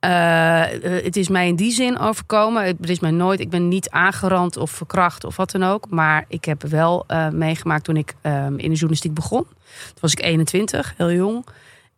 eh, 0.00 0.62
het 1.04 1.16
is 1.16 1.28
mij 1.28 1.48
in 1.48 1.56
die 1.56 1.72
zin 1.72 1.98
overkomen. 1.98 2.64
Het 2.64 2.90
is 2.90 3.00
mij 3.00 3.10
nooit. 3.10 3.40
Ik 3.40 3.50
ben 3.50 3.68
niet 3.68 3.90
aangerand 3.90 4.56
of 4.56 4.70
verkracht 4.70 5.24
of 5.24 5.36
wat 5.36 5.50
dan 5.50 5.62
ook. 5.62 5.90
Maar 5.90 6.24
ik 6.28 6.44
heb 6.44 6.62
wel 6.62 7.04
eh, 7.06 7.28
meegemaakt 7.28 7.84
toen 7.84 7.96
ik 7.96 8.14
ehm, 8.20 8.52
in 8.52 8.56
de 8.56 8.70
journalistiek 8.70 9.14
begon. 9.14 9.42
Toen 9.42 10.00
was 10.00 10.12
ik 10.12 10.22
21, 10.22 10.94
heel 10.96 11.12
jong. 11.12 11.44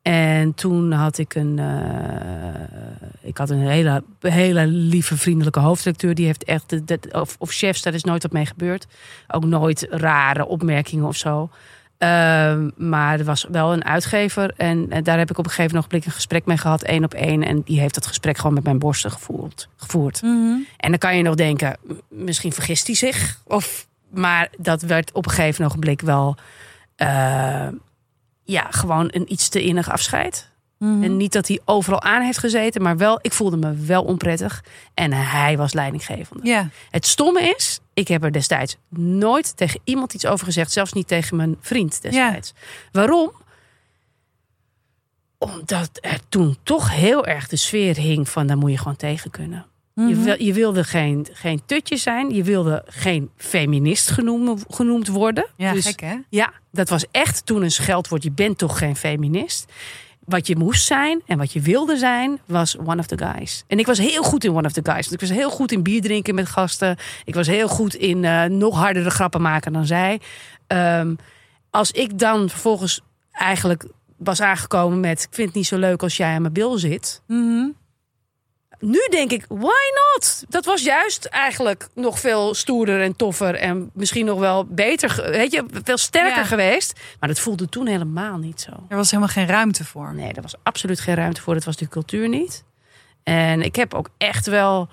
En 0.03 0.55
toen 0.55 0.93
had 0.93 1.19
ik 1.19 1.35
een, 1.35 1.59
eh, 1.59 3.29
ik 3.29 3.37
had 3.39 3.51
een 3.51 3.67
hele, 3.69 4.03
hele 4.21 4.67
lieve, 4.67 5.17
vriendelijke 5.17 5.61
hoofdredacteur. 5.61 6.15
Die 6.15 6.27
heeft 6.27 6.45
echt, 6.45 6.89
de- 6.89 6.99
of, 7.13 7.37
of 7.39 7.51
chefs, 7.51 7.83
daar 7.83 7.95
is 7.95 8.05
nooit 8.05 8.23
wat 8.23 8.33
mee 8.33 8.47
gebeurd. 8.47 8.87
Ook 9.29 9.45
nooit 9.45 9.87
rare 9.91 10.47
opmerkingen 10.47 11.07
of 11.07 11.17
zo. 11.17 11.51
Ehm, 11.99 12.71
maar 12.77 13.19
er 13.19 13.25
was 13.25 13.47
wel 13.51 13.73
een 13.73 13.85
uitgever. 13.85 14.53
En, 14.57 14.89
daar 15.03 15.19
heb 15.19 15.31
ik 15.31 15.39
op 15.39 15.45
een 15.45 15.51
gegeven 15.51 15.79
ogenblik 15.79 16.05
een 16.05 16.13
gesprek 16.13 16.47
mee 16.47 16.57
gehad, 16.57 16.83
één 16.83 17.05
op 17.05 17.15
één. 17.15 17.43
En 17.43 17.63
die 17.65 17.81
heeft 17.81 17.95
dat 17.95 18.07
gesprek 18.07 18.37
gewoon 18.37 18.55
met 18.55 18.65
mijn 18.65 18.79
borsten 18.79 19.11
gevoerd, 19.11 19.69
gevoerd. 19.77 20.21
En 20.77 20.91
dan 20.91 20.99
kan 20.99 21.17
je 21.17 21.23
nog 21.23 21.35
denken, 21.35 21.77
misschien 22.09 22.53
vergist 22.53 22.87
hij 22.87 22.97
zich. 22.97 23.41
Of, 23.45 23.87
maar 24.11 24.49
dat 24.59 24.83
werd 24.83 25.13
op 25.13 25.27
een 25.27 25.33
gegeven 25.33 25.65
ogenblik 25.65 26.01
wel 26.01 26.37
eh, 26.97 27.69
ja, 28.45 28.67
gewoon 28.71 29.09
een 29.13 29.33
iets 29.33 29.49
te 29.49 29.63
innig 29.63 29.91
afscheid. 29.91 30.48
Mhm. 30.79 31.03
En 31.03 31.17
niet 31.17 31.33
dat 31.33 31.49
hij 31.49 31.61
overal 31.65 32.03
aan 32.03 32.23
heeft 32.23 32.39
gezeten, 32.39 32.83
maar 32.83 32.97
wel, 32.97 33.19
ik 33.23 33.33
voelde 33.33 33.57
me 33.57 33.75
wel 33.75 34.03
onprettig. 34.05 34.65
En 34.95 35.13
hij 35.13 35.57
was 35.57 35.73
leidinggevende. 35.73 36.47
Ja, 36.49 36.69
Het 36.91 37.07
stomme 37.07 37.55
is, 37.57 37.81
ik 37.95 38.09
heb 38.09 38.25
er 38.25 38.33
destijds 38.33 38.77
nooit 38.89 39.57
tegen 39.57 39.81
iemand 39.85 40.15
iets 40.15 40.27
over 40.27 40.45
gezegd. 40.47 40.73
Zelfs 40.73 40.93
niet 40.93 41.07
tegen 41.09 41.37
mijn 41.37 41.57
vriend 41.61 42.03
destijds. 42.03 42.53
Waarom? 42.93 43.33
Omdat 45.39 45.91
er 46.01 46.21
toen 46.29 46.57
toch 46.63 46.91
heel 46.95 47.27
erg 47.27 47.49
de 47.49 47.57
sfeer 47.57 47.97
hing 47.97 48.29
van... 48.29 48.47
daar 48.47 48.59
moet 48.59 48.71
je 48.71 48.79
gewoon 48.79 48.97
tegen 48.97 49.31
kunnen. 49.31 49.67
Je, 49.95 50.03
Mhm. 50.03 50.23
wil- 50.23 50.43
je 50.43 50.53
wilde 50.53 50.85
geen, 50.85 51.27
geen 51.33 51.63
tutje 51.67 51.97
zijn. 51.97 52.35
Je 52.35 52.43
wilde 52.43 52.83
geen 52.87 53.31
feminist 53.37 54.11
genoemd, 54.11 54.65
genoemd 54.69 55.09
worden. 55.09 55.47
ja 55.57 55.73
Dus 55.73 55.87
gek 55.87 56.01
hè? 56.01 56.17
ja, 56.29 56.53
dat 56.73 56.89
was 56.89 57.05
echt 57.11 57.47
toen 57.47 57.63
een 57.63 57.71
scheldwoord. 57.71 58.23
Je 58.23 58.31
bent 58.31 58.59
toch 58.59 58.79
geen 58.79 58.97
feminist? 58.97 59.73
Wat 60.29 60.47
je 60.47 60.57
moest 60.57 60.87
zijn 60.87 61.23
en 61.27 61.39
wat 61.39 61.53
je 61.53 61.61
wilde 61.61 61.97
zijn, 61.97 62.39
was 62.47 62.77
one 62.79 62.99
of 62.99 63.07
the 63.07 63.19
guys. 63.19 63.65
En 63.67 63.79
ik 63.79 63.87
was 63.87 63.99
heel 63.99 64.23
goed 64.23 64.45
in 64.45 64.55
one 64.55 64.67
of 64.67 64.73
the 64.73 64.81
guys. 64.85 65.09
Want 65.09 65.23
ik 65.23 65.29
was 65.29 65.37
heel 65.37 65.51
goed 65.51 65.73
in 65.73 65.83
bier 65.83 66.01
drinken 66.01 66.35
met 66.35 66.49
gasten. 66.49 66.97
Ik 67.25 67.35
was 67.35 67.47
heel 67.47 67.69
goed 67.69 67.95
in 67.95 68.25
eh, 68.25 68.45
nog 68.45 68.77
hardere 68.77 69.11
grappen 69.11 69.43
maken 69.43 69.73
dan 69.73 69.87
zij. 69.87 70.21
Ehm, 70.67 71.15
als 71.71 71.91
ik 71.91 72.19
dan 72.19 72.49
vervolgens 72.49 73.01
eigenlijk 73.31 73.87
was 74.17 74.41
aangekomen 74.41 75.01
met... 75.01 75.23
ik 75.23 75.35
vind 75.35 75.47
het 75.47 75.57
niet 75.57 75.67
zo 75.67 75.79
leuk 75.79 76.03
als 76.03 76.17
jij 76.17 76.35
aan 76.35 76.41
mijn 76.41 76.53
bil 76.53 76.79
zit... 76.79 77.23
Mhm. 77.27 77.69
Nu 78.81 79.07
denk 79.11 79.31
ik, 79.31 79.45
why 79.49 79.85
not? 80.13 80.45
Dat 80.49 80.65
was 80.65 80.83
juist 80.83 81.25
eigenlijk 81.25 81.89
nog 81.95 82.19
veel 82.21 82.55
stoerder 82.55 83.03
en 83.03 83.17
toffer 83.17 83.55
en 83.55 83.91
misschien 83.95 84.25
nog 84.27 84.39
wel 84.39 84.65
beter, 84.67 85.31
weet 85.31 85.53
je, 85.53 85.65
veel 85.85 85.97
sterker 85.97 86.39
Ja. 86.39 86.45
geweest. 86.45 87.01
Maar 87.21 87.29
dat 87.29 87.39
voelde 87.41 87.69
toen 87.69 87.87
helemaal 87.87 88.37
niet 88.37 88.61
zo. 88.61 88.71
Er 88.89 88.97
was 88.97 89.11
helemaal 89.11 89.33
geen 89.33 89.47
ruimte 89.47 89.85
voor. 89.85 90.15
Nee, 90.15 90.33
daar 90.33 90.43
was 90.43 90.55
absoluut 90.63 91.01
geen 91.01 91.15
ruimte 91.15 91.41
voor. 91.41 91.55
Dat 91.55 91.65
was 91.65 91.77
die 91.77 91.89
cultuur 91.89 92.29
niet. 92.29 92.65
En 93.23 93.63
ik 93.63 93.77
heb 93.77 93.95
ook 93.95 94.09
echt 94.19 94.47
wel. 94.47 94.89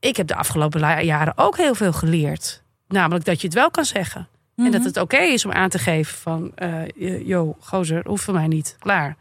Ik 0.00 0.16
heb 0.16 0.26
de 0.26 0.34
afgelopen 0.34 1.04
jaren 1.04 1.32
ook 1.36 1.56
heel 1.56 1.74
veel 1.74 1.92
geleerd. 1.92 2.62
Namelijk 2.88 3.24
dat 3.24 3.40
je 3.40 3.46
het 3.46 3.56
wel 3.56 3.70
kan 3.70 3.84
zeggen. 3.84 4.28
En 4.56 4.70
dat 4.70 4.84
het 4.84 4.96
oké 4.96 5.16
is 5.18 5.44
om 5.44 5.52
aan 5.52 5.68
te 5.68 5.78
geven 5.78 6.16
van... 6.18 6.52
yo, 7.24 7.56
gozer, 7.60 8.02
hoeft 8.06 8.24
van 8.24 8.34
mij 8.34 8.46
niet. 8.46 8.76
Klaar. 8.78 9.16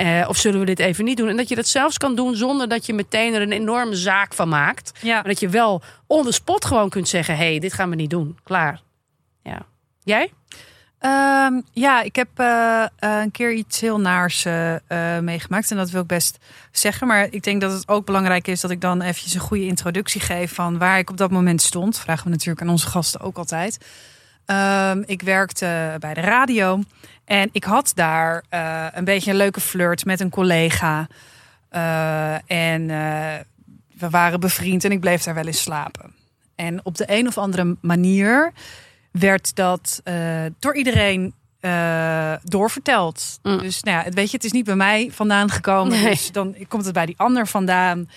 Eh, 0.00 0.28
of 0.28 0.36
zullen 0.36 0.60
we 0.60 0.66
dit 0.66 0.78
even 0.78 1.04
niet 1.04 1.16
doen? 1.16 1.28
En 1.28 1.36
dat 1.36 1.48
je 1.48 1.54
dat 1.54 1.68
zelfs 1.68 1.98
kan 1.98 2.14
doen 2.14 2.36
zonder 2.36 2.68
dat 2.68 2.86
je 2.86 2.94
meteen 2.94 3.34
er 3.34 3.42
een 3.42 3.52
enorme 3.52 3.94
zaak 3.94 4.34
van 4.34 4.48
maakt. 4.48 4.92
Ja. 5.00 5.14
Maar 5.14 5.24
dat 5.24 5.40
je 5.40 5.48
wel 5.48 5.82
on 6.06 6.24
the 6.24 6.32
spot 6.32 6.64
gewoon 6.64 6.88
kunt 6.88 7.08
zeggen... 7.08 7.36
hé, 7.36 7.50
hey, 7.50 7.58
dit 7.58 7.72
gaan 7.72 7.90
we 7.90 7.96
niet 7.96 8.10
doen. 8.10 8.38
Klaar. 8.42 8.80
Ja. 9.42 9.66
Jij? 10.02 10.32
Ehm, 10.98 11.60
ja, 11.72 12.02
ik 12.02 12.16
heb 12.16 12.28
eh, 12.34 12.82
eh, 12.82 12.88
een 12.98 13.30
keer 13.30 13.52
iets 13.52 13.80
heel 13.80 14.00
naars 14.00 14.44
meegemaakt. 15.20 15.70
En 15.70 15.76
dat 15.76 15.90
wil 15.90 16.00
ik 16.00 16.06
best 16.06 16.38
zeggen. 16.72 17.06
Maar 17.06 17.26
ik 17.30 17.42
denk 17.42 17.60
dat 17.60 17.72
het 17.72 17.88
ook 17.88 18.06
belangrijk 18.06 18.46
is 18.46 18.60
dat 18.60 18.70
ik 18.70 18.80
dan 18.80 19.00
eventjes 19.00 19.34
een 19.34 19.40
goede 19.40 19.66
introductie 19.66 20.20
geef 20.20 20.54
van 20.54 20.78
waar 20.78 20.98
ik 20.98 21.10
op 21.10 21.16
dat 21.16 21.30
moment 21.30 21.62
stond. 21.62 21.98
Vragen 21.98 22.24
we 22.24 22.30
natuurlijk 22.30 22.62
aan 22.62 22.68
onze 22.68 22.86
gasten 22.86 23.20
ook 23.20 23.38
altijd. 23.38 23.78
Ehm, 24.50 25.02
ik 25.06 25.22
werkte 25.22 25.96
bij 25.98 26.14
de 26.14 26.20
radio. 26.20 26.82
En 27.24 27.48
ik 27.52 27.64
had 27.64 27.92
daar 27.94 28.44
eh, 28.48 28.86
een 28.92 29.04
beetje 29.04 29.30
een 29.30 29.36
leuke 29.36 29.60
flirt 29.60 30.04
met 30.04 30.20
een 30.20 30.30
collega. 30.30 31.06
Eh, 31.68 32.34
en 32.34 32.90
eh, 32.90 33.40
we 33.98 34.10
waren 34.10 34.40
bevriend 34.40 34.84
en 34.84 34.92
ik 34.92 35.00
bleef 35.00 35.22
daar 35.22 35.34
wel 35.34 35.46
eens 35.46 35.62
slapen. 35.62 36.14
En 36.54 36.84
op 36.84 36.96
de 36.96 37.04
een 37.06 37.26
of 37.26 37.38
andere 37.38 37.76
manier 37.80 38.52
werd 39.10 39.54
dat 39.54 40.02
door 40.58 40.76
iedereen 40.76 41.34
doorverteld. 42.42 43.38
Mm. 43.42 43.58
Dus 43.58 43.82
nou 43.82 44.04
ja, 44.04 44.10
weet 44.10 44.30
je, 44.30 44.36
het 44.36 44.44
is 44.44 44.52
niet 44.52 44.64
bij 44.64 44.76
mij 44.76 45.10
vandaan 45.12 45.50
gekomen. 45.50 46.00
Nee. 46.00 46.10
Dus 46.10 46.32
dan 46.32 46.56
komt 46.68 46.84
het 46.84 46.94
bij 46.94 47.06
die 47.06 47.18
ander 47.18 47.46
vandaan. 47.46 48.08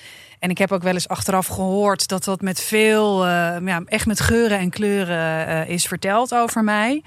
En 0.44 0.50
ik 0.50 0.58
heb 0.58 0.72
ook 0.72 0.84
wel 0.84 0.94
eens 0.94 1.08
achteraf 1.08 1.48
gehoord 1.48 2.08
dat 2.08 2.24
dat 2.24 2.42
met 2.42 2.60
veel, 2.60 3.26
eh, 3.26 3.58
ja, 3.66 3.82
echt 3.86 4.06
met 4.06 4.20
geuren 4.20 4.60
en 4.60 4.70
kleuren 4.70 5.48
eh, 5.48 5.70
is 5.70 5.86
verteld 5.86 6.34
over 6.34 6.64
mij. 6.64 7.04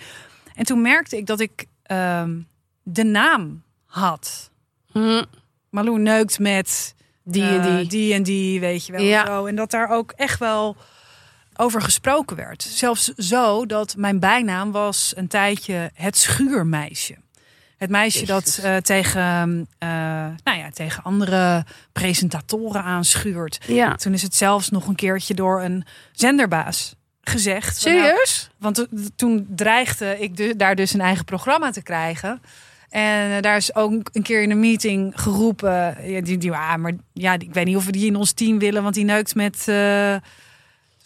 En 0.55 0.65
toen 0.65 0.83
merkte 0.83 1.17
ik 1.17 1.27
dat 1.27 1.41
ik 1.41 1.67
ehm, 1.83 2.41
de 2.83 3.05
naam 3.05 3.63
had. 3.85 4.51
Hm, 4.93 5.25
Malou 5.71 5.99
neukt 5.99 6.39
met 6.39 6.95
die 7.25 7.43
en 7.43 7.61
eh, 7.61 7.77
die. 7.77 7.87
die 7.87 8.15
en 8.15 8.23
die, 8.23 8.61
weet 8.61 8.87
je 8.87 8.93
wel. 8.93 9.03
Ja. 9.03 9.27
Zo. 9.27 9.47
En 9.47 9.57
dat 9.57 9.71
daar 9.71 9.91
ook 9.91 10.13
echt 10.13 10.39
wel 10.39 10.77
over 11.57 11.83
gesproken 11.83 12.37
werd. 12.37 12.63
Zelfs 12.63 13.05
zo 13.05 13.67
dat 13.67 13.95
mijn 13.97 14.21
bijnaam 14.21 14.73
was 14.73 15.13
een 15.17 15.29
tijdje 15.29 15.91
het 15.95 16.17
schuurmeisje. 16.17 17.17
Het 17.77 17.91
meisje 17.91 18.27
dat 18.27 18.61
eh, 18.63 18.77
tegen, 18.77 19.69
eh, 19.79 19.89
nou 20.45 20.59
ja, 20.59 20.71
tegen 20.73 21.03
andere 21.03 21.65
presentatoren 21.93 22.83
aanschuurt. 22.83 23.59
Ja. 23.67 23.95
Toen 23.95 24.13
is 24.13 24.23
het 24.23 24.35
zelfs 24.35 24.71
nog 24.71 24.87
een 24.87 24.95
keertje 24.95 25.35
door 25.35 25.63
een 25.63 25.85
zenderbaas 26.13 26.95
gezegd. 27.21 27.85
Nou, 27.85 27.97
Serieus? 27.99 28.51
want 28.59 28.75
to- 28.75 28.87
toen 29.17 29.47
dreigde 29.57 30.17
ik 30.19 30.37
de- 30.37 30.57
daar 30.57 30.75
dus 30.75 30.93
een 30.93 31.01
eigen 31.01 31.25
programma 31.25 31.71
te 31.71 31.83
krijgen. 31.83 32.41
En 32.89 33.37
eh, 33.37 33.43
daar 33.43 33.57
is 33.57 33.75
ook 33.75 34.09
een 34.13 34.23
keer 34.23 34.43
in 34.43 34.51
een 34.51 34.61
meeting 34.61 35.13
geroepen. 35.21 35.97
Ja, 36.11 36.21
die, 36.21 36.39
die, 36.39 36.53
ah, 36.53 36.75
maar 36.75 36.93
ja, 37.13 37.33
ik 37.33 37.55
weet 37.55 37.65
niet 37.67 37.77
of 37.77 37.85
we 37.85 37.93
die 37.93 38.07
in 38.07 38.17
ons 38.17 38.33
team 38.33 38.59
willen, 38.59 38.83
want 38.83 38.95
die 38.95 39.05
neukt 39.05 39.35
met. 39.35 39.67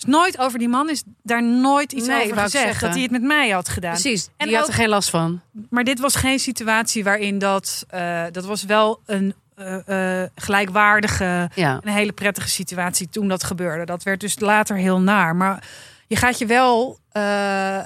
Dus 0.00 0.12
nooit 0.14 0.38
over 0.38 0.58
die 0.58 0.68
man 0.68 0.90
is 0.90 1.02
daar 1.22 1.42
nooit 1.42 1.92
iets 1.92 2.06
Nee, 2.06 2.24
over 2.24 2.36
gezegd. 2.36 2.80
Dat 2.80 2.92
hij 2.92 3.02
het 3.02 3.10
met 3.10 3.22
mij 3.22 3.50
had 3.50 3.68
gedaan. 3.68 3.92
Precies. 3.92 4.28
En 4.36 4.46
Die 4.46 4.54
had 4.56 4.64
ook- 4.64 4.70
er 4.70 4.76
geen 4.76 4.88
last 4.88 5.10
van. 5.10 5.40
Maar 5.70 5.84
dit 5.84 5.98
was 6.00 6.14
geen 6.14 6.38
situatie 6.38 7.04
waarin 7.04 7.38
dat. 7.38 7.84
eh, 7.88 8.24
dat 8.32 8.44
was 8.44 8.64
wel 8.64 9.00
een 9.06 9.34
eh, 9.56 10.22
eh, 10.22 10.30
gelijkwaardige 10.34 11.50
Ja. 11.54 11.80
een 11.84 11.92
hele 11.92 12.12
prettige 12.12 12.48
situatie 12.48 13.08
toen 13.08 13.28
dat 13.28 13.44
gebeurde. 13.44 13.84
Dat 13.84 14.02
werd 14.02 14.20
dus 14.20 14.38
later 14.38 14.76
heel 14.76 15.00
naar. 15.00 15.36
Maar 15.36 15.68
je 16.06 16.16
gaat 16.16 16.38
je 16.38 16.46
wel 16.46 16.98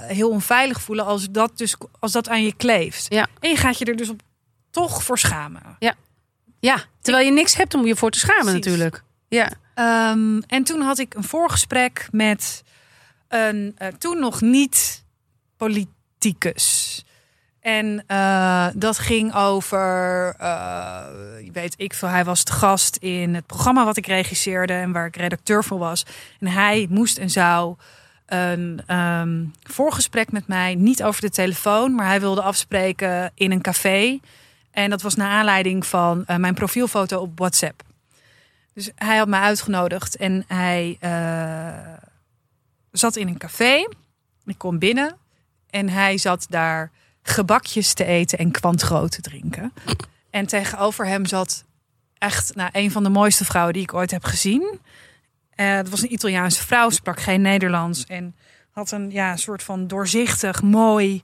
heel 0.06 0.30
onveilig 0.30 0.80
voelen 0.82 1.04
als 1.04 1.30
dat, 1.30 1.58
dus, 1.58 1.76
als 2.00 2.12
dat 2.12 2.28
aan 2.28 2.44
je 2.44 2.54
kleeft. 2.56 3.06
Ja. 3.08 3.26
En 3.40 3.50
je 3.50 3.56
gaat 3.56 3.78
je 3.78 3.84
er 3.84 3.96
dus 3.96 4.08
op, 4.08 4.20
toch 4.70 5.02
voor 5.02 5.18
schamen. 5.18 5.62
Ja, 6.60 6.78
terwijl 7.00 7.24
je 7.26 7.32
niks 7.32 7.54
hebt 7.56 7.74
om 7.74 7.86
je 7.86 7.96
voor 7.96 8.10
te 8.10 8.18
schamen 8.18 8.44
Precies. 8.44 8.64
natuurlijk. 8.64 9.02
Ja. 9.28 9.50
Ehm, 9.74 10.40
en 10.46 10.64
toen 10.64 10.80
had 10.80 10.98
ik 10.98 11.14
een 11.14 11.24
voorgesprek 11.24 12.08
met 12.10 12.62
een 13.28 13.72
eh, 13.76 13.88
toen 13.88 14.18
nog 14.18 14.40
niet 14.40 15.04
politicus. 15.56 17.04
En 17.60 18.04
eh, 18.06 18.66
dat 18.74 18.98
ging 18.98 19.34
over, 19.34 20.34
je 21.44 21.50
weet 21.52 21.74
ik 21.76 21.94
veel, 21.94 22.08
hij 22.08 22.24
was 22.24 22.42
te 22.42 22.52
gast 22.52 22.96
in 22.96 23.34
het 23.34 23.46
programma 23.46 23.84
wat 23.84 23.96
ik 23.96 24.06
regisseerde 24.06 24.72
en 24.72 24.92
waar 24.92 25.06
ik 25.06 25.16
redacteur 25.16 25.64
voor 25.64 25.78
was. 25.78 26.06
En 26.40 26.46
hij 26.46 26.86
moest 26.90 27.18
en 27.18 27.30
zou 27.30 27.76
een 28.26 28.82
ehm, 28.86 29.44
voorgesprek 29.62 30.32
met 30.32 30.46
mij, 30.46 30.74
niet 30.74 31.02
over 31.02 31.20
de 31.20 31.30
telefoon, 31.30 31.94
maar 31.94 32.06
hij 32.06 32.20
wilde 32.20 32.42
afspreken 32.42 33.30
in 33.34 33.50
een 33.50 33.62
café. 33.62 34.18
En 34.70 34.90
dat 34.90 35.02
was 35.02 35.14
naar 35.14 35.30
aanleiding 35.30 35.86
van 35.86 36.24
mijn 36.36 36.54
profielfoto 36.54 37.20
op 37.20 37.38
WhatsApp. 37.38 37.82
Dus 38.74 38.90
hij 38.94 39.16
had 39.16 39.28
me 39.28 39.36
uitgenodigd 39.36 40.16
en 40.16 40.44
hij 40.46 40.96
eh, 41.00 42.02
zat 42.90 43.16
in 43.16 43.28
een 43.28 43.38
café. 43.38 43.88
Ik 44.44 44.58
kom 44.58 44.78
binnen 44.78 45.16
en 45.70 45.88
hij 45.88 46.18
zat 46.18 46.46
daar 46.48 46.90
gebakjes 47.22 47.94
te 47.94 48.04
eten 48.04 48.38
en 48.38 48.50
kwantgroot 48.50 49.10
te 49.10 49.20
drinken. 49.20 49.72
En 50.30 50.46
tegenover 50.46 51.06
hem 51.06 51.26
zat 51.26 51.64
echt 52.18 52.54
nou, 52.54 52.70
een 52.72 52.90
van 52.90 53.02
de 53.02 53.08
mooiste 53.08 53.44
vrouwen 53.44 53.72
die 53.72 53.82
ik 53.82 53.94
ooit 53.94 54.10
heb 54.10 54.24
gezien. 54.24 54.80
Eh 55.54 55.74
het 55.74 55.88
was 55.88 56.02
een 56.02 56.12
Italiaanse 56.12 56.62
vrouw, 56.66 56.90
sprak 56.90 57.20
geen 57.20 57.40
Nederlands 57.40 58.04
en 58.04 58.36
had 58.70 58.90
een 58.90 59.10
ja, 59.10 59.36
soort 59.36 59.62
van 59.62 59.86
doorzichtig, 59.86 60.62
mooi 60.62 61.22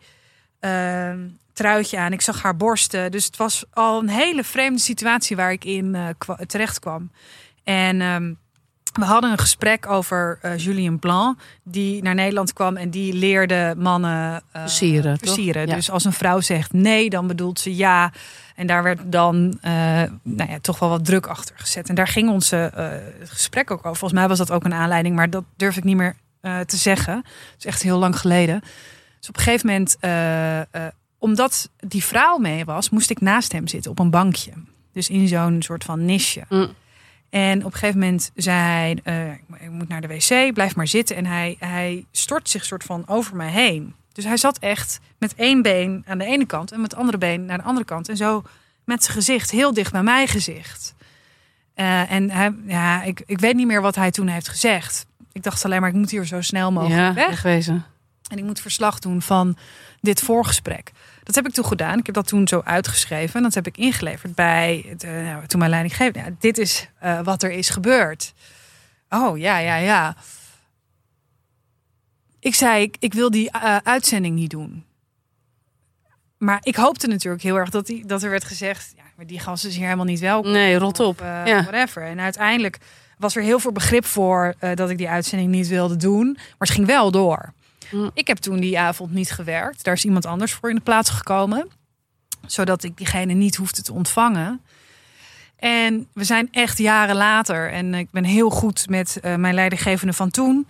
eh, 0.59 1.13
truitje 1.53 1.99
aan. 1.99 2.13
Ik 2.13 2.21
zag 2.21 2.43
haar 2.43 2.57
borsten. 2.57 3.11
Dus 3.11 3.25
het 3.25 3.37
was 3.37 3.65
al 3.73 3.99
een 4.01 4.09
hele 4.09 4.45
vreemde 4.45 4.79
situatie 4.81 5.37
waar 5.37 5.53
ik 5.53 5.65
in 5.65 5.95
eh, 5.95 6.07
kwa- 6.19 6.39
terecht 6.47 6.79
kwam. 6.79 7.11
En 7.65 8.01
ehm, 8.01 8.33
we 8.93 9.05
hadden 9.05 9.31
een 9.31 9.39
gesprek 9.39 9.87
over 9.87 10.39
eh, 10.43 10.57
Julien 10.59 10.99
Blanc, 10.99 11.39
die 11.63 12.03
naar 12.03 12.15
Nederland 12.15 12.53
kwam 12.53 12.77
en 12.77 12.91
die 12.91 13.13
leerde 13.13 13.75
mannen 13.79 14.43
eh, 14.53 14.61
Versieren, 14.61 15.19
toch? 15.19 15.35
versieren. 15.35 15.67
Ja. 15.67 15.75
Dus 15.75 15.91
als 15.91 16.05
een 16.05 16.13
vrouw 16.13 16.41
zegt 16.41 16.73
nee, 16.73 17.11
dan 17.11 17.27
bedoelt 17.27 17.61
ze 17.61 17.77
ja. 17.77 18.13
En 18.55 18.67
daar 18.67 18.83
werd 18.83 19.01
dan 19.05 19.59
nou 20.23 20.51
ja, 20.51 20.59
toch 20.61 20.79
wel 20.79 20.89
wat 20.89 21.05
druk 21.05 21.27
achter 21.27 21.55
gezet. 21.59 21.89
En 21.89 21.95
daar 21.95 22.09
ging 22.09 22.31
onze 22.31 22.73
gesprek 23.25 23.71
ook 23.71 23.79
over. 23.79 23.97
Volgens 23.99 24.21
mij 24.21 24.29
was 24.29 24.39
dat 24.39 24.51
ook 24.51 24.65
een 24.65 24.75
aanleiding, 24.75 25.15
maar 25.17 25.31
dat 25.31 25.45
durf 25.57 25.77
ik 25.77 25.85
niet 25.85 25.97
meer 25.97 26.17
te 26.67 26.77
zeggen. 26.77 27.17
Het 27.17 27.59
is 27.59 27.65
echt 27.65 27.83
heel 27.83 27.99
lang 27.99 28.19
geleden. 28.19 28.61
Dus 29.19 29.29
op 29.29 29.37
een 29.37 29.43
gegeven 29.43 29.67
moment, 29.67 29.97
omdat 31.21 31.71
die 31.79 32.05
vrouw 32.05 32.39
mee 32.39 32.65
was, 32.65 32.91
moest 32.91 33.11
ik 33.11 33.21
naast 33.21 33.53
hem 33.53 33.67
zitten 33.69 33.91
op 33.91 33.99
een 33.99 34.11
bankje. 34.11 34.53
Dus 34.93 35.09
in 35.09 35.29
zo'n 35.29 35.63
soort 35.63 35.85
van 35.85 36.05
nisje. 36.05 36.43
Mm. 36.49 36.69
En 37.31 37.59
op 37.59 37.73
een 37.73 37.79
gegeven 37.79 37.99
moment 38.01 38.31
zei 38.35 38.57
hij, 38.57 39.01
eh, 39.05 39.31
ik 39.65 39.71
moet 39.71 39.89
naar 39.89 40.01
de 40.01 40.07
wc, 40.09 40.53
blijf 40.55 40.77
maar 40.77 40.87
zitten. 40.89 41.17
En 41.17 41.27
hij, 41.27 41.57
hij 41.59 42.05
stort 42.11 42.49
zich 42.49 42.65
soort 42.65 42.85
van 42.85 43.03
over 43.07 43.37
mij 43.37 43.51
heen. 43.51 43.95
Dus 44.13 44.25
hij 44.25 44.37
zat 44.37 44.59
echt 44.59 45.01
met 45.19 45.35
één 45.35 45.63
been 45.63 46.05
aan 46.07 46.19
de 46.19 46.25
ene 46.25 46.47
kant 46.47 46.73
en 46.73 46.81
met 46.81 46.91
het 46.91 47.01
andere 47.01 47.19
been 47.19 47.45
naar 47.45 47.59
de 47.59 47.65
andere 47.65 47.87
kant. 47.87 48.09
En 48.09 48.17
zo 48.17 48.43
met 48.85 49.05
zijn 49.05 49.17
gezicht 49.17 49.51
heel 49.51 49.75
dicht 49.75 49.93
bij 49.93 50.03
mijn 50.03 50.29
gezicht. 50.29 50.95
Eh, 51.75 52.13
en 52.13 52.31
hij, 52.31 52.55
ja, 52.67 53.03
ik, 53.03 53.23
ik 53.27 53.39
weet 53.41 53.55
niet 53.55 53.67
meer 53.67 53.83
wat 53.83 53.95
hij 53.95 54.11
toen 54.11 54.29
heeft 54.29 54.49
gezegd. 54.49 55.07
Ik 55.33 55.43
dacht 55.43 55.65
alleen 55.65 55.81
maar, 55.81 55.91
ik 55.91 55.97
moet 55.97 56.11
hier 56.11 56.27
zo 56.27 56.41
snel 56.41 56.73
mogelijk 56.73 57.01
Ja, 57.01 57.15
weg. 57.15 57.27
wegwezen. 57.29 57.85
En 58.31 58.39
ik 58.39 58.45
moet 58.45 58.61
verslag 58.61 58.99
doen 58.99 59.23
van 59.23 59.57
dit 60.01 60.21
voorgesprek. 60.21 60.93
Dat 61.25 61.35
heb 61.35 61.47
ik 61.47 61.53
toen 61.53 61.65
gedaan. 61.65 61.99
Ik 61.99 62.07
heb 62.07 62.15
dat 62.15 62.27
toen 62.27 62.49
zo 62.49 62.61
uitgeschreven. 62.65 63.37
En 63.37 63.43
dat 63.43 63.55
heb 63.55 63.67
ik 63.67 63.77
ingeleverd 63.77 64.35
bij 64.35 64.85
het, 64.89 65.05
eh, 65.05 65.11
nou, 65.13 65.47
toen 65.47 65.59
mijn 65.59 65.71
leidinggevende. 65.71 66.19
Ja, 66.19 66.35
dit 66.39 66.59
is 66.59 66.89
eh, 66.99 67.21
wat 67.21 67.43
er 67.43 67.51
is 67.51 67.69
gebeurd. 67.69 68.33
Oh, 69.09 69.39
ja, 69.39 69.59
ja, 69.59 69.77
ja. 69.77 70.17
Ik 72.39 72.55
zei, 72.55 72.83
ik, 72.83 72.97
ik 72.99 73.15
wil 73.15 73.31
die 73.31 73.51
eh, 73.51 73.77
uitzending 73.83 74.35
niet 74.35 74.51
doen. 74.51 74.85
Maar 76.39 76.59
ik 76.63 76.77
hoopte 76.77 77.07
natuurlijk 77.07 77.43
heel 77.43 77.57
erg 77.57 77.71
dat, 77.71 77.87
die, 77.87 78.07
dat 78.07 78.23
er 78.23 78.31
werd 78.31 78.45
gezegd... 78.45 78.93
Ja, 78.97 79.03
maar 79.17 79.27
die 79.27 79.39
gast 79.41 79.65
is 79.65 79.75
hier 79.75 79.85
helemaal 79.85 80.05
niet 80.05 80.21
welkom. 80.21 80.53
Nee, 80.53 80.77
rot 80.79 81.01
op. 81.01 81.21
Of, 81.21 81.27
Ja. 81.27 81.63
whatever. 81.63 82.03
En 82.03 82.21
uiteindelijk 82.21 82.79
was 83.19 83.37
er 83.37 83.43
heel 83.43 83.59
veel 83.59 83.73
begrip 83.73 84.05
voor 84.05 84.55
dat 84.75 84.91
ik 84.91 84.99
die 84.99 85.09
uitzending 85.09 85.51
niet 85.51 85.69
wilde 85.69 85.97
doen. 85.97 86.33
Maar 86.33 86.55
het 86.59 86.71
ging 86.71 86.87
wel 86.87 87.11
door. 87.11 87.53
Mm. 87.91 88.11
Ik 88.15 88.27
heb 88.27 88.37
toen 88.37 88.61
die 88.61 88.79
avond 88.79 89.13
niet 89.13 89.31
gewerkt. 89.31 89.85
Daar 89.85 89.95
is 89.95 90.05
iemand 90.05 90.27
anders 90.27 90.53
voor 90.53 90.69
in 90.69 90.75
de 90.75 90.81
plaats 90.81 91.11
gekomen. 91.11 91.71
Zodat 92.47 92.83
ik 92.83 92.97
diegene 92.97 93.33
niet 93.33 93.57
hoefde 93.57 93.83
te 93.83 93.93
ontvangen. 93.93 94.61
En 95.57 96.07
we 96.13 96.25
zijn 96.25 96.49
echt 96.51 96.79
jaren 96.79 97.17
later. 97.17 97.71
En 97.73 97.95
ik 97.95 98.11
ben 98.11 98.25
heel 98.25 98.51
goed 98.51 98.89
met 98.89 99.21
eh, 99.21 99.35
mijn 99.35 99.55
leidinggevende 99.55 100.13
van 100.13 100.31
toen. 100.31 100.67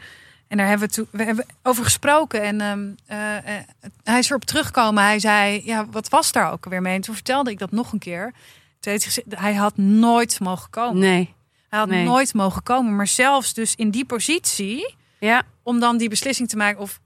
En 0.48 0.56
daar 0.56 0.68
hebben 0.68 0.88
we, 0.88 0.94
toen, 0.94 1.06
we 1.10 1.24
hebben 1.24 1.46
over 1.62 1.84
gesproken. 1.84 2.42
En 2.42 2.60
ehm, 2.60 2.88
eh, 3.06 3.36
eh, 3.36 3.64
hij 4.04 4.18
is 4.18 4.30
erop 4.30 4.44
teruggekomen. 4.44 5.02
Hij 5.02 5.18
zei, 5.18 5.62
ja, 5.64 5.86
wat 5.90 6.08
was 6.08 6.32
daar 6.32 6.52
ook 6.52 6.64
weer 6.64 6.82
mee? 6.82 6.94
En 6.94 7.00
toen 7.00 7.14
vertelde 7.14 7.50
ik 7.50 7.58
dat 7.58 7.70
nog 7.70 7.92
een 7.92 7.98
keer. 7.98 8.32
Toen 8.80 8.92
heeft 8.92 9.22
hij 9.28 9.54
had 9.54 9.76
nooit 9.76 10.40
mogen 10.40 10.70
komen. 10.70 10.98
Nee. 10.98 11.34
Hij 11.68 11.78
had 11.78 11.88
Nee. 11.88 12.04
nooit 12.04 12.34
mogen 12.34 12.62
komen. 12.62 12.96
Maar 12.96 13.06
zelfs 13.06 13.54
dus 13.54 13.74
in 13.74 13.90
die 13.90 14.04
positie, 14.04 14.94
Ja. 15.18 15.42
om 15.62 15.80
dan 15.80 15.96
die 15.96 16.08
beslissing 16.08 16.48
te 16.48 16.56
maken 16.56 16.80
of 16.80 17.00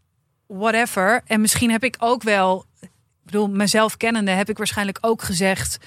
whatever. 0.46 1.20
En 1.26 1.40
misschien 1.40 1.70
heb 1.70 1.84
ik 1.84 1.96
ook 1.98 2.22
wel, 2.22 2.64
ik 2.80 2.90
bedoel, 3.22 3.48
mezelf 3.48 3.96
kennende, 3.96 4.30
heb 4.30 4.48
ik 4.48 4.56
waarschijnlijk 4.58 4.98
ook 5.00 5.22
gezegd. 5.22 5.78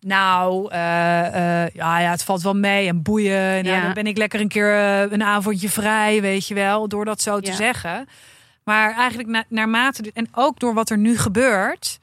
Nou, 0.00 0.70
eh, 0.70 1.26
eh, 1.64 1.68
ja, 1.74 1.98
ja, 2.00 2.10
het 2.10 2.24
valt 2.24 2.42
wel 2.42 2.54
mee 2.56 2.88
en 2.88 3.02
boeien. 3.02 3.64
Nou, 3.64 3.76
Ja. 3.76 3.82
Dan 3.82 3.92
ben 3.94 4.06
ik 4.06 4.16
lekker 4.16 4.40
een 4.40 4.48
keer 4.48 4.74
eh, 4.74 5.10
een 5.12 5.22
avondje 5.22 5.68
vrij, 5.70 6.20
weet 6.20 6.46
je 6.48 6.54
wel, 6.54 6.88
door 6.88 7.04
dat 7.04 7.20
zo 7.22 7.40
te 7.40 7.50
Ja. 7.50 7.56
zeggen. 7.56 8.08
Maar 8.64 8.94
eigenlijk 8.94 9.28
na, 9.28 9.44
naarmate, 9.48 10.10
en 10.14 10.28
ook 10.32 10.58
door 10.60 10.74
wat 10.74 10.90
er 10.90 10.98
nu 10.98 11.18
gebeurt, 11.18 11.98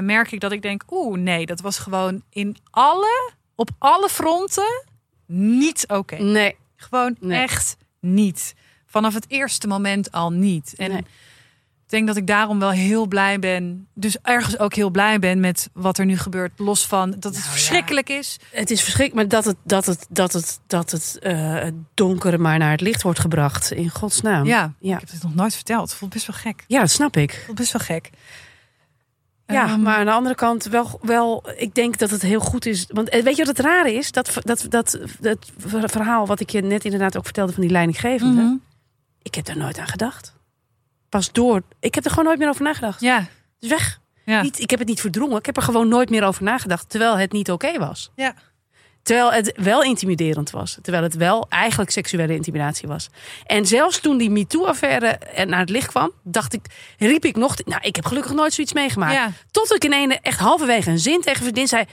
merk 0.00 0.32
ik 0.32 0.40
dat 0.40 0.52
ik 0.52 0.62
denk, 0.62 0.82
oeh, 0.90 1.18
nee, 1.18 1.46
dat 1.46 1.60
was 1.60 1.78
gewoon 1.78 2.22
in 2.30 2.56
alle, 2.70 3.32
op 3.54 3.68
alle 3.78 4.08
fronten 4.08 4.84
niet 5.26 5.84
oké. 5.88 6.16
Nee. 6.16 6.56
Gewoon 6.76 7.16
Nee. 7.20 7.40
echt 7.40 7.76
niet. 8.00 8.54
Vanaf 8.94 9.14
het 9.14 9.24
eerste 9.28 9.66
moment 9.66 10.12
al 10.12 10.32
niet. 10.32 10.74
En 10.76 10.90
Nee. 10.90 10.98
ik 10.98 11.04
denk 11.86 12.06
dat 12.06 12.16
ik 12.16 12.26
daarom 12.26 12.58
wel 12.58 12.70
heel 12.70 13.06
blij 13.06 13.38
ben. 13.38 13.86
Dus 13.94 14.16
ergens 14.22 14.58
ook 14.58 14.74
heel 14.74 14.90
blij 14.90 15.18
ben 15.18 15.40
met 15.40 15.68
wat 15.72 15.98
er 15.98 16.04
nu 16.04 16.16
gebeurt. 16.18 16.52
Los 16.58 16.86
van 16.86 17.10
dat 17.10 17.24
het 17.24 17.32
Nou 17.32 17.44
ja. 17.44 17.50
verschrikkelijk 17.50 18.08
is. 18.08 18.36
Het 18.50 18.70
is 18.70 18.82
verschrikkelijk, 18.82 19.14
maar 19.30 19.40
dat 19.40 19.44
het, 19.44 19.56
dat 19.64 19.86
het, 19.86 20.06
dat 20.08 20.32
het, 20.32 20.58
dat 20.66 20.90
het 20.90 21.18
eh, 21.22 21.66
donkere 21.94 22.38
maar 22.38 22.58
naar 22.58 22.70
het 22.70 22.80
licht 22.80 23.02
wordt 23.02 23.18
gebracht. 23.18 23.70
In 23.72 23.88
godsnaam. 23.90 24.46
Ja, 24.46 24.72
Ja. 24.78 24.94
ik 24.94 25.00
heb 25.00 25.10
het 25.10 25.22
nog 25.22 25.34
nooit 25.34 25.54
verteld. 25.54 25.88
Het 25.88 25.98
voelt 25.98 26.12
best 26.12 26.26
wel 26.26 26.36
gek. 26.36 26.64
Ja, 26.66 26.80
dat 26.80 26.90
snap 26.90 27.16
ik. 27.16 27.30
Het 27.30 27.42
voelt 27.44 27.58
best 27.58 27.72
wel 27.72 27.82
gek. 27.82 28.10
Ja, 29.46 29.66
Ehm, 29.68 29.82
maar 29.82 29.96
aan 29.96 30.04
de 30.04 30.12
andere 30.12 30.34
kant 30.34 30.64
wel, 30.64 30.98
wel, 31.02 31.44
ik 31.56 31.74
denk 31.74 31.98
dat 31.98 32.10
het 32.10 32.22
heel 32.22 32.40
goed 32.40 32.66
is. 32.66 32.86
Want 32.88 33.08
eh, 33.08 33.22
weet 33.22 33.36
je 33.36 33.44
wat 33.44 33.56
het 33.56 33.66
rare 33.66 33.92
is? 33.94 34.10
Dat, 34.12 34.30
dat, 34.42 34.66
dat, 34.68 34.98
dat 35.20 35.50
verhaal 35.90 36.26
wat 36.26 36.40
ik 36.40 36.50
je 36.50 36.60
net 36.62 36.84
inderdaad 36.84 37.16
ook 37.16 37.24
vertelde 37.24 37.52
van 37.52 37.62
die 37.62 37.70
leidinggevende. 37.70 38.42
mhm. 38.42 38.54
Ik 39.24 39.34
heb 39.34 39.44
daar 39.44 39.56
nooit 39.56 39.78
aan 39.78 39.86
gedacht. 39.86 40.32
Pas 41.08 41.32
door. 41.32 41.62
Ik 41.80 41.94
heb 41.94 42.04
er 42.04 42.10
gewoon 42.10 42.24
nooit 42.24 42.38
meer 42.38 42.48
over 42.48 42.62
nagedacht. 42.62 43.00
Ja, 43.00 43.18
Het 43.18 43.28
is 43.60 43.68
weg. 43.68 44.00
ja. 44.24 44.42
Niet, 44.42 44.60
ik 44.60 44.70
heb 44.70 44.78
het 44.78 44.88
niet 44.88 45.00
verdrongen. 45.00 45.38
Ik 45.38 45.46
heb 45.46 45.56
er 45.56 45.62
gewoon 45.62 45.88
nooit 45.88 46.10
meer 46.10 46.24
over 46.24 46.42
nagedacht. 46.42 46.88
Terwijl 46.90 47.16
het 47.16 47.32
niet 47.32 47.50
oké 47.50 47.78
was. 47.78 48.10
Ja. 48.14 48.34
Terwijl 49.02 49.32
het 49.32 49.52
wel 49.56 49.82
intimiderend 49.82 50.50
was. 50.50 50.78
Terwijl 50.82 51.02
het 51.04 51.14
wel 51.14 51.46
eigenlijk 51.48 51.90
seksuele 51.90 52.34
intimidatie 52.34 52.88
was. 52.88 53.08
En 53.46 53.66
zelfs 53.66 54.00
toen 54.00 54.16
die 54.18 54.30
MeToo-affaire 54.30 55.18
naar 55.46 55.60
het 55.60 55.68
licht 55.70 55.86
kwam, 55.88 56.12
dacht 56.22 56.52
ik, 56.52 56.66
riep 56.98 57.24
ik 57.24 57.36
nog. 57.36 57.56
Nou, 57.64 57.80
ik 57.82 57.96
heb 57.96 58.06
gelukkig 58.06 58.32
nooit 58.32 58.52
zoiets 58.52 58.72
meegemaakt. 58.72 59.12
Ja. 59.14 59.30
Tot 59.50 59.74
ik 59.74 59.84
in 59.84 59.92
ene 59.92 60.18
echt 60.22 60.38
halverwege 60.40 60.90
een 60.90 60.98
zin 60.98 61.20
tegen 61.20 61.36
een 61.36 61.42
vriendin 61.42 61.68
zei: 61.68 61.84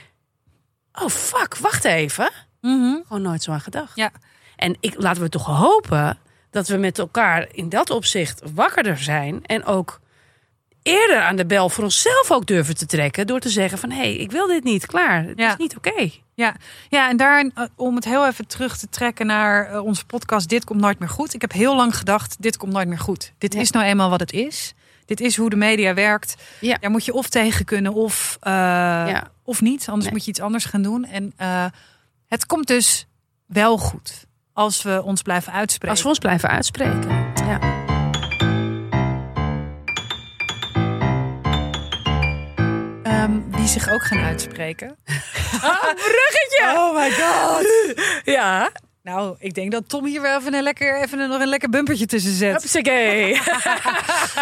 Oh 0.92 1.08
fuck, 1.08 1.56
wacht 1.56 1.84
even. 1.84 2.30
Mhm. 2.60 2.96
Gewoon 3.06 3.22
nooit 3.22 3.42
zo 3.42 3.52
aan 3.52 3.60
gedacht. 3.60 3.96
Ja. 3.96 4.10
En 4.56 4.76
ik, 4.80 4.94
laten 4.96 5.22
we 5.22 5.28
toch 5.28 5.46
hopen 5.46 6.18
dat 6.52 6.68
we 6.68 6.76
met 6.76 6.98
elkaar 6.98 7.48
in 7.52 7.68
dat 7.68 7.90
opzicht 7.90 8.42
wakkerder 8.54 8.98
zijn. 8.98 9.44
En 9.46 9.64
ook 9.64 10.00
eerder 10.82 11.20
aan 11.22 11.36
de 11.36 11.46
bel 11.46 11.68
voor 11.68 11.84
onszelf 11.84 12.30
ook 12.30 12.46
durven 12.46 12.76
te 12.76 12.86
trekken. 12.86 13.26
Door 13.26 13.40
te 13.40 13.48
zeggen 13.48 13.78
van, 13.78 13.90
hé, 13.90 13.96
hey, 13.98 14.14
ik 14.16 14.30
wil 14.30 14.46
dit 14.46 14.64
niet. 14.64 14.86
Klaar, 14.86 15.24
het 15.24 15.38
Ja. 15.38 15.48
is 15.50 15.56
niet 15.56 15.76
oké. 15.76 16.10
Ja, 16.34 16.54
ja 16.88 17.08
en 17.08 17.16
daar, 17.16 17.50
eh, 17.54 17.64
om 17.76 17.94
het 17.94 18.04
heel 18.04 18.26
even 18.26 18.46
terug 18.46 18.78
te 18.78 18.88
trekken 18.88 19.26
naar 19.26 19.66
eh, 19.66 19.84
onze 19.84 20.04
podcast 20.06 20.48
Dit 20.48 20.64
komt 20.64 20.80
nooit 20.80 20.98
meer 20.98 21.08
goed. 21.08 21.34
Ik 21.34 21.40
heb 21.40 21.52
heel 21.52 21.76
lang 21.76 21.96
gedacht, 21.96 22.36
dit 22.42 22.56
komt 22.56 22.72
nooit 22.72 22.88
meer 22.88 22.98
goed. 22.98 23.32
Dit 23.38 23.54
Ja. 23.54 23.60
is 23.60 23.70
nou 23.70 23.84
eenmaal 23.84 24.10
wat 24.10 24.20
het 24.20 24.32
is. 24.32 24.74
Dit 25.04 25.20
is 25.20 25.36
hoe 25.36 25.50
de 25.50 25.56
media 25.56 25.94
werkt. 25.94 26.34
Ja. 26.60 26.76
Daar 26.80 26.90
moet 26.90 27.04
je 27.04 27.12
of 27.12 27.28
tegen 27.28 27.64
kunnen 27.64 27.92
of, 27.92 28.36
eh, 28.40 28.52
Ja. 28.52 29.30
of 29.44 29.60
niet. 29.60 29.84
Anders 29.86 30.04
Nee. 30.04 30.12
moet 30.12 30.24
je 30.24 30.30
iets 30.30 30.40
anders 30.40 30.64
gaan 30.64 30.82
doen. 30.82 31.04
En 31.04 31.32
het 32.28 32.46
komt 32.46 32.66
dus 32.66 33.06
wel 33.46 33.78
goed. 33.78 34.26
Als 34.52 34.82
we 34.82 35.02
ons 35.02 35.22
blijven 35.22 35.52
uitspreken. 35.52 35.88
Als 35.90 36.02
we 36.02 36.08
ons 36.08 36.18
blijven 36.18 36.48
uitspreken. 36.48 37.08
Ja. 37.46 37.58
Ehm, 43.02 43.40
wie 43.50 43.66
zich 43.66 43.88
ook 43.92 44.02
gaan 44.04 44.18
uitspreken. 44.24 44.96
bruggetje! 46.08 46.72
Oh 46.76 46.94
my 46.96 47.10
god. 47.10 47.66
Ja. 48.34 48.70
Nou, 49.02 49.36
ik 49.38 49.54
denk 49.54 49.72
dat 49.72 49.88
Tom 49.88 50.04
hier 50.06 50.20
wel 50.22 50.38
even, 50.38 50.54
een 50.54 50.62
lekker, 50.62 51.00
even 51.02 51.18
een, 51.20 51.28
nog 51.28 51.40
een 51.40 51.48
lekker 51.48 51.68
bumpertje 51.68 52.06
tussen 52.06 52.32
zet. 52.32 52.52
Hupsakee. 52.52 53.40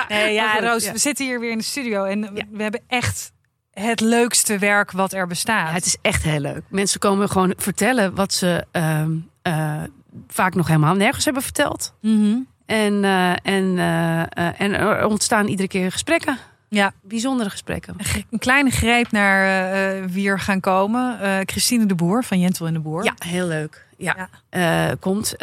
Nee, 0.09 0.33
ja, 0.35 0.53
goed, 0.53 0.63
Roos, 0.63 0.85
ja. 0.85 0.93
we 0.93 0.99
zitten 0.99 1.25
hier 1.27 1.41
weer 1.41 1.51
in 1.51 1.59
de 1.59 1.65
studio 1.65 2.05
en 2.05 2.21
we- 2.21 2.31
Ja. 2.35 2.45
we 2.51 2.63
hebben 2.63 2.81
echt 2.87 3.33
het 3.73 4.01
leukste 4.01 4.59
werk 4.59 4.91
wat 4.91 5.13
er 5.13 5.27
bestaat. 5.27 5.69
Ja, 5.69 5.73
het 5.75 5.87
is 5.87 5.97
echt 6.03 6.23
heel 6.23 6.41
leuk. 6.41 6.63
Mensen 6.69 7.01
komen 7.01 7.29
gewoon 7.29 7.55
vertellen 7.57 8.15
wat 8.15 8.33
ze 8.33 8.65
ehm, 8.71 9.11
eh, 9.43 9.83
vaak 10.29 10.55
nog 10.55 10.67
helemaal 10.67 10.95
nergens 10.95 11.25
hebben 11.25 11.43
verteld. 11.43 11.95
Mhm. 12.01 12.39
En, 12.67 13.05
eh, 13.05 13.31
en, 13.31 13.79
eh, 13.79 14.21
eh, 14.21 14.61
en 14.61 14.73
er 14.75 15.07
ontstaan 15.07 15.47
iedere 15.47 15.69
keer 15.69 15.93
gesprekken. 15.93 16.39
Ja, 16.69 16.93
Bijzondere 17.03 17.51
gesprekken. 17.51 17.97
een 18.31 18.39
kleine 18.39 18.71
greep 18.71 19.11
naar 19.11 20.09
wie 20.09 20.29
er 20.29 20.41
gaan 20.41 20.61
komen. 20.61 21.19
Christine 21.47 21.87
de 21.87 21.95
Boer 21.95 22.25
van 22.25 22.41
Jentel 22.41 22.67
en 22.67 22.73
de 22.73 22.81
Boer. 22.81 23.05
Ja, 23.05 23.15
heel 23.19 23.47
leuk. 23.47 23.87
Ja, 23.97 24.29
Ja. 24.51 24.95
Komt. 24.95 25.35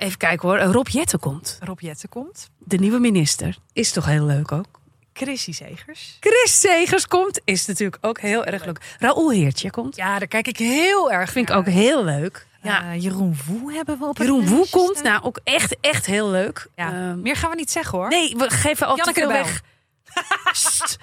Even 0.00 0.18
kijken 0.18 0.48
hoor. 0.48 0.58
Rob 0.58 0.88
Jetten 0.88 1.18
komt. 1.18 1.58
Rob 1.62 1.80
Jetten 1.80 2.08
komt. 2.08 2.50
De 2.58 2.76
nieuwe 2.76 2.98
minister. 2.98 3.58
Is 3.72 3.92
toch 3.92 4.04
heel 4.04 4.24
leuk 4.24 4.52
ook. 4.52 4.66
Chrissy 5.12 5.52
Zegers. 5.52 6.16
Chris 6.20 6.60
Segers 6.60 7.06
komt. 7.06 7.40
Is 7.44 7.66
natuurlijk 7.66 8.06
ook 8.06 8.20
heel 8.20 8.44
erg 8.44 8.64
leuk. 8.64 8.96
Raoul 8.98 9.30
Heertje 9.30 9.70
komt. 9.70 9.96
Ja, 9.96 10.18
daar 10.18 10.28
kijk 10.28 10.48
ik 10.48 10.56
heel 10.56 11.12
erg 11.12 11.30
Vind 11.30 11.48
ik 11.48 11.56
ook 11.56 11.66
heel 11.66 12.04
leuk. 12.04 12.46
Ja. 12.62 12.82
Ja. 12.92 12.94
Jeroen 12.94 13.36
Woe 13.46 13.72
hebben 13.72 13.98
we 13.98 14.04
op 14.06 14.16
het 14.18 14.26
Jeroen 14.26 14.46
Woe 14.46 14.66
komt. 14.70 14.96
staan. 14.96 15.12
Nou, 15.12 15.24
ook 15.24 15.40
echt, 15.44 15.76
echt 15.80 16.06
heel 16.06 16.30
leuk. 16.30 16.66
Ja, 16.76 16.92
Ehm, 16.92 17.20
meer 17.22 17.36
gaan 17.36 17.50
we 17.50 17.56
niet 17.56 17.70
zeggen 17.70 17.98
hoor. 17.98 18.08
nee, 18.08 18.34
we 18.36 18.50
geven 18.50 18.86
al 18.86 18.96
te 18.96 19.12
veel 19.14 19.28
weg. 19.28 19.62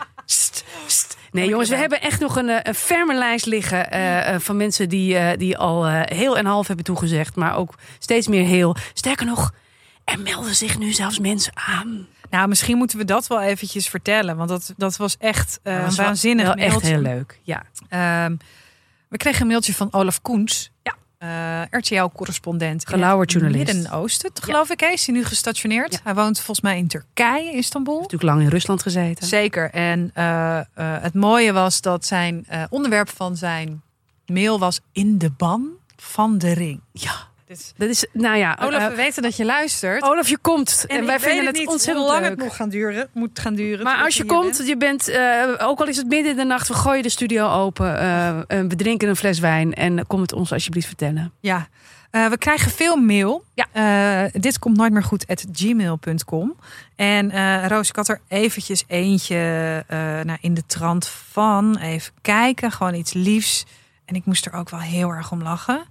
Nee, 1.31 1.47
jongens, 1.49 1.69
we 1.69 1.75
hebben 1.75 2.01
echt 2.01 2.19
nog 2.19 2.35
een, 2.35 2.49
eh, 2.49 2.59
een 2.63 2.75
ferme 2.75 3.13
lijst 3.15 3.45
liggen 3.45 3.91
eh, 3.91 4.33
eh, 4.33 4.39
van 4.41 4.57
mensen 4.57 4.89
die, 4.89 5.17
eh, 5.17 5.37
die 5.37 5.57
al 5.57 5.85
eh, 5.85 6.01
heel 6.17 6.37
en 6.37 6.45
half 6.45 6.67
hebben 6.67 6.85
toegezegd, 6.85 7.35
maar 7.35 7.55
ook 7.55 7.73
steeds 7.99 8.27
meer 8.27 8.45
heel. 8.45 8.75
Sterker 8.93 9.25
nog, 9.25 9.53
er 10.03 10.19
melden 10.19 10.55
zich 10.55 10.77
nu 10.77 10.91
zelfs 10.93 11.19
mensen 11.19 11.51
aan. 11.55 12.07
Nou, 12.29 12.47
misschien 12.47 12.77
moeten 12.77 12.97
we 12.97 13.05
dat 13.05 13.27
wel 13.27 13.41
eventjes 13.41 13.89
vertellen. 13.89 14.37
Want 14.37 14.49
dat, 14.49 14.73
dat 14.77 14.97
was 14.97 15.17
echt 15.17 15.59
eh, 15.63 15.75
Dat 15.75 15.85
was 15.85 15.95
waanzinnig 15.95 16.45
wel 16.45 16.53
echt 16.55 16.81
heel 16.81 16.99
leuk. 17.01 17.39
Ja. 17.43 17.63
Ehm, 17.89 18.35
we 19.09 19.17
kregen 19.17 19.41
een 19.41 19.47
mailtje 19.47 19.73
van 19.73 19.93
Olaf 19.93 20.21
Koens. 20.21 20.71
Ja. 20.83 20.95
Eh, 21.25 21.79
RTL-correspondent. 21.79 22.87
Gelauwerd 22.87 23.31
journalist. 23.31 23.73
Midden-Oosten, 23.73 24.31
geloof 24.41 24.69
ik. 24.69 24.79
hè, 24.79 24.87
Is 24.87 25.05
hij 25.05 25.15
nu 25.15 25.23
gestationeerd? 25.23 25.93
Ja. 25.93 25.99
Hij 26.03 26.13
woont 26.15 26.35
volgens 26.37 26.61
mij 26.61 26.77
in 26.77 26.87
Turkije, 26.87 27.51
Istanbul. 27.51 27.95
Natuurlijk 27.95 28.23
lang 28.23 28.41
in 28.41 28.47
Rusland 28.47 28.81
gezeten. 28.81 29.27
Zeker. 29.27 29.69
En 29.71 30.11
eh, 30.13 30.57
eh, 30.57 30.65
het 30.75 31.13
mooie 31.13 31.53
was 31.53 31.81
dat 31.81 32.05
zijn 32.05 32.47
onderwerp 32.69 33.09
van 33.09 33.37
zijn 33.37 33.81
mail 34.25 34.59
was 34.59 34.79
in 34.91 35.17
de 35.17 35.29
ban 35.29 35.69
van 35.95 36.37
de 36.37 36.51
ring. 36.53 36.81
Ja, 36.91 37.27
Dus, 37.47 37.73
dat 37.77 37.89
is, 37.89 38.05
nou 38.11 38.37
ja. 38.37 38.57
Olaf, 38.61 38.81
eh, 38.81 38.87
we 38.87 38.95
weten 38.95 39.21
dat 39.23 39.35
je 39.37 39.45
luistert. 39.45 40.03
Olaf, 40.03 40.27
je 40.27 40.37
komt. 40.37 40.85
En, 40.87 41.05
wij 41.05 41.19
vinden 41.19 41.45
het 41.45 41.55
niet 41.57 41.67
ontzettend 41.67 42.05
hoe 42.05 42.13
lang 42.13 42.21
leuk. 42.21 42.35
het 42.35 42.39
nog 42.43 42.55
gaan 42.55 42.69
duren, 42.69 43.09
moet 43.13 43.39
gaan 43.39 43.55
duren. 43.55 43.83
Maar 43.83 44.03
als 44.03 44.17
je 44.17 44.25
komt, 44.25 44.57
bent. 44.57 44.67
je 44.67 44.77
bent, 44.77 45.07
eh, 45.07 45.43
ook 45.57 45.79
al 45.79 45.87
is 45.87 45.97
het 45.97 46.07
midden 46.07 46.31
in 46.31 46.37
de 46.37 46.43
nacht, 46.43 46.67
we 46.67 46.73
gooien 46.73 47.03
de 47.03 47.09
studio 47.09 47.49
open. 47.49 47.99
eh, 47.99 48.39
we 48.47 48.75
drinken 48.75 49.09
een 49.09 49.15
fles 49.15 49.39
wijn 49.39 49.73
en 49.73 50.07
kom 50.07 50.21
het 50.21 50.33
ons 50.33 50.51
alsjeblieft 50.51 50.87
vertellen. 50.87 51.31
Ja, 51.39 51.67
we 52.11 52.37
krijgen 52.37 52.71
veel 52.71 52.95
mail. 52.95 53.43
Ja. 53.53 54.29
Dit 54.33 54.59
komt 54.59 54.77
nooit 54.77 54.91
meer 54.93 55.03
goed 55.03 55.27
at 55.27 55.45
gmail.com. 55.51 56.55
En 56.95 57.31
eh, 57.31 57.67
Roos, 57.67 57.89
ik 57.89 57.95
had 57.95 58.07
er 58.07 58.21
eventjes 58.27 58.83
eentje 58.87 59.83
nou, 60.23 60.37
in 60.41 60.53
de 60.53 60.65
trant 60.65 61.07
van. 61.07 61.77
Even 61.77 62.13
kijken, 62.21 62.71
gewoon 62.71 62.93
iets 62.93 63.13
liefs. 63.13 63.65
En 64.05 64.15
ik 64.15 64.25
moest 64.25 64.45
er 64.45 64.53
ook 64.53 64.69
wel 64.69 64.79
heel 64.79 65.09
erg 65.09 65.31
om 65.31 65.41
lachen. 65.41 65.85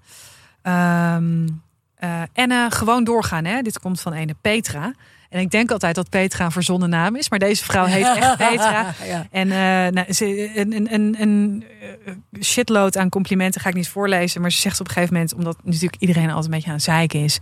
Ehm, 0.64 1.48
eh, 1.94 2.22
en 2.32 2.72
gewoon 2.72 3.04
doorgaan. 3.04 3.44
Hè? 3.44 3.62
Dit 3.62 3.78
komt 3.78 4.00
van 4.00 4.12
ene 4.12 4.34
Petra. 4.40 4.92
En 5.28 5.40
ik 5.40 5.50
denk 5.50 5.70
altijd 5.70 5.94
dat 5.94 6.08
Petra 6.08 6.44
een 6.44 6.50
verzonnen 6.50 6.88
naam 6.88 7.16
is. 7.16 7.30
Maar 7.30 7.38
deze 7.38 7.64
vrouw 7.64 7.84
heet 7.84 8.16
echt 8.16 8.36
Petra. 8.48 8.94
Ja. 9.04 9.26
En 9.30 9.50
eh, 9.50 9.92
nou, 9.92 10.12
ze, 10.12 10.58
een, 10.58 10.92
een, 10.94 11.20
een, 11.20 11.64
eh, 11.80 12.42
shitload 12.42 12.96
aan 12.96 13.08
complimenten 13.08 13.60
ga 13.60 13.68
ik 13.68 13.74
niet 13.74 13.88
voorlezen. 13.88 14.40
Maar 14.40 14.52
ze 14.52 14.60
zegt 14.60 14.80
op 14.80 14.86
een 14.86 14.92
gegeven 14.92 15.14
moment, 15.14 15.34
omdat 15.34 15.56
natuurlijk 15.62 16.02
iedereen 16.02 16.26
altijd 16.26 16.44
een 16.44 16.50
beetje 16.50 16.68
aan 16.68 16.74
het 16.74 16.84
zeiken 16.84 17.20
is, 17.20 17.38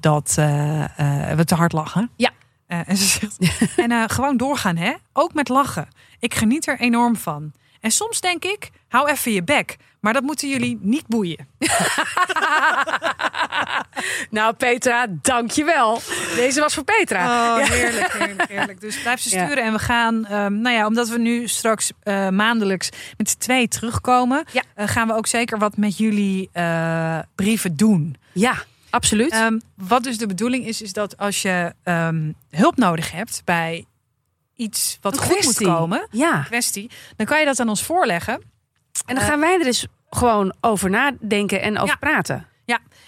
dat 0.00 0.34
we 1.36 1.44
te 1.44 1.54
hard 1.54 1.72
lachen. 1.72 2.10
Ja. 2.16 2.30
En 2.66 2.96
ze 2.96 3.04
zegt, 3.04 3.38
en 3.90 4.10
gewoon 4.10 4.36
doorgaan, 4.36 4.76
hè? 4.76 4.92
Ook 5.12 5.34
met 5.34 5.48
lachen. 5.48 5.88
Ik 6.18 6.34
geniet 6.34 6.66
er 6.66 6.80
enorm 6.80 7.16
van. 7.16 7.52
En 7.80 7.90
soms 7.90 8.20
denk 8.20 8.44
ik, 8.44 8.70
hou 8.88 9.10
even 9.10 9.32
je 9.32 9.42
bek. 9.42 9.76
Maar 10.04 10.12
dat 10.12 10.22
moeten 10.22 10.48
jullie 10.48 10.78
niet 10.80 11.06
boeien. 11.06 11.46
Nou, 14.30 14.54
Petra, 14.54 15.06
dankjewel. 15.22 16.00
Deze 16.36 16.60
was 16.60 16.74
voor 16.74 16.84
Petra. 16.84 17.56
Oh, 17.58 17.68
heerlijk, 17.68 18.12
heerlijk, 18.12 18.48
heerlijk. 18.48 18.80
Dus 18.80 19.00
blijf 19.02 19.20
ze 19.20 19.36
Ja. 19.36 19.44
sturen. 19.44 19.64
En 19.64 19.72
we 19.72 19.78
gaan, 19.78 20.26
ehm, 20.26 20.60
nou 20.60 20.76
ja, 20.76 20.86
omdat 20.86 21.08
we 21.08 21.18
nu 21.18 21.48
straks 21.48 21.92
eh, 22.02 22.28
maandelijks 22.28 22.88
met 23.16 23.30
z'n 23.30 23.38
twee 23.38 23.68
terugkomen, 23.68 24.44
Ja. 24.52 24.62
eh, 24.74 24.88
gaan 24.88 25.06
we 25.06 25.14
ook 25.14 25.26
zeker 25.26 25.58
wat 25.58 25.76
met 25.76 25.96
jullie 25.98 26.48
eh, 26.52 27.18
brieven 27.34 27.76
doen. 27.76 28.16
Ja, 28.32 28.54
absoluut. 28.90 29.30
Ehm, 29.32 29.58
wat 29.76 30.02
dus 30.02 30.18
de 30.18 30.26
bedoeling 30.26 30.66
is, 30.66 30.82
is 30.82 30.92
dat 30.92 31.16
als 31.16 31.42
je 31.42 31.72
ehm, 31.82 32.32
hulp 32.50 32.76
nodig 32.76 33.12
hebt 33.12 33.42
bij 33.44 33.84
iets 34.56 34.98
wat 35.00 35.12
Een 35.12 35.18
goed 35.22 35.36
kwestie. 35.38 35.66
moet 35.66 35.76
komen, 35.76 36.06
ja. 36.10 36.42
kwestie, 36.42 36.90
dan 37.16 37.26
kan 37.26 37.38
je 37.38 37.44
dat 37.44 37.60
aan 37.60 37.68
ons 37.68 37.82
voorleggen. 37.82 38.52
En 39.06 39.14
dan 39.14 39.24
Eh, 39.24 39.30
gaan 39.30 39.40
wij 39.40 39.58
er 39.58 39.64
dus 39.64 39.86
gewoon 40.10 40.54
over 40.60 40.90
nadenken 40.90 41.62
en 41.62 41.74
over 41.76 41.88
Ja. 41.88 41.96
praten. 41.96 42.46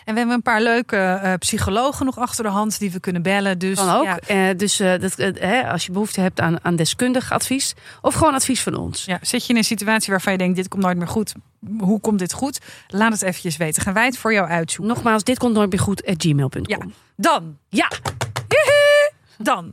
En 0.04 0.12
we 0.12 0.18
hebben 0.20 0.36
een 0.36 0.42
paar 0.42 0.60
leuke 0.62 0.96
eh, 0.96 1.34
psychologen 1.38 2.06
nog 2.06 2.18
achter 2.18 2.44
de 2.44 2.50
hand 2.50 2.78
die 2.78 2.90
we 2.90 3.00
kunnen 3.00 3.22
bellen. 3.22 3.58
Dus 3.58 3.78
Kan 3.78 3.90
ook. 3.96 4.04
ja, 4.04 4.18
Eh, 4.18 4.56
dus 4.58 4.76
dat, 4.76 5.16
hè, 5.38 5.68
als 5.70 5.86
je 5.86 5.92
behoefte 5.92 6.20
hebt 6.20 6.40
aan, 6.40 6.64
aan 6.64 6.76
deskundig 6.76 7.32
advies. 7.32 7.74
Of 8.00 8.14
gewoon 8.14 8.34
advies 8.34 8.62
van 8.62 8.74
ons. 8.74 9.04
Ja, 9.04 9.18
zit 9.22 9.42
je 9.46 9.52
in 9.52 9.58
een 9.58 9.64
situatie 9.64 10.10
waarvan 10.10 10.32
je 10.32 10.38
denkt, 10.38 10.56
dit 10.56 10.68
komt 10.68 10.82
nooit 10.82 10.96
meer 10.96 11.08
goed. 11.08 11.32
Hoe 11.78 12.00
komt 12.00 12.18
dit 12.18 12.32
goed? 12.32 12.60
Laat 12.88 13.12
het 13.12 13.22
eventjes 13.22 13.56
weten. 13.56 13.82
Gaan 13.82 13.94
wij 13.94 14.04
het 14.04 14.18
voor 14.18 14.32
jou 14.32 14.48
uitzoeken. 14.48 14.94
Nogmaals, 14.94 15.24
dit 15.24 15.38
komt 15.38 15.54
nooit 15.54 15.70
meer 15.70 15.80
goed. 15.80 16.06
At 16.06 16.14
gmail.com. 16.18 16.62
Ja. 16.66 16.78
Dan, 17.16 17.58
ja. 17.68 17.90
dan. 19.38 19.72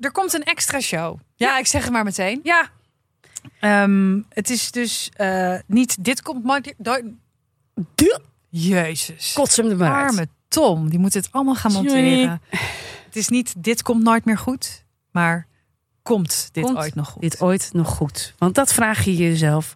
Er 0.00 0.12
komt 0.12 0.32
een 0.32 0.44
extra 0.44 0.80
show. 0.80 1.18
Ja, 1.36 1.58
ik 1.58 1.66
zeg 1.66 1.82
het 1.82 1.92
maar 1.92 2.04
meteen. 2.04 2.40
Ja. 2.42 2.68
Ehm, 3.62 4.20
het 4.28 4.50
is 4.50 4.70
dus 4.70 5.10
eh, 5.16 5.54
niet, 5.66 6.04
dit 6.04 6.22
komt 6.22 6.44
nooit 6.44 6.74
nooit- 6.78 7.04
De 7.94 8.20
Jezus. 8.48 9.32
kots 9.32 9.56
hem 9.56 9.70
er 9.70 9.76
maar 9.76 9.92
uit. 9.94 10.08
Arme 10.10 10.28
Tom, 10.48 10.88
die 10.90 10.98
moet 10.98 11.14
het 11.14 11.28
allemaal 11.32 11.54
gaan 11.54 11.70
Sorry. 11.70 11.86
monteren. 11.88 12.40
Het 13.04 13.16
is 13.16 13.28
niet, 13.28 13.54
dit 13.56 13.82
komt 13.82 14.02
nooit 14.02 14.24
meer 14.24 14.38
goed. 14.38 14.84
Maar 15.10 15.46
komt 16.02 16.48
dit 16.52 16.64
Komt 16.64 16.76
ooit 16.78 16.94
nog 16.94 17.08
goed? 17.08 17.22
Dit 17.22 17.40
ooit 17.40 17.70
nog 17.72 17.88
goed? 17.88 18.34
Want 18.38 18.54
dat 18.54 18.72
vraag 18.72 19.04
je 19.04 19.16
jezelf. 19.16 19.74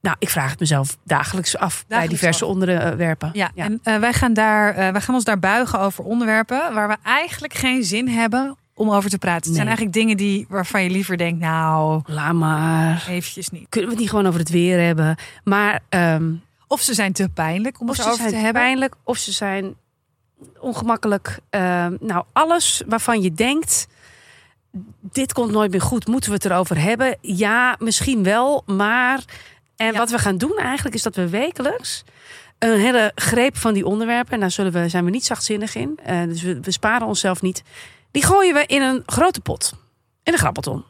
Nou, 0.00 0.16
ik 0.18 0.28
vraag 0.28 0.50
het 0.50 0.60
mezelf 0.60 0.98
dagelijks 1.04 1.56
af 1.56 1.84
bij 1.88 2.08
diverse 2.08 2.44
af. 2.44 2.50
onderwerpen. 2.50 3.30
Ja, 3.32 3.50
en 3.54 3.80
eh, 3.82 3.98
wij, 3.98 4.12
gaan 4.12 4.32
daar, 4.32 4.74
eh, 4.74 4.92
wij 4.92 5.00
gaan 5.00 5.14
ons 5.14 5.24
daar 5.24 5.38
buigen 5.38 5.80
over 5.80 6.04
onderwerpen 6.04 6.74
waar 6.74 6.88
we 6.88 6.96
eigenlijk 7.02 7.54
geen 7.54 7.84
zin 7.84 8.08
hebben 8.08 8.56
om 8.78 8.90
over 8.90 9.10
te 9.10 9.18
praten. 9.18 9.44
Het 9.46 9.54
zijn 9.54 9.66
eigenlijk 9.66 9.96
dingen 9.96 10.16
die, 10.16 10.46
waarvan 10.48 10.82
je 10.82 10.90
liever 10.90 11.16
denkt, 11.16 11.40
nou, 11.40 12.02
Laat 12.06 12.32
maar. 12.34 13.06
eventjes 13.08 13.48
niet. 13.48 13.66
Kunnen 13.68 13.88
we 13.90 13.94
het 13.94 14.04
niet 14.04 14.10
gewoon 14.10 14.26
over 14.26 14.40
het 14.40 14.50
weer 14.50 14.80
hebben? 14.80 15.16
Maar 15.44 15.80
um, 15.90 16.42
Of 16.66 16.80
ze 16.80 16.94
zijn 16.94 17.12
te 17.12 17.28
pijnlijk 17.28 17.80
om 17.80 17.88
of 17.88 17.96
het 17.96 18.06
over 18.06 18.28
te 18.28 18.34
hebben. 18.34 18.62
pijnlijk, 18.62 18.94
of 19.04 19.16
ze 19.18 19.32
zijn 19.32 19.74
ongemakkelijk. 20.60 21.38
Ehm, 21.50 21.96
nou, 22.00 22.24
alles 22.32 22.82
waarvan 22.86 23.22
je 23.22 23.32
denkt, 23.32 23.86
dit 25.00 25.32
komt 25.32 25.50
nooit 25.52 25.70
meer 25.70 25.80
goed. 25.80 26.06
Moeten 26.06 26.30
we 26.30 26.36
het 26.36 26.44
erover 26.44 26.80
hebben? 26.80 27.16
Ja, 27.20 27.76
misschien 27.78 28.22
wel, 28.22 28.62
maar... 28.66 29.20
En 29.76 29.92
Ja. 29.92 29.98
wat 29.98 30.10
we 30.10 30.18
gaan 30.18 30.38
doen 30.38 30.56
eigenlijk 30.58 30.94
is 30.96 31.02
dat 31.02 31.16
we 31.16 31.28
wekelijks 31.28 32.04
een 32.58 32.78
hele 32.80 33.12
greep 33.14 33.56
van 33.56 33.74
die 33.74 33.86
onderwerpen... 33.86 34.32
en 34.32 34.40
daar 34.40 34.50
zullen 34.50 34.72
we, 34.72 34.88
zijn 34.88 35.04
we 35.04 35.10
niet 35.10 35.24
zachtzinnig 35.24 35.74
in, 35.74 35.98
eh, 36.04 36.22
dus 36.22 36.42
we, 36.42 36.60
we 36.60 36.70
sparen 36.70 37.06
onszelf 37.06 37.42
niet... 37.42 37.62
die 38.10 38.24
gooien 38.24 38.54
we 38.54 38.66
in 38.66 38.82
een 38.82 39.02
grote 39.06 39.40
pot, 39.40 39.72
in 40.22 40.32
een 40.32 40.38
grappelton. 40.38 40.84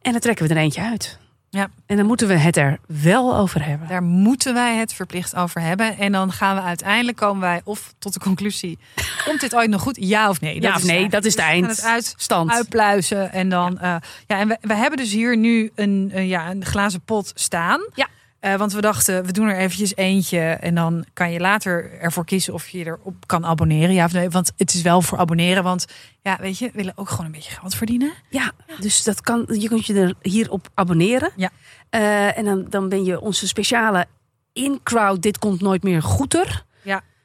En 0.00 0.12
dan 0.12 0.20
trekken 0.20 0.48
we 0.48 0.54
er 0.54 0.60
eentje 0.60 0.82
uit. 0.82 1.20
Ja. 1.50 1.70
En 1.86 1.96
dan 1.96 2.06
moeten 2.06 2.28
we 2.28 2.34
het 2.34 2.56
er 2.56 2.78
wel 2.86 3.36
over 3.36 3.64
hebben. 3.64 3.88
Daar 3.88 4.02
moeten 4.02 4.54
wij 4.54 4.76
het 4.76 4.94
verplicht 4.94 5.36
over 5.36 5.60
hebben. 5.60 5.98
En 5.98 6.12
dan 6.12 6.32
gaan 6.32 6.56
we 6.56 6.62
uiteindelijk 6.62 7.16
komen 7.16 7.40
wij 7.40 7.60
of 7.64 7.94
tot 7.98 8.12
de 8.12 8.20
conclusie: 8.20 8.78
komt 9.26 9.40
dit 9.40 9.54
ooit 9.54 9.70
nog 9.70 9.82
goed? 9.82 9.96
Ja 10.00 10.28
of 10.28 10.40
nee? 10.40 10.60
Ja 10.60 10.74
of 10.74 10.84
nee, 10.84 11.02
het 11.02 11.10
dat 11.10 11.24
is 11.24 11.34
de 11.34 11.42
eigenlijk. 11.42 11.74
We 11.74 11.82
gaan 11.82 11.92
eind. 11.92 12.06
het 12.06 12.14
uit, 12.14 12.22
Stand. 12.22 12.50
uitpluizen. 12.50 13.32
En 13.32 13.48
dan, 13.48 13.78
ja. 13.80 14.02
ja, 14.26 14.38
en 14.38 14.48
we, 14.48 14.58
we 14.60 14.74
hebben 14.74 14.98
dus 14.98 15.12
hier 15.12 15.36
nu 15.36 15.70
een, 15.74 16.10
een, 16.14 16.26
ja, 16.26 16.50
een 16.50 16.64
glazen 16.64 17.00
pot 17.00 17.32
staan. 17.34 17.80
Ja. 17.94 18.08
Eh, 18.42 18.54
want 18.54 18.72
we 18.72 18.80
dachten, 18.80 19.24
we 19.24 19.32
doen 19.32 19.48
er 19.48 19.56
eventjes 19.56 19.96
eentje. 19.96 20.38
En 20.40 20.74
dan 20.74 21.04
kan 21.12 21.32
je 21.32 21.40
later 21.40 21.92
ervoor 22.00 22.24
kiezen 22.24 22.54
of 22.54 22.68
je 22.68 22.86
erop 22.86 23.26
kan 23.26 23.44
abonneren. 23.44 23.94
Ja 23.94 24.04
of 24.04 24.12
nee. 24.12 24.30
Want 24.30 24.52
het 24.56 24.74
is 24.74 24.82
wel 24.82 25.02
voor 25.02 25.18
abonneren. 25.18 25.62
Want 25.62 25.86
ja, 26.22 26.38
weet 26.40 26.58
je, 26.58 26.66
we 26.66 26.72
willen 26.74 26.92
ook 26.96 27.08
gewoon 27.08 27.26
een 27.26 27.32
beetje 27.32 27.50
geld 27.50 27.74
verdienen. 27.74 28.12
Ja, 28.30 28.52
dus 28.80 29.02
dat 29.04 29.20
kan, 29.20 29.46
je 29.58 29.68
kunt 29.68 29.86
je 29.86 29.94
er 29.94 30.14
hierop 30.22 30.68
abonneren. 30.74 31.30
Ja. 31.36 31.50
Eh, 31.90 32.38
en 32.38 32.44
dan, 32.44 32.66
dan 32.68 32.88
ben 32.88 33.04
je 33.04 33.20
onze 33.20 33.48
speciale 33.48 34.06
in-crowd. 34.52 35.22
Dit 35.22 35.38
komt 35.38 35.60
nooit 35.60 35.82
meer 35.82 36.02
goeder. 36.02 36.64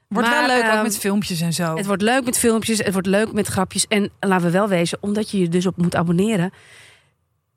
Wordt 0.08 0.30
Maar, 0.30 0.47
wel 0.47 0.56
leuk 0.56 0.65
ook 0.65 0.71
ehm, 0.71 0.84
met 0.84 0.97
filmpjes 0.97 1.41
en 1.41 1.53
zo. 1.53 1.77
Het 1.77 1.86
wordt 1.86 2.01
leuk 2.01 2.23
met 2.23 2.38
filmpjes, 2.38 2.77
het 2.77 2.93
wordt 2.93 3.08
leuk 3.08 3.34
met 3.34 3.47
grapjes. 3.47 3.88
En 3.88 4.12
laten 4.19 4.45
we 4.45 4.51
wel 4.51 4.67
wezen, 4.67 4.97
omdat 5.01 5.30
je 5.32 5.39
je 5.39 5.49
dus 5.49 5.65
op 5.65 5.77
moet 5.77 5.95
abonneren, 5.95 6.51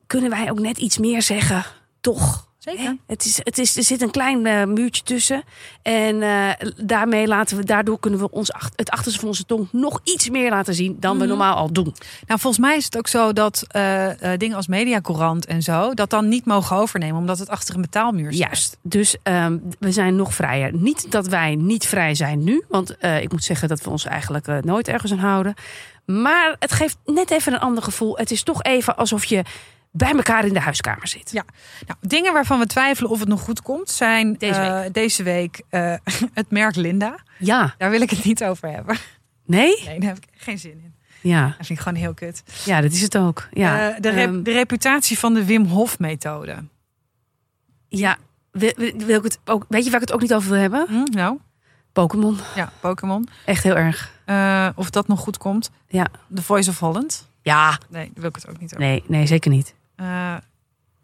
kunnen 0.06 0.30
wij 0.30 0.50
ook 0.50 0.58
net 0.60 0.78
iets 0.78 0.98
meer 0.98 1.22
zeggen. 1.22 1.64
Toch? 2.00 2.49
Zeker. 2.60 2.84
Hè? 2.84 2.92
Het 3.06 3.24
is, 3.24 3.40
het 3.42 3.58
is, 3.58 3.76
er 3.76 3.82
zit 3.82 4.02
een 4.02 4.10
klein 4.10 4.46
eh, 4.46 4.64
muurtje 4.64 5.02
tussen. 5.02 5.42
En 5.82 6.22
eh, 6.22 6.48
daarmee 6.76 7.26
laten 7.26 7.56
we, 7.56 7.64
daardoor 7.64 7.98
kunnen 8.00 8.20
we 8.20 8.30
ons 8.30 8.52
ach- 8.52 8.70
het 8.76 8.90
achterste 8.90 9.18
van 9.18 9.28
onze 9.28 9.44
tong 9.44 9.68
nog 9.72 10.00
iets 10.04 10.30
meer 10.30 10.50
laten 10.50 10.74
zien 10.74 10.96
dan 11.00 11.12
we 11.12 11.18
Mhm. 11.18 11.28
normaal 11.28 11.54
al 11.56 11.72
doen. 11.72 11.94
Nou, 12.26 12.40
volgens 12.40 12.58
mij 12.66 12.76
is 12.76 12.84
het 12.84 12.96
ook 12.98 13.08
zo 13.08 13.32
dat 13.32 13.64
eh, 13.68 14.08
dingen 14.36 14.56
als 14.56 14.66
Mediacourant 14.66 15.46
en 15.46 15.62
zo... 15.62 15.94
dat 15.94 16.10
dan 16.10 16.28
niet 16.28 16.44
mogen 16.44 16.76
overnemen, 16.76 17.16
omdat 17.18 17.38
het 17.38 17.48
achter 17.48 17.74
een 17.74 17.80
betaalmuur 17.80 18.32
staat. 18.32 18.46
Juist. 18.46 18.76
Dus 18.82 19.16
ehm, 19.22 19.58
we 19.78 19.92
zijn 19.92 20.16
nog 20.16 20.34
vrijer. 20.34 20.74
Niet 20.74 21.10
dat 21.10 21.26
wij 21.26 21.54
niet 21.54 21.86
vrij 21.86 22.14
zijn 22.14 22.44
nu. 22.44 22.64
Want 22.68 22.96
ik 23.20 23.30
moet 23.32 23.44
zeggen 23.44 23.68
dat 23.68 23.80
we 23.82 23.90
ons 23.90 24.04
eigenlijk 24.04 24.64
nooit 24.64 24.88
ergens 24.88 25.12
aan 25.12 25.18
houden. 25.18 25.54
Maar 26.04 26.56
het 26.58 26.72
geeft 26.72 26.96
net 27.04 27.30
even 27.30 27.52
een 27.52 27.60
ander 27.60 27.82
gevoel. 27.82 28.16
Het 28.18 28.30
is 28.30 28.42
toch 28.42 28.62
even 28.62 28.96
alsof 28.96 29.24
je 29.24 29.42
bij 29.92 30.10
elkaar 30.12 30.44
in 30.46 30.52
de 30.52 30.60
huiskamer 30.60 31.08
zit. 31.08 31.30
Ja. 31.32 31.44
Nou, 31.86 31.98
dingen 32.00 32.32
waarvan 32.32 32.58
we 32.58 32.66
twijfelen 32.66 33.10
of 33.10 33.18
het 33.18 33.28
nog 33.28 33.40
goed 33.40 33.62
komt... 33.62 33.90
zijn 33.90 34.32
Deze 34.34 34.60
eh, 34.60 34.92
deze 34.92 35.22
week 35.22 35.62
eh, 35.68 35.94
het 36.34 36.50
merk 36.50 36.76
Linda. 36.76 37.18
Ja. 37.38 37.74
Daar 37.78 37.90
wil 37.90 38.00
ik 38.00 38.10
het 38.10 38.24
niet 38.24 38.44
over 38.44 38.68
hebben. 38.70 38.96
Nee? 39.46 39.82
Nee, 39.84 40.00
daar 40.00 40.08
heb 40.08 40.16
ik 40.16 40.24
geen 40.36 40.58
zin 40.58 40.70
in. 40.70 40.94
Ja. 41.20 41.46
Dat 41.46 41.54
vind 41.66 41.68
ik 41.78 41.78
gewoon 41.78 41.98
heel 41.98 42.14
kut. 42.14 42.42
Ja, 42.64 42.80
dat 42.80 42.92
is 42.92 43.00
het 43.00 43.16
ook. 43.16 43.48
Ja. 43.52 43.90
Eh, 43.90 44.00
de, 44.00 44.08
rep- 44.08 44.28
Ehm, 44.28 44.42
de 44.42 44.52
reputatie 44.52 45.18
van 45.18 45.34
de 45.34 45.44
Wim 45.44 45.64
Hof 45.66 45.98
methode. 45.98 46.64
ja. 47.88 48.16
Wil, 48.50 48.72
wil- 48.96 49.16
ik 49.18 49.22
het 49.22 49.38
ook, 49.44 49.64
weet 49.68 49.84
je 49.84 49.90
waar 49.90 50.00
ik 50.02 50.06
het 50.06 50.14
ook 50.16 50.20
niet 50.22 50.34
over 50.34 50.50
wil 50.50 50.60
hebben? 50.60 50.86
Hm, 50.88 51.16
nou, 51.16 51.38
Pokémon. 51.92 52.38
ja, 52.54 52.72
Pokémon. 52.80 53.28
Echt 53.44 53.62
heel 53.62 53.76
erg. 53.76 54.12
Of 54.76 54.90
dat 54.90 55.08
nog 55.08 55.20
goed 55.20 55.38
komt. 55.38 55.70
Ja. 55.88 56.06
The 56.34 56.42
Voice 56.42 56.70
of 56.70 56.78
Holland. 56.78 57.28
Ja. 57.42 57.78
Nee, 57.88 58.04
daar 58.04 58.12
wil 58.14 58.28
ik 58.28 58.34
het 58.34 58.48
ook 58.48 58.60
niet 58.60 58.74
over. 58.74 58.86
Nee, 58.86 59.04
nee 59.06 59.26
zeker 59.26 59.50
niet. 59.50 59.74
Eh, 60.00 60.34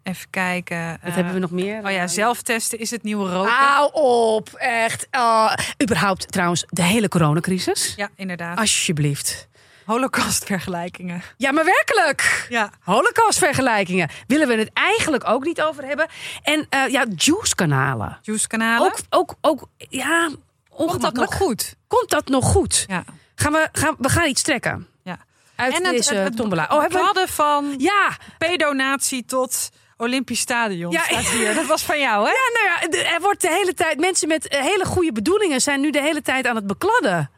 even 0.03 0.29
kijken. 0.29 0.89
Wat 0.89 0.99
eh, 1.09 1.15
hebben 1.15 1.33
we 1.33 1.39
nog 1.39 1.51
meer? 1.51 1.85
Oh 1.85 1.91
ja, 1.91 2.07
zelftesten 2.07 2.79
is 2.79 2.91
het 2.91 3.03
nieuwe 3.03 3.29
roken. 3.31 3.51
Hou 3.53 3.89
op, 3.93 4.49
echt. 4.53 5.07
Oh, 5.11 5.53
überhaupt 5.83 6.31
trouwens, 6.31 6.65
de 6.67 6.83
hele 6.83 7.07
coronacrisis. 7.07 7.93
Ja, 7.95 8.09
inderdaad. 8.15 8.57
Alsjeblieft. 8.57 9.47
Holocaustvergelijkingen. 9.85 11.21
Ja, 11.37 11.51
maar 11.51 11.65
werkelijk. 11.65 12.45
Ja. 12.49 12.71
Holocaustvergelijkingen. 12.81 14.09
Willen 14.27 14.47
we 14.47 14.55
het 14.55 14.69
eigenlijk 14.73 15.27
ook 15.27 15.43
niet 15.43 15.61
over 15.61 15.83
hebben. 15.83 16.07
En 16.43 16.65
eh, 16.69 16.87
ja, 16.87 17.05
juice-kanalen. 17.15 18.17
Juice-kanalen. 18.21 18.91
Ook, 18.91 18.97
ook, 19.09 19.35
ook, 19.41 19.67
ja, 19.77 20.23
Komt 20.25 20.37
dat 20.69 20.87
ongemakkelijk. 20.87 21.29
nog 21.31 21.39
goed? 21.39 21.75
Komt 21.87 22.09
dat 22.09 22.27
nog 22.27 22.45
goed? 22.45 22.85
Ja. 22.87 23.03
Gaan 23.35 23.51
we, 23.51 23.69
gaan, 23.71 23.95
we 23.97 24.09
gaan 24.09 24.27
iets 24.27 24.41
trekken. 24.41 24.87
Uit 25.57 25.73
En 25.73 25.83
deze 25.91 26.13
het, 26.13 26.23
het 26.23 26.35
tombola. 26.35 26.67
Oh, 26.71 26.79
hebben 26.81 26.99
we... 26.99 27.05
hadden 27.05 27.27
van 27.27 27.73
Ja, 27.77 28.17
pedonatie 28.37 29.25
tot 29.25 29.69
Olympisch 29.97 30.39
Stadion. 30.39 30.91
Ja, 30.91 31.03
staat 31.03 31.29
hier. 31.29 31.53
Dat 31.53 31.65
was 31.65 31.83
van 31.83 31.99
jou, 31.99 32.25
hè? 32.25 32.31
ja, 32.31 32.49
nou 32.53 32.97
ja, 33.03 33.13
er 33.13 33.21
wordt 33.21 33.41
de 33.41 33.49
hele 33.49 33.73
tijd... 33.73 33.99
Mensen 33.99 34.27
met 34.27 34.47
eh, 34.47 34.61
hele 34.61 34.85
goede 34.85 35.11
bedoelingen 35.11 35.61
zijn 35.61 35.81
nu 35.81 35.89
de 35.91 36.01
hele 36.01 36.21
tijd 36.21 36.47
aan 36.47 36.55
het 36.55 36.67
bekladden. 36.67 37.31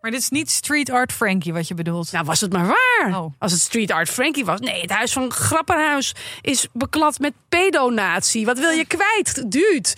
Maar 0.00 0.10
dit 0.10 0.20
is 0.20 0.28
niet 0.28 0.50
street 0.50 0.90
art 0.90 1.12
Frankie 1.12 1.52
wat 1.52 1.68
je 1.68 1.74
bedoelt. 1.74 2.12
Nou, 2.12 2.24
was 2.24 2.40
het 2.40 2.52
maar 2.52 2.66
waar. 2.66 3.18
Oh. 3.20 3.32
Als 3.38 3.52
het 3.52 3.60
Street 3.60 3.90
Art 3.90 4.08
Frankie 4.08 4.44
was. 4.44 4.60
Nee, 4.60 4.80
het 4.80 4.90
huis 4.90 5.12
van 5.12 5.32
Grapperhuis 5.32 6.14
is 6.40 6.68
beklad 6.72 7.18
met 7.18 7.32
pedonatie. 7.48 8.46
Wat 8.46 8.58
wil 8.58 8.70
je 8.70 8.84
kwijt, 8.86 9.50
dude? 9.52 9.88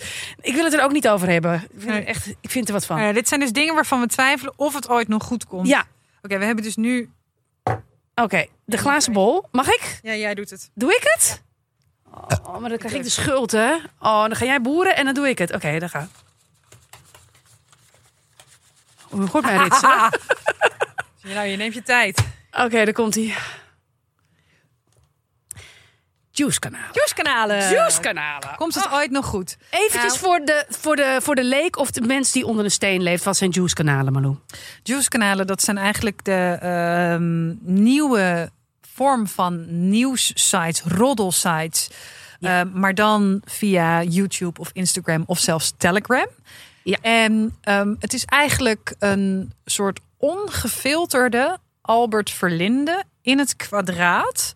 Ik 0.41 0.53
wil 0.53 0.63
het 0.63 0.73
er 0.73 0.83
ook 0.83 0.91
niet 0.91 1.07
over 1.09 1.29
hebben. 1.29 1.53
Ik 1.53 1.69
vind, 1.77 1.85
Nee. 1.85 2.01
er 2.01 2.07
echt, 2.07 2.27
ik 2.41 2.49
vind 2.49 2.67
er 2.67 2.73
wat 2.73 2.85
van. 2.85 2.97
Eh, 2.99 3.13
dit 3.13 3.27
zijn 3.27 3.39
dus 3.39 3.51
dingen 3.51 3.73
waarvan 3.75 3.99
we 3.99 4.07
twijfelen 4.07 4.53
of 4.55 4.73
het 4.73 4.89
ooit 4.89 5.07
nog 5.07 5.23
goed 5.23 5.45
komt. 5.45 5.67
Ja, 5.67 5.85
Oké, 6.21 6.37
we 6.37 6.45
hebben 6.45 6.63
dus 6.63 6.75
nu... 6.75 7.09
oké. 8.23 8.45
De 8.65 8.77
glazen 8.77 9.13
bol. 9.13 9.47
Mag 9.51 9.67
ik? 9.67 9.99
Ja, 10.01 10.15
jij 10.15 10.35
doet 10.35 10.49
het. 10.49 10.69
Doe 10.73 10.95
ik 10.95 11.01
het? 11.03 11.41
Oh, 12.43 12.57
maar 12.57 12.69
dan 12.69 12.77
krijg 12.77 12.93
ik 12.93 13.03
de 13.03 13.09
schuld, 13.09 13.51
hè? 13.51 13.73
Oh, 13.99 14.21
dan 14.21 14.35
ga 14.35 14.45
jij 14.45 14.61
boeren 14.61 14.95
en 14.95 15.05
dan 15.05 15.13
doe 15.13 15.29
ik 15.29 15.37
het. 15.37 15.53
Oké, 15.53 15.79
dan 15.79 15.89
ga. 15.89 16.07
Hoe 19.09 19.27
goed 19.27 19.41
mij 19.41 19.53
je 21.21 21.33
nou, 21.33 21.47
je 21.47 21.57
neemt 21.57 21.73
je 21.73 21.83
tijd. 21.83 22.27
Oké, 22.51 22.85
daar 22.85 22.93
komt 22.93 23.15
hij. 23.15 23.35
Juice-kanalen. 26.31 26.89
Juice-kanalen. 26.93 27.69
Juice-kanalen. 27.69 28.55
Komt 28.55 28.75
het 28.75 28.85
Oh, 28.85 28.93
ooit 28.93 29.11
nog 29.11 29.25
goed? 29.25 29.57
Eventjes 29.69 30.03
Nou. 30.03 30.17
voor, 30.17 30.39
de, 30.45 30.65
voor, 30.69 30.95
de, 30.95 31.17
voor 31.21 31.35
de 31.35 31.43
leek 31.43 31.77
of 31.77 31.91
de 31.91 32.01
mens 32.01 32.31
die 32.31 32.45
onder 32.45 32.65
een 32.65 32.71
steen 32.71 33.01
leeft. 33.03 33.23
Wat 33.23 33.37
zijn 33.37 33.49
juice-kanalen, 33.49 34.13
Malou? 34.13 34.35
Juice-kanalen, 34.83 35.47
dat 35.47 35.61
zijn 35.61 35.77
eigenlijk 35.77 36.23
de 36.23 36.57
ehm, 36.61 37.53
nieuwe 37.61 38.51
vorm 38.93 39.27
van 39.27 39.65
nieuwssites, 39.89 40.81
roddelsites. 40.81 41.89
Ja. 42.39 42.59
Eh, 42.61 42.65
maar 42.73 42.95
dan 42.95 43.41
via 43.45 44.03
YouTube 44.03 44.59
of 44.59 44.69
Instagram 44.73 45.23
of 45.25 45.39
zelfs 45.39 45.73
Telegram. 45.77 46.27
Ja. 46.83 46.97
En 47.01 47.57
ehm, 47.61 47.95
het 47.99 48.13
is 48.13 48.25
eigenlijk 48.25 48.95
een 48.99 49.53
soort 49.65 49.99
ongefilterde 50.17 51.57
Albert 51.81 52.29
Verlinde 52.31 53.03
in 53.21 53.39
het 53.39 53.55
kwadraat. 53.55 54.53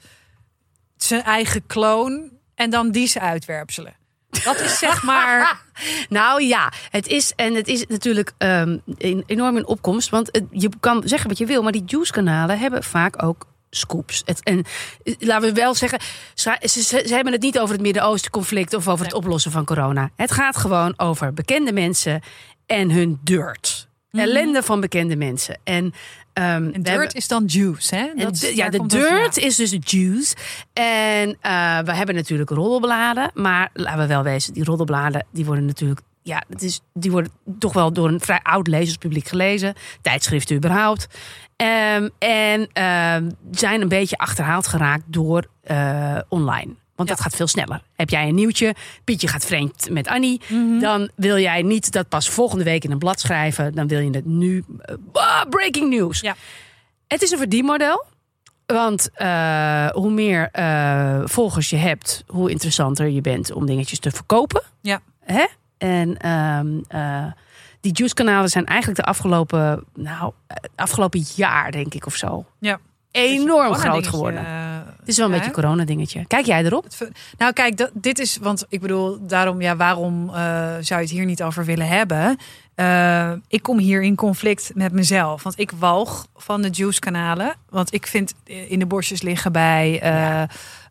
Zijn 1.06 1.24
eigen 1.24 1.66
kloon 1.66 2.30
en 2.56 2.70
dan 2.70 2.92
die 2.92 3.08
ze 3.08 3.20
uitwerpselen. 3.20 3.96
Dat 4.44 4.60
is 4.60 4.78
zeg 4.80 5.04
maar... 5.04 5.64
Nou 6.10 6.44
ja, 6.44 6.72
het 6.90 7.08
is, 7.08 7.34
en 7.36 7.54
het 7.56 7.68
is 7.68 7.86
natuurlijk 7.88 8.32
ehm, 8.38 8.78
enorm 9.26 9.58
in 9.58 9.66
opkomst. 9.66 10.10
Want 10.10 10.28
het- 10.32 10.46
je 10.52 10.70
kan 10.80 11.02
zeggen 11.06 11.30
wat 11.30 11.38
je 11.38 11.46
wil, 11.46 11.64
maar 11.64 11.72
die 11.72 11.84
juice-kanalen 11.86 12.60
hebben 12.60 12.84
vaak 12.84 13.24
ook 13.24 13.46
scoops. 13.70 14.22
Het, 14.26 14.44
en 14.44 14.64
eh, 15.04 15.14
laten 15.20 15.48
we 15.48 15.54
wel 15.54 15.74
zeggen, 15.76 16.00
ze, 16.34 16.58
ze, 16.62 16.82
ze 16.82 17.14
hebben 17.14 17.34
het 17.34 17.42
niet 17.42 17.60
over 17.60 17.74
het 17.74 17.84
Midden-Oosten 17.84 18.32
conflict 18.32 18.74
of 18.74 18.88
over 18.88 19.06
het 19.06 19.14
oplossen 19.14 19.52
van 19.52 19.66
corona. 19.66 20.10
Het 20.16 20.32
gaat 20.32 20.58
gewoon 20.58 20.94
over 20.98 21.34
bekende 21.34 21.74
mensen 21.74 22.22
en 22.66 22.92
hun 22.92 23.20
dirt. 23.24 23.88
Ellende 24.12 24.64
van 24.64 24.80
bekende 24.80 25.16
mensen. 25.16 25.60
En, 25.64 25.94
ehm, 26.36 26.46
En 26.46 26.72
dirt 26.72 26.88
hebben- 26.88 27.10
is 27.14 27.28
dan 27.28 27.44
juice, 27.46 27.96
hè? 27.96 28.12
Dat 28.16 28.36
de- 28.38 28.56
ja, 28.56 28.70
de 28.70 28.86
dirt 28.88 29.38
is 29.38 29.56
dus 29.56 29.78
juice. 29.80 30.36
En 30.74 31.38
eh, 31.42 31.80
we 31.80 31.94
hebben 31.96 32.16
natuurlijk 32.16 32.50
roddelbladen. 32.50 33.32
Maar 33.34 33.70
laten 33.74 34.00
we 34.00 34.08
wel 34.08 34.24
wezen, 34.24 34.54
die 34.54 34.64
roddelbladen 34.64 35.26
die 35.32 35.46
worden 35.46 35.66
natuurlijk... 35.66 36.02
Ja, 36.22 36.44
het 36.50 36.62
is, 36.62 36.82
die 36.94 37.12
worden 37.12 37.32
toch 37.60 37.74
wel 37.74 37.94
door 37.94 38.08
een 38.08 38.20
vrij 38.22 38.40
oud 38.44 38.68
lezerspubliek 38.68 39.28
gelezen. 39.28 39.74
Tijdschriften 40.02 40.56
überhaupt. 40.56 41.08
Ehm, 41.56 42.10
en 42.20 42.68
ehm, 42.74 43.30
zijn 43.52 43.82
een 43.82 43.88
beetje 43.88 44.18
achterhaald 44.18 44.68
geraakt 44.68 45.04
door 45.08 45.46
eh, 45.64 46.18
online. 46.30 46.74
Want 46.96 47.10
dat 47.10 47.22
gaat 47.22 47.36
veel 47.36 47.48
sneller. 47.48 47.82
Heb 47.96 48.10
jij 48.10 48.28
een 48.28 48.36
nieuwtje, 48.36 48.76
Pietje 49.04 49.28
gaat 49.28 49.46
vreemd 49.46 49.88
met 49.90 50.08
Annie. 50.08 50.42
Mhm. 50.48 50.80
Dan 50.80 51.10
wil 51.16 51.38
jij 51.38 51.62
niet 51.62 51.92
dat 51.92 52.10
pas 52.10 52.30
volgende 52.30 52.64
week 52.64 52.84
in 52.84 52.92
een 52.92 52.98
blad 52.98 53.20
schrijven. 53.20 53.74
Dan 53.76 53.88
wil 53.88 54.00
je 54.00 54.10
het 54.10 54.26
nu. 54.26 54.64
eh, 54.80 54.96
ah, 55.12 55.50
breaking 55.50 55.90
news. 55.90 56.20
Ja. 56.20 56.36
Het 57.08 57.22
is 57.22 57.32
een 57.32 57.38
verdienmodel. 57.38 58.06
Want 58.66 59.10
eh, 59.14 59.88
hoe 59.88 60.12
meer 60.12 60.50
eh, 60.52 61.22
volgers 61.24 61.70
je 61.70 61.76
hebt, 61.76 62.24
hoe 62.28 62.50
interessanter 62.52 63.10
je 63.10 63.22
bent 63.22 63.52
om 63.52 63.66
dingetjes 63.66 64.00
te 64.00 64.12
verkopen. 64.12 64.64
Ja. 64.82 65.00
Hè? 65.20 65.46
En 65.78 66.18
ehm, 66.18 66.68
eh, 66.88 67.26
die 67.82 67.94
juice-kanalen 67.94 68.50
zijn 68.50 68.66
eigenlijk 68.66 69.00
de 69.00 69.06
afgelopen, 69.06 69.84
nou, 69.94 70.34
afgelopen 70.76 71.24
jaar, 71.36 71.72
denk 71.72 71.94
ik, 71.94 72.06
of 72.06 72.16
zo. 72.16 72.46
Ja. 72.60 72.80
Enorm 73.16 73.74
groot 73.74 74.08
geworden. 74.08 74.46
Het 75.00 75.14
is 75.14 75.18
wel 75.18 75.26
een 75.26 75.32
beetje 75.32 75.48
een 75.48 75.62
corona-dingetje. 75.62 76.26
Kijk 76.28 76.46
jij 76.46 76.64
erop? 76.64 76.84
Het 76.84 77.12
Nou, 77.38 77.54
kijk, 77.54 77.78
dat, 77.78 77.90
dit 77.94 78.20
is, 78.20 78.38
want 78.42 78.66
ik 78.70 78.82
bedoel, 78.82 79.28
daarom, 79.28 79.62
ja, 79.62 79.76
waarom 79.76 80.30
eh, 80.30 80.36
zou 80.80 81.02
je 81.02 81.06
het 81.06 81.10
hier 81.10 81.26
niet 81.26 81.44
over 81.44 81.66
willen 81.66 81.88
hebben? 81.88 82.38
Eh, 82.76 83.32
ik 83.48 83.62
kom 83.62 83.78
hier 83.78 84.02
in 84.02 84.16
conflict 84.16 84.72
met 84.74 84.92
mezelf, 84.92 85.44
want 85.44 85.60
ik 85.60 85.72
walg 85.80 86.28
van 86.36 86.62
de 86.62 86.70
juice-kanalen, 86.70 87.56
want 87.70 87.94
ik 87.94 88.08
vind 88.08 88.34
eh, 88.46 88.72
in 88.72 88.80
de 88.80 88.86
bosjes 88.86 89.22
liggen 89.22 89.52
bij 89.52 90.00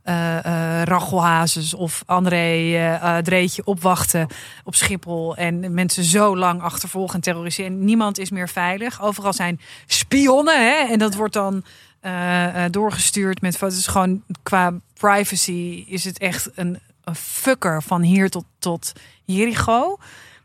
eh, 0.04 0.82
Rachel 0.84 1.24
Hazes 1.24 1.74
of 1.74 2.02
André 2.06 2.76
eh, 2.76 3.16
Dreetje 3.16 3.64
opwachten 3.64 4.26
op 4.64 4.74
Schiphol 4.74 5.36
en 5.36 5.74
mensen 5.74 6.04
zo 6.04 6.36
lang 6.36 6.62
achtervolgen 6.62 7.14
en 7.14 7.20
terroriseren. 7.20 7.84
Niemand 7.84 8.18
is 8.18 8.30
meer 8.30 8.48
veilig. 8.48 9.02
Overal 9.02 9.32
zijn 9.32 9.60
spionnen, 9.86 10.68
hè? 10.68 10.92
En 10.92 10.98
dat 10.98 11.14
wordt 11.14 11.34
dan 11.34 11.64
eh, 12.04 12.64
eh, 12.64 12.70
doorgestuurd 12.72 13.40
met 13.40 13.56
foto's. 13.56 13.86
Gewoon 13.86 14.22
qua 14.42 14.72
privacy 14.98 15.84
is 15.88 16.04
het 16.04 16.18
echt 16.18 16.50
een, 16.54 16.78
een 17.04 17.14
fucker 17.14 17.82
van 17.82 18.02
hier 18.02 18.30
tot, 18.30 18.44
tot 18.58 18.92
Jericho. 19.24 19.96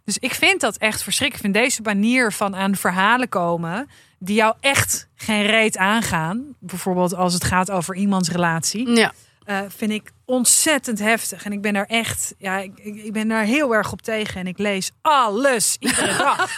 Dus 0.05 0.17
ik 0.17 0.33
vind 0.33 0.61
dat 0.61 0.77
echt 0.77 1.03
verschrikkelijk. 1.03 1.45
Ik 1.45 1.53
vind 1.53 1.65
deze 1.65 1.81
manier 1.81 2.31
van 2.31 2.55
aan 2.55 2.75
verhalen 2.75 3.29
komen 3.29 3.89
die 4.19 4.35
jou 4.35 4.55
echt 4.59 5.07
geen 5.15 5.45
reet 5.45 5.77
aangaan. 5.77 6.55
Bijvoorbeeld 6.59 7.15
als 7.15 7.33
het 7.33 7.43
gaat 7.43 7.71
over 7.71 7.95
iemands 7.95 8.29
relatie. 8.29 8.89
Ja. 8.89 9.11
eh, 9.45 9.59
vind 9.77 9.91
ik 9.91 10.11
ontzettend 10.25 10.99
heftig. 10.99 11.45
En 11.45 11.51
ik 11.51 11.61
ben 11.61 11.73
daar 11.73 11.85
echt, 11.85 12.33
ja, 12.37 12.57
ik, 12.57 12.71
ik 12.79 12.95
ik 12.95 13.13
ben 13.13 13.27
daar 13.27 13.43
heel 13.43 13.75
erg 13.75 13.91
op 13.91 14.01
tegen. 14.01 14.39
En 14.39 14.47
ik 14.47 14.57
lees 14.57 14.91
alles 15.01 15.75
iedere 15.79 16.17
dag. 16.17 16.57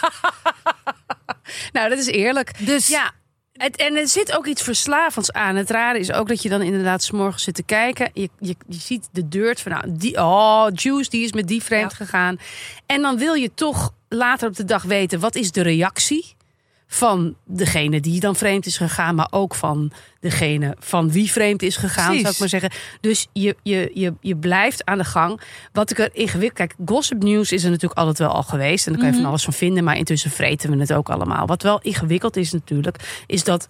Nou, 1.72 1.88
dat 1.88 1.98
is 1.98 2.06
eerlijk. 2.06 2.66
Dus 2.66 2.86
Ja, 2.86 3.12
het, 3.62 3.76
en 3.76 3.96
er 3.96 4.08
zit 4.08 4.36
ook 4.36 4.46
iets 4.46 4.62
verslavends 4.62 5.32
aan. 5.32 5.56
Het 5.56 5.70
rare 5.70 5.98
is 5.98 6.12
ook 6.12 6.28
dat 6.28 6.42
je 6.42 6.48
dan 6.48 6.62
inderdaad 6.62 7.02
's 7.02 7.10
morgens 7.10 7.42
zit 7.42 7.54
te 7.54 7.62
kijken. 7.62 8.10
Je, 8.14 8.28
je, 8.38 8.56
je 8.68 8.78
ziet 8.80 9.08
de 9.12 9.28
dirt 9.28 9.60
van, 9.60 9.72
nou, 9.72 9.84
die, 9.88 10.16
oh, 10.16 10.66
Juice, 10.74 11.10
die 11.10 11.24
is 11.24 11.32
met 11.32 11.48
die 11.48 11.62
vreemd 11.62 11.90
Ja. 11.90 11.96
gegaan. 11.96 12.38
En 12.86 13.02
dan 13.02 13.18
wil 13.18 13.34
je 13.34 13.50
toch 13.54 13.92
later 14.08 14.48
op 14.48 14.56
de 14.56 14.64
dag 14.64 14.82
weten, 14.82 15.20
wat 15.20 15.34
is 15.34 15.52
de 15.52 15.62
reactie 15.62 16.34
van 16.94 17.34
degene 17.44 18.00
die 18.00 18.20
dan 18.20 18.36
vreemd 18.36 18.66
is 18.66 18.76
gegaan, 18.76 19.14
maar 19.14 19.28
ook 19.30 19.54
van 19.54 19.92
degene 20.20 20.76
van 20.78 21.10
wie 21.10 21.30
vreemd 21.30 21.62
is 21.62 21.76
gegaan, 21.76 22.04
Precies. 22.04 22.22
zou 22.22 22.32
ik 22.32 22.38
maar 22.38 22.48
zeggen. 22.48 22.70
Dus 23.00 23.26
je, 23.32 23.56
je, 23.62 23.90
je, 23.94 24.14
je 24.20 24.36
blijft 24.36 24.84
aan 24.84 24.98
de 24.98 25.04
gang. 25.04 25.40
Wat 25.72 25.90
ik 25.90 25.98
er 25.98 26.10
ingewikkeld... 26.12 26.68
Kijk, 26.68 26.74
gossip 26.88 27.22
news 27.22 27.52
is 27.52 27.64
er 27.64 27.70
natuurlijk 27.70 28.00
altijd 28.00 28.18
wel 28.18 28.28
al 28.28 28.42
geweest. 28.42 28.86
En 28.86 28.92
daar 28.92 29.00
kan 29.02 29.10
je 29.10 29.16
van 29.16 29.26
alles 29.28 29.44
van 29.44 29.52
vinden. 29.52 29.84
Maar 29.84 29.96
intussen 29.96 30.30
vreten 30.30 30.70
we 30.70 30.76
het 30.76 30.92
ook 30.92 31.08
allemaal. 31.10 31.46
Wat 31.46 31.62
wel 31.62 31.80
ingewikkeld 31.80 32.36
is 32.36 32.52
natuurlijk, 32.52 33.24
is 33.26 33.44
dat... 33.44 33.68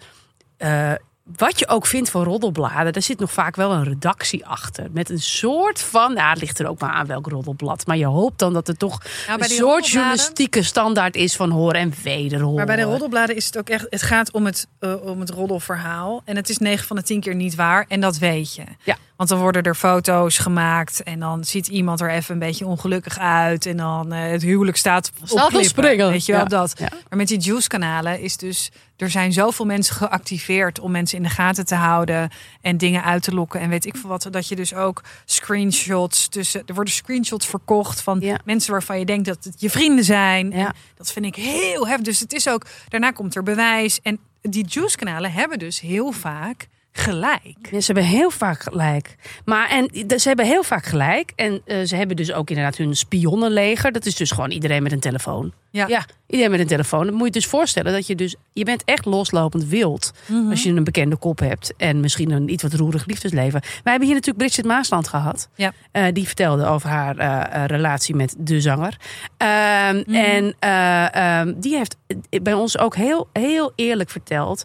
eh, 0.56 0.92
wat 1.24 1.58
je 1.58 1.68
ook 1.68 1.86
vindt 1.86 2.10
van 2.10 2.22
roddelbladen, 2.24 2.92
daar 2.92 3.02
zit 3.02 3.18
nog 3.18 3.32
vaak 3.32 3.56
wel 3.56 3.72
een 3.72 3.84
redactie 3.84 4.46
achter. 4.46 4.86
Met 4.92 5.10
een 5.10 5.20
soort 5.20 5.80
van, 5.80 6.14
ja, 6.14 6.30
het 6.30 6.40
ligt 6.40 6.58
er 6.58 6.66
ook 6.68 6.80
maar 6.80 6.92
aan 6.92 7.06
welk 7.06 7.26
roddelblad. 7.26 7.86
Maar 7.86 7.96
je 7.96 8.06
hoopt 8.06 8.38
dan 8.38 8.52
dat 8.52 8.68
er 8.68 8.76
toch 8.76 9.02
Nou, 9.26 9.42
een 9.42 9.48
soort 9.48 9.88
journalistieke 9.88 10.62
standaard 10.62 11.14
is 11.16 11.36
van 11.36 11.50
horen 11.50 11.80
en 11.80 11.92
wederhoren. 12.02 12.56
Maar 12.56 12.66
bij 12.66 12.76
de 12.76 12.82
roddelbladen 12.82 13.36
is 13.36 13.46
het 13.46 13.58
ook 13.58 13.68
echt. 13.68 13.86
Het 13.90 14.02
gaat 14.02 14.32
om 14.32 14.46
het, 14.46 14.66
eh, 14.78 15.06
om 15.06 15.20
het 15.20 15.30
roddelverhaal. 15.30 16.22
En 16.24 16.36
het 16.36 16.48
is 16.48 16.58
9 16.58 16.86
van 16.86 16.96
de 16.96 17.02
10 17.02 17.20
keer 17.20 17.34
niet 17.34 17.54
waar. 17.54 17.84
En 17.88 18.00
dat 18.00 18.18
weet 18.18 18.54
je. 18.54 18.64
Ja. 18.82 18.96
Want 19.22 19.34
dan 19.34 19.42
worden 19.42 19.62
er 19.62 19.74
foto's 19.74 20.38
gemaakt. 20.38 21.02
En 21.02 21.20
dan 21.20 21.44
ziet 21.44 21.66
iemand 21.68 22.00
er 22.00 22.10
even 22.10 22.32
een 22.34 22.38
beetje 22.40 22.66
ongelukkig 22.66 23.18
uit. 23.18 23.66
En 23.66 23.76
dan 23.76 24.12
eh, 24.12 24.30
het 24.30 24.42
huwelijk 24.42 24.76
staat 24.76 25.12
op 25.20 25.26
Staat 25.28 25.42
op 25.44 25.48
klippen, 25.48 25.68
springen. 25.70 26.08
Weet 26.10 26.26
je 26.26 26.32
wel 26.32 26.40
Ja. 26.40 26.46
dat. 26.46 26.74
Ja. 26.78 26.88
Maar 27.08 27.18
met 27.18 27.28
die 27.28 27.38
juice-kanalen 27.38 28.20
is 28.20 28.36
dus. 28.36 28.70
Er 28.96 29.10
zijn 29.10 29.32
zoveel 29.32 29.64
mensen 29.66 29.94
geactiveerd 29.94 30.80
om 30.80 30.90
mensen 30.90 31.16
in 31.16 31.22
de 31.22 31.28
gaten 31.28 31.66
te 31.66 31.74
houden. 31.74 32.30
En 32.60 32.76
dingen 32.76 33.04
uit 33.04 33.22
te 33.22 33.34
lokken. 33.34 33.60
En 33.60 33.68
weet 33.68 33.86
ik 33.86 33.96
veel 33.96 34.08
wat. 34.08 34.28
Dat 34.30 34.48
je 34.48 34.56
dus 34.56 34.74
ook 34.74 35.02
screenshots 35.24 36.28
tussen. 36.28 36.62
Er 36.66 36.74
worden 36.74 36.92
screenshots 36.92 37.46
verkocht 37.46 38.00
van 38.00 38.20
Ja. 38.20 38.38
mensen 38.44 38.72
waarvan 38.72 38.98
je 38.98 39.04
denkt 39.04 39.26
dat 39.26 39.44
het 39.44 39.60
je 39.60 39.70
vrienden 39.70 40.04
zijn. 40.04 40.50
Ja. 40.50 40.74
Dat 40.96 41.12
vind 41.12 41.26
ik 41.26 41.34
heel 41.34 41.86
heftig. 41.86 42.04
Dus 42.04 42.20
het 42.20 42.32
is 42.32 42.48
ook, 42.48 42.66
daarna 42.88 43.10
komt 43.10 43.34
er 43.34 43.42
bewijs. 43.42 44.00
En 44.02 44.18
die 44.40 44.66
juice-kanalen 44.68 45.32
hebben 45.32 45.58
dus 45.58 45.80
heel 45.80 46.12
vaak 46.12 46.68
gelijk. 46.92 47.68
Ja, 47.70 47.80
ze 47.80 47.92
hebben 47.92 48.04
heel 48.04 48.30
vaak 48.30 48.62
gelijk. 48.62 49.16
Maar 49.44 49.68
en 49.68 50.18
ze 50.20 50.28
hebben 50.28 50.46
heel 50.46 50.62
vaak 50.62 50.84
gelijk. 50.84 51.32
En 51.36 51.60
eh, 51.64 51.82
ze 51.82 51.96
hebben 51.96 52.16
dus 52.16 52.32
ook 52.32 52.50
inderdaad 52.50 52.76
hun 52.76 52.96
spionnenleger. 52.96 53.92
Dat 53.92 54.06
is 54.06 54.16
dus 54.16 54.30
gewoon 54.30 54.50
iedereen 54.50 54.82
met 54.82 54.92
een 54.92 55.00
telefoon. 55.00 55.52
Ja. 55.70 55.86
Ja, 55.86 56.04
iedereen 56.26 56.50
met 56.50 56.60
een 56.60 56.66
telefoon. 56.66 57.06
Dan 57.06 57.14
moet 57.14 57.26
je 57.26 57.32
dus 57.32 57.46
voorstellen 57.46 57.92
dat 57.92 58.06
je 58.06 58.14
dus... 58.14 58.36
Je 58.52 58.64
bent 58.64 58.84
echt 58.84 59.04
loslopend 59.04 59.64
wild. 59.64 60.12
Mhm. 60.26 60.50
Als 60.50 60.62
je 60.62 60.70
een 60.70 60.84
bekende 60.84 61.16
kop 61.16 61.38
hebt. 61.38 61.72
En 61.76 62.00
misschien 62.00 62.30
een 62.30 62.48
iets 62.52 62.62
wat 62.62 62.72
roerig 62.72 63.06
liefdesleven. 63.06 63.60
Wij 63.60 63.70
hebben 63.82 64.08
hier 64.08 64.14
natuurlijk 64.16 64.44
Bridget 64.44 64.64
Maasland 64.64 65.08
gehad. 65.08 65.48
Ja. 65.54 65.72
Eh, 65.92 66.04
die 66.12 66.26
vertelde 66.26 66.66
over 66.66 66.88
haar 66.88 67.16
eh, 67.16 67.64
relatie 67.66 68.14
met 68.14 68.34
de 68.38 68.60
zanger. 68.60 68.96
Ehm, 69.36 70.02
Mhm. 70.06 70.14
En 70.14 70.54
eh, 70.58 71.14
ehm, 71.14 71.52
die 71.56 71.76
heeft 71.76 71.96
bij 72.42 72.52
ons 72.54 72.78
ook 72.78 72.96
heel, 72.96 73.28
heel 73.32 73.72
eerlijk 73.74 74.10
verteld... 74.10 74.64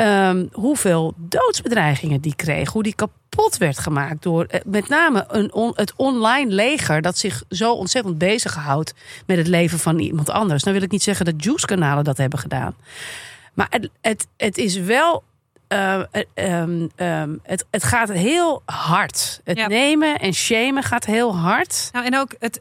ehm, 0.00 0.46
hoeveel 0.52 1.14
doodsbedreigingen 1.16 2.20
die 2.20 2.34
kreeg. 2.36 2.72
Hoe 2.72 2.82
die 2.82 2.94
kapot 2.94 3.56
werd 3.56 3.78
gemaakt 3.78 4.22
door 4.22 4.44
eh, 4.44 4.60
met 4.64 4.88
name 4.88 5.24
een 5.28 5.52
on- 5.52 5.72
het 5.74 5.92
online 5.96 6.50
leger... 6.50 7.02
dat 7.02 7.18
zich 7.18 7.42
zo 7.48 7.72
ontzettend 7.72 8.18
bezighoudt 8.18 8.94
met 9.26 9.36
het 9.36 9.46
leven 9.46 9.78
van 9.78 9.98
iemand 9.98 10.30
anders. 10.30 10.62
Dan 10.62 10.72
wil 10.72 10.82
ik 10.82 10.90
niet 10.90 11.02
zeggen 11.02 11.24
dat 11.24 11.44
Juice-kanalen 11.44 12.04
dat 12.04 12.16
hebben 12.16 12.38
gedaan. 12.38 12.74
Maar 13.54 13.66
het, 13.70 13.88
het, 14.00 14.26
het 14.36 14.58
is 14.58 14.76
wel... 14.76 15.22
eh, 15.68 15.94
eh, 16.00 16.04
ehm, 16.34 16.86
ehm, 16.96 17.36
het, 17.42 17.64
het 17.70 17.84
gaat 17.84 18.08
heel 18.12 18.62
hard. 18.64 19.40
Het 19.44 19.58
Ja. 19.58 19.66
nemen 19.66 20.18
en 20.18 20.32
shamen 20.34 20.82
gaat 20.82 21.04
heel 21.04 21.36
hard. 21.36 21.88
Nou, 21.92 22.06
en 22.06 22.16
ook 22.18 22.30
het. 22.38 22.60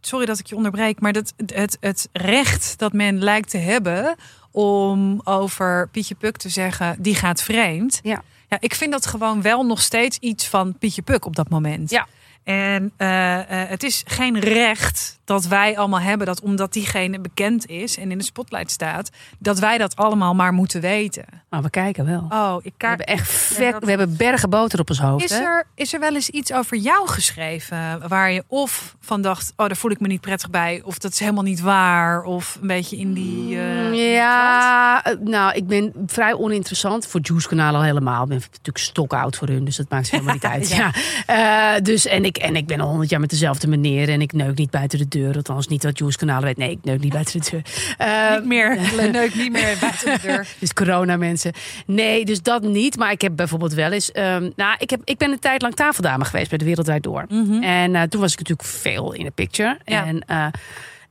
Sorry 0.00 0.26
dat 0.26 0.38
ik 0.38 0.46
je 0.46 0.56
onderbreek, 0.56 1.00
maar 1.00 1.12
dat, 1.12 1.34
het, 1.46 1.76
het 1.80 2.08
recht 2.12 2.78
dat 2.78 2.92
men 2.92 3.18
lijkt 3.18 3.50
te 3.50 3.58
hebben 3.58 4.16
om 4.50 5.20
over 5.24 5.88
Pietje 5.88 6.14
Puk 6.14 6.36
te 6.36 6.48
zeggen, 6.48 6.96
die 6.98 7.14
gaat 7.14 7.42
vreemd. 7.42 8.00
Ja. 8.02 8.22
Ja, 8.48 8.56
ik 8.60 8.74
vind 8.74 8.92
dat 8.92 9.06
gewoon 9.06 9.42
wel 9.42 9.66
nog 9.66 9.82
steeds 9.82 10.18
iets 10.18 10.48
van 10.48 10.78
Pietje 10.78 11.02
Puk 11.02 11.24
op 11.24 11.36
dat 11.36 11.48
moment. 11.48 11.90
Ja. 11.90 12.06
En 12.44 12.92
eh, 12.96 13.62
eh, 13.62 13.68
het 13.68 13.82
is 13.82 14.02
geen 14.06 14.38
recht 14.38 15.18
dat 15.24 15.46
wij 15.46 15.78
allemaal 15.78 16.00
hebben 16.00 16.26
dat 16.26 16.40
omdat 16.40 16.72
diegene 16.72 17.18
bekend 17.20 17.66
is 17.66 17.96
en 17.96 18.10
in 18.10 18.18
de 18.18 18.24
spotlight 18.24 18.70
staat, 18.70 19.10
dat 19.38 19.58
wij 19.58 19.78
dat 19.78 19.96
allemaal 19.96 20.34
maar 20.34 20.52
moeten 20.52 20.80
weten. 20.80 21.24
Maar 21.48 21.62
we 21.62 21.70
kijken 21.70 22.04
wel. 22.06 22.26
Oh, 22.28 22.56
ik 22.62 22.72
We 22.78 22.86
hebben 22.86 23.06
echt 23.06 23.30
vet, 23.30 23.84
we 23.84 23.88
hebben 23.88 24.16
bergen 24.16 24.50
boter 24.50 24.80
op 24.80 24.88
ons 24.88 24.98
hoofd. 24.98 25.24
Is 25.24 25.30
hè? 25.30 25.42
er, 25.44 25.66
is 25.74 25.94
er 25.94 26.00
wel 26.00 26.14
eens 26.14 26.28
iets 26.30 26.52
over 26.52 26.76
jou 26.76 27.08
geschreven 27.08 28.08
waar 28.08 28.32
je 28.32 28.44
of 28.46 28.96
van 29.00 29.22
dacht, 29.22 29.52
oh, 29.56 29.66
daar 29.66 29.76
voel 29.76 29.90
ik 29.90 30.00
me 30.00 30.06
niet 30.06 30.20
prettig 30.20 30.50
bij, 30.50 30.82
of 30.84 30.98
dat 30.98 31.12
is 31.12 31.18
helemaal 31.20 31.42
niet 31.42 31.60
waar, 31.60 32.22
of 32.22 32.58
een 32.60 32.66
beetje 32.66 32.96
in 32.96 33.12
die. 33.12 33.58
eh, 33.60 33.90
die 33.90 34.00
ja, 34.00 35.02
nou, 35.20 35.54
ik 35.54 35.66
ben 35.66 35.92
vrij 36.06 36.34
oninteressant. 36.34 37.06
Voor 37.06 37.20
Juice 37.22 37.48
Kanaal 37.48 37.74
al 37.74 37.82
helemaal. 37.82 38.22
Ik 38.22 38.28
ben 38.28 38.38
natuurlijk 38.38 38.78
stokoud 38.78 39.36
voor 39.36 39.48
hun, 39.48 39.64
dus 39.64 39.76
dat 39.76 39.88
maakt 39.88 40.06
ze 40.06 40.10
helemaal 40.14 40.34
niet 40.34 40.44
uit. 40.54 40.68
Ja. 40.68 40.92
Ja. 41.26 41.80
Dus, 41.80 42.06
en, 42.06 42.24
ik, 42.24 42.33
en 42.38 42.56
ik 42.56 42.66
ben 42.66 42.80
al 42.80 42.88
honderd 42.88 43.10
jaar 43.10 43.20
met 43.20 43.30
dezelfde 43.30 43.66
meneer 43.68 44.08
en 44.08 44.20
ik 44.20 44.32
neuk 44.32 44.56
niet 44.58 44.70
buiten 44.70 44.98
de 44.98 45.08
deur. 45.08 45.36
Althans, 45.36 45.68
niet 45.68 45.82
wat 45.82 45.98
Juice 45.98 46.18
Kanaal 46.18 46.40
weet. 46.40 46.56
Nee, 46.56 46.70
ik 46.70 46.78
neuk 46.82 47.00
niet 47.00 47.12
buiten 47.12 47.40
de 47.40 47.50
deur. 47.50 47.62
Eh, 47.98 48.34
Niet 48.36 48.44
meer, 48.46 48.78
leuk 49.12 49.34
niet 49.34 49.52
meer 49.52 49.76
buiten 49.80 50.12
de 50.12 50.18
deur. 50.22 50.46
dus 50.60 50.72
corona 50.72 51.16
mensen. 51.16 51.52
Nee, 51.86 52.24
dus 52.24 52.42
dat 52.42 52.62
niet. 52.62 52.96
Maar 52.96 53.10
ik 53.10 53.20
heb 53.20 53.36
bijvoorbeeld 53.36 53.72
wel 53.74 53.90
eens... 53.92 54.12
ehm, 54.12 54.50
nou, 54.56 54.74
ik, 54.78 54.90
heb, 54.90 55.00
ik 55.04 55.18
ben 55.18 55.30
een 55.30 55.38
tijd 55.38 55.62
lang 55.62 55.74
tafeldame 55.74 56.24
geweest 56.24 56.48
bij 56.48 56.58
de 56.58 56.64
Wereldwijd 56.64 57.02
Door. 57.02 57.26
En 57.60 57.94
eh, 57.94 58.02
toen 58.02 58.20
was 58.20 58.32
ik 58.32 58.38
natuurlijk 58.38 58.68
veel 58.68 59.12
in 59.12 59.24
de 59.24 59.30
picture. 59.30 59.78
Ja. 59.84 60.04
En 60.06 60.20
eh, 60.26 60.46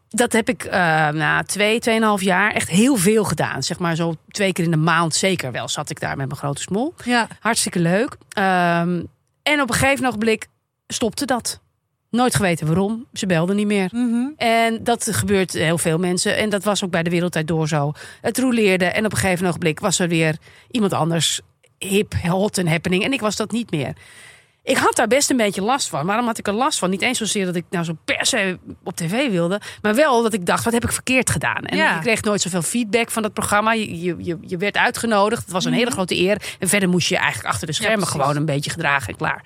dat 0.09 0.34
heb 0.34 0.49
ik 0.49 0.69
na 1.13 1.43
twee, 1.43 1.80
tweeënhalf 1.80 2.21
jaar 2.21 2.51
echt 2.53 2.69
heel 2.69 2.95
veel 2.95 3.24
gedaan. 3.24 3.63
Zeg 3.63 3.80
maar 3.80 3.95
zo 3.95 4.15
twee 4.28 4.53
keer 4.53 4.63
in 4.63 4.71
de 4.71 4.78
maand 4.78 5.15
zeker 5.15 5.51
wel 5.51 5.67
zat 5.67 5.89
ik 5.89 5.99
daar 5.99 6.17
met 6.17 6.28
mijn 6.28 6.39
grote 6.39 6.61
smol. 6.61 6.93
Ja. 7.03 7.28
Hartstikke 7.39 7.80
leuk. 7.80 8.17
Ehm, 8.30 9.01
en 9.43 9.61
op 9.61 9.69
een 9.69 9.76
gegeven 9.76 10.05
ogenblik 10.05 10.47
stopte 10.93 11.25
dat. 11.25 11.61
Nooit 12.09 12.35
geweten 12.35 12.67
waarom. 12.67 13.05
Ze 13.13 13.25
belden 13.25 13.55
niet 13.55 13.67
meer. 13.67 13.89
Mhm. 13.91 14.27
En 14.37 14.83
dat 14.83 15.07
gebeurt 15.11 15.53
heel 15.53 15.77
veel 15.77 15.97
mensen. 15.97 16.37
En 16.37 16.49
dat 16.49 16.63
was 16.63 16.83
ook 16.83 16.91
bij 16.91 17.03
de 17.03 17.09
Wereldtijd 17.09 17.47
Door 17.47 17.67
zo. 17.67 17.91
Het 18.21 18.37
roleerde 18.37 18.85
en 18.85 19.05
op 19.05 19.11
een 19.11 19.17
gegeven 19.17 19.47
ogenblik 19.47 19.79
was 19.79 19.99
er 19.99 20.07
weer 20.07 20.37
iemand 20.71 20.93
anders 20.93 21.41
hip, 21.77 22.13
hot 22.13 22.57
en 22.57 22.67
happening. 22.67 23.03
En 23.03 23.13
ik 23.13 23.21
was 23.21 23.35
dat 23.35 23.51
niet 23.51 23.71
meer. 23.71 23.93
Ik 24.63 24.77
had 24.77 24.95
daar 24.95 25.07
best 25.07 25.29
een 25.29 25.37
beetje 25.37 25.61
last 25.61 25.89
van. 25.89 26.05
Waarom 26.05 26.25
had 26.25 26.37
ik 26.37 26.47
er 26.47 26.53
last 26.53 26.79
van? 26.79 26.89
Niet 26.89 27.01
eens 27.01 27.17
zozeer 27.17 27.45
dat 27.45 27.55
ik 27.55 27.65
nou 27.69 27.85
zo 27.85 27.93
per 28.05 28.25
se 28.25 28.59
op 28.83 28.95
tv 28.95 29.29
wilde. 29.29 29.61
Maar 29.81 29.95
wel 29.95 30.23
dat 30.23 30.33
ik 30.33 30.45
dacht, 30.45 30.63
wat 30.63 30.73
heb 30.73 30.83
ik 30.83 30.91
verkeerd 30.91 31.29
gedaan? 31.29 31.63
En 31.63 31.77
Ja. 31.77 31.95
ik 31.95 32.01
kreeg 32.01 32.21
nooit 32.21 32.41
zoveel 32.41 32.61
feedback 32.61 33.11
van 33.11 33.21
dat 33.21 33.33
programma. 33.33 33.73
Je, 33.73 34.23
je, 34.23 34.37
je, 34.41 34.57
werd 34.57 34.77
uitgenodigd. 34.77 35.41
Het 35.43 35.51
was 35.51 35.65
een 35.65 35.73
hele 35.73 35.91
grote 35.91 36.15
eer. 36.15 36.41
En 36.59 36.67
verder 36.67 36.89
moest 36.89 37.07
je 37.07 37.17
eigenlijk 37.17 37.47
achter 37.47 37.67
de 37.67 37.73
schermen 37.73 38.07
gewoon 38.07 38.35
een 38.35 38.45
beetje 38.45 38.69
gedragen 38.69 39.07
en 39.07 39.15
klaar. 39.15 39.43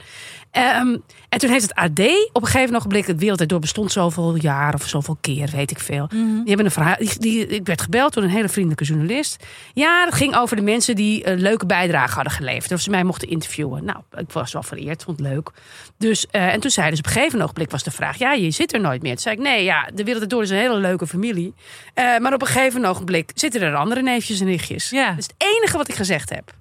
Ehm, 0.51 0.97
en 1.29 1.39
toen 1.39 1.49
heeft 1.49 1.61
het 1.61 1.75
AD 1.75 1.99
op 2.33 2.41
een 2.41 2.47
gegeven 2.47 2.75
ogenblik, 2.75 3.07
het 3.07 3.19
Wereldtijd 3.19 3.49
Door 3.49 3.59
bestond 3.59 3.91
zoveel 3.91 4.35
jaar 4.35 4.73
of 4.73 4.87
zoveel 4.87 5.17
keer, 5.21 5.49
weet 5.51 5.71
ik 5.71 5.79
veel. 5.79 6.07
Die 6.07 6.43
hebben 6.45 6.65
een 6.65 6.71
verhaal. 6.71 6.95
Die, 6.97 7.19
die- 7.19 7.47
ik 7.47 7.65
werd 7.65 7.81
gebeld 7.81 8.13
door 8.13 8.23
een 8.23 8.29
hele 8.29 8.49
vriendelijke 8.49 8.83
journalist. 8.83 9.43
Ja, 9.73 10.05
dat 10.05 10.13
ging 10.13 10.35
over 10.35 10.55
de 10.55 10.61
mensen 10.61 10.95
die 10.95 11.27
een 11.27 11.39
leuke 11.39 11.65
bijdrage 11.65 12.13
hadden 12.13 12.33
geleverd. 12.33 12.71
Of 12.71 12.79
ze 12.81 12.89
mij 12.89 13.03
mochten 13.03 13.29
interviewen. 13.29 13.83
Nou, 13.85 13.99
ik 14.17 14.31
was 14.31 14.53
wel 14.53 14.63
vereerd, 14.63 15.03
vond 15.03 15.19
het 15.19 15.27
leuk. 15.27 15.49
Dus, 15.97 16.27
eh, 16.31 16.53
en 16.53 16.59
toen 16.59 16.71
zeiden 16.71 16.95
ze 16.97 17.01
op 17.03 17.07
een 17.09 17.15
gegeven 17.15 17.41
ogenblik 17.41 17.71
was 17.71 17.83
de 17.83 17.91
vraag: 17.91 18.17
ja, 18.17 18.33
je 18.33 18.51
zit 18.51 18.73
er 18.73 18.79
nooit 18.79 19.01
meer. 19.01 19.11
Toen 19.13 19.21
zei 19.21 19.35
ik: 19.35 19.41
nee, 19.41 19.63
ja, 19.63 19.83
de 19.93 20.03
Wereldtijd 20.03 20.29
Door 20.29 20.41
is 20.43 20.49
een 20.49 20.57
hele 20.57 20.77
leuke 20.77 21.07
familie. 21.07 21.53
Eh, 21.93 22.17
maar 22.17 22.33
op 22.33 22.41
een 22.41 22.47
gegeven 22.47 22.85
ogenblik 22.85 23.31
zitten 23.33 23.61
er 23.61 23.75
andere 23.75 24.01
neefjes 24.01 24.39
en 24.39 24.45
nichtjes. 24.45 24.89
Ja. 24.89 25.09
Dat 25.09 25.17
is 25.17 25.23
het 25.27 25.35
enige 25.37 25.77
wat 25.77 25.87
ik 25.89 25.95
gezegd 25.95 26.29
heb. 26.29 26.53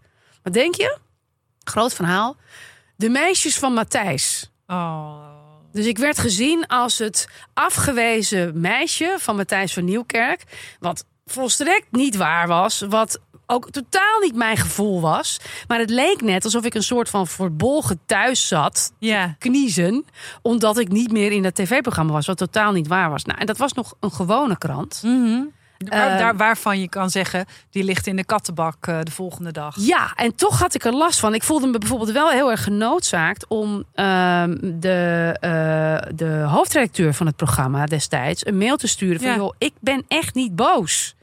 Wat 0.42 0.52
denk 0.52 0.74
je? 0.74 0.98
Groot 1.64 1.94
verhaal. 1.94 2.36
De 2.96 3.08
meisjes 3.08 3.58
van 3.58 3.72
Matthijs. 3.72 4.50
Oh. 4.66 5.26
Dus 5.72 5.86
ik 5.86 5.98
werd 5.98 6.18
gezien 6.18 6.66
als 6.66 6.98
het 6.98 7.28
afgewezen 7.54 8.60
meisje 8.60 9.16
van 9.18 9.36
Matthijs 9.36 9.72
van 9.72 9.84
Nieuwkerk. 9.84 10.42
Wat 10.80 11.04
volstrekt 11.26 11.86
niet 11.90 12.16
waar 12.16 12.48
was. 12.48 12.80
Wat 12.80 13.20
ook 13.46 13.70
totaal 13.70 14.20
niet 14.20 14.34
mijn 14.34 14.56
gevoel 14.56 15.00
was. 15.00 15.40
Maar 15.68 15.78
het 15.78 15.90
leek 15.90 16.20
net 16.20 16.44
alsof 16.44 16.64
ik 16.64 16.74
een 16.74 16.82
soort 16.82 17.08
van 17.08 17.26
verbolgen 17.26 18.00
thuis 18.06 18.48
zat. 18.48 18.92
Ja. 18.98 19.36
Kniezen. 19.38 20.04
Omdat 20.42 20.78
ik 20.78 20.88
niet 20.88 21.12
meer 21.12 21.32
in 21.32 21.42
dat 21.42 21.54
tv-programma 21.54 22.12
was. 22.12 22.26
Wat 22.26 22.36
totaal 22.36 22.72
niet 22.72 22.86
waar 22.86 23.10
was. 23.10 23.24
Nou, 23.24 23.38
en 23.38 23.46
dat 23.46 23.56
was 23.56 23.72
nog 23.72 23.94
een 24.00 24.12
gewone 24.12 24.58
krant. 24.58 25.00
Mhm. 25.04 25.42
Waar- 25.78 26.10
Eh, 26.12 26.18
daar, 26.18 26.36
waarvan 26.36 26.80
je 26.80 26.88
kan 26.88 27.10
zeggen, 27.10 27.44
die 27.70 27.84
ligt 27.84 28.06
in 28.06 28.16
de 28.16 28.24
kattenbak 28.24 28.86
eh, 28.86 28.98
de 29.02 29.10
volgende 29.10 29.52
dag. 29.52 29.74
Ja, 29.78 30.12
en 30.14 30.34
toch 30.34 30.58
had 30.58 30.74
ik 30.74 30.84
er 30.84 30.92
last 30.94 31.18
van. 31.20 31.34
Ik 31.34 31.42
voelde 31.42 31.66
me 31.66 31.78
bijvoorbeeld 31.78 32.10
wel 32.12 32.30
heel 32.30 32.50
erg 32.50 32.62
genoodzaakt 32.62 33.46
om 33.48 33.84
ehm, 33.94 34.56
de, 34.62 35.36
eh, 35.40 36.12
de 36.14 36.44
hoofdredacteur 36.48 37.14
van 37.14 37.26
het 37.26 37.36
programma 37.36 37.86
destijds 37.86 38.46
een 38.46 38.58
mail 38.58 38.76
te 38.76 38.88
sturen 38.88 39.20
van 39.20 39.28
Ja. 39.30 39.36
joh, 39.36 39.54
ik 39.58 39.72
ben 39.80 40.04
echt 40.08 40.34
niet 40.34 40.56
boos. 40.56 41.14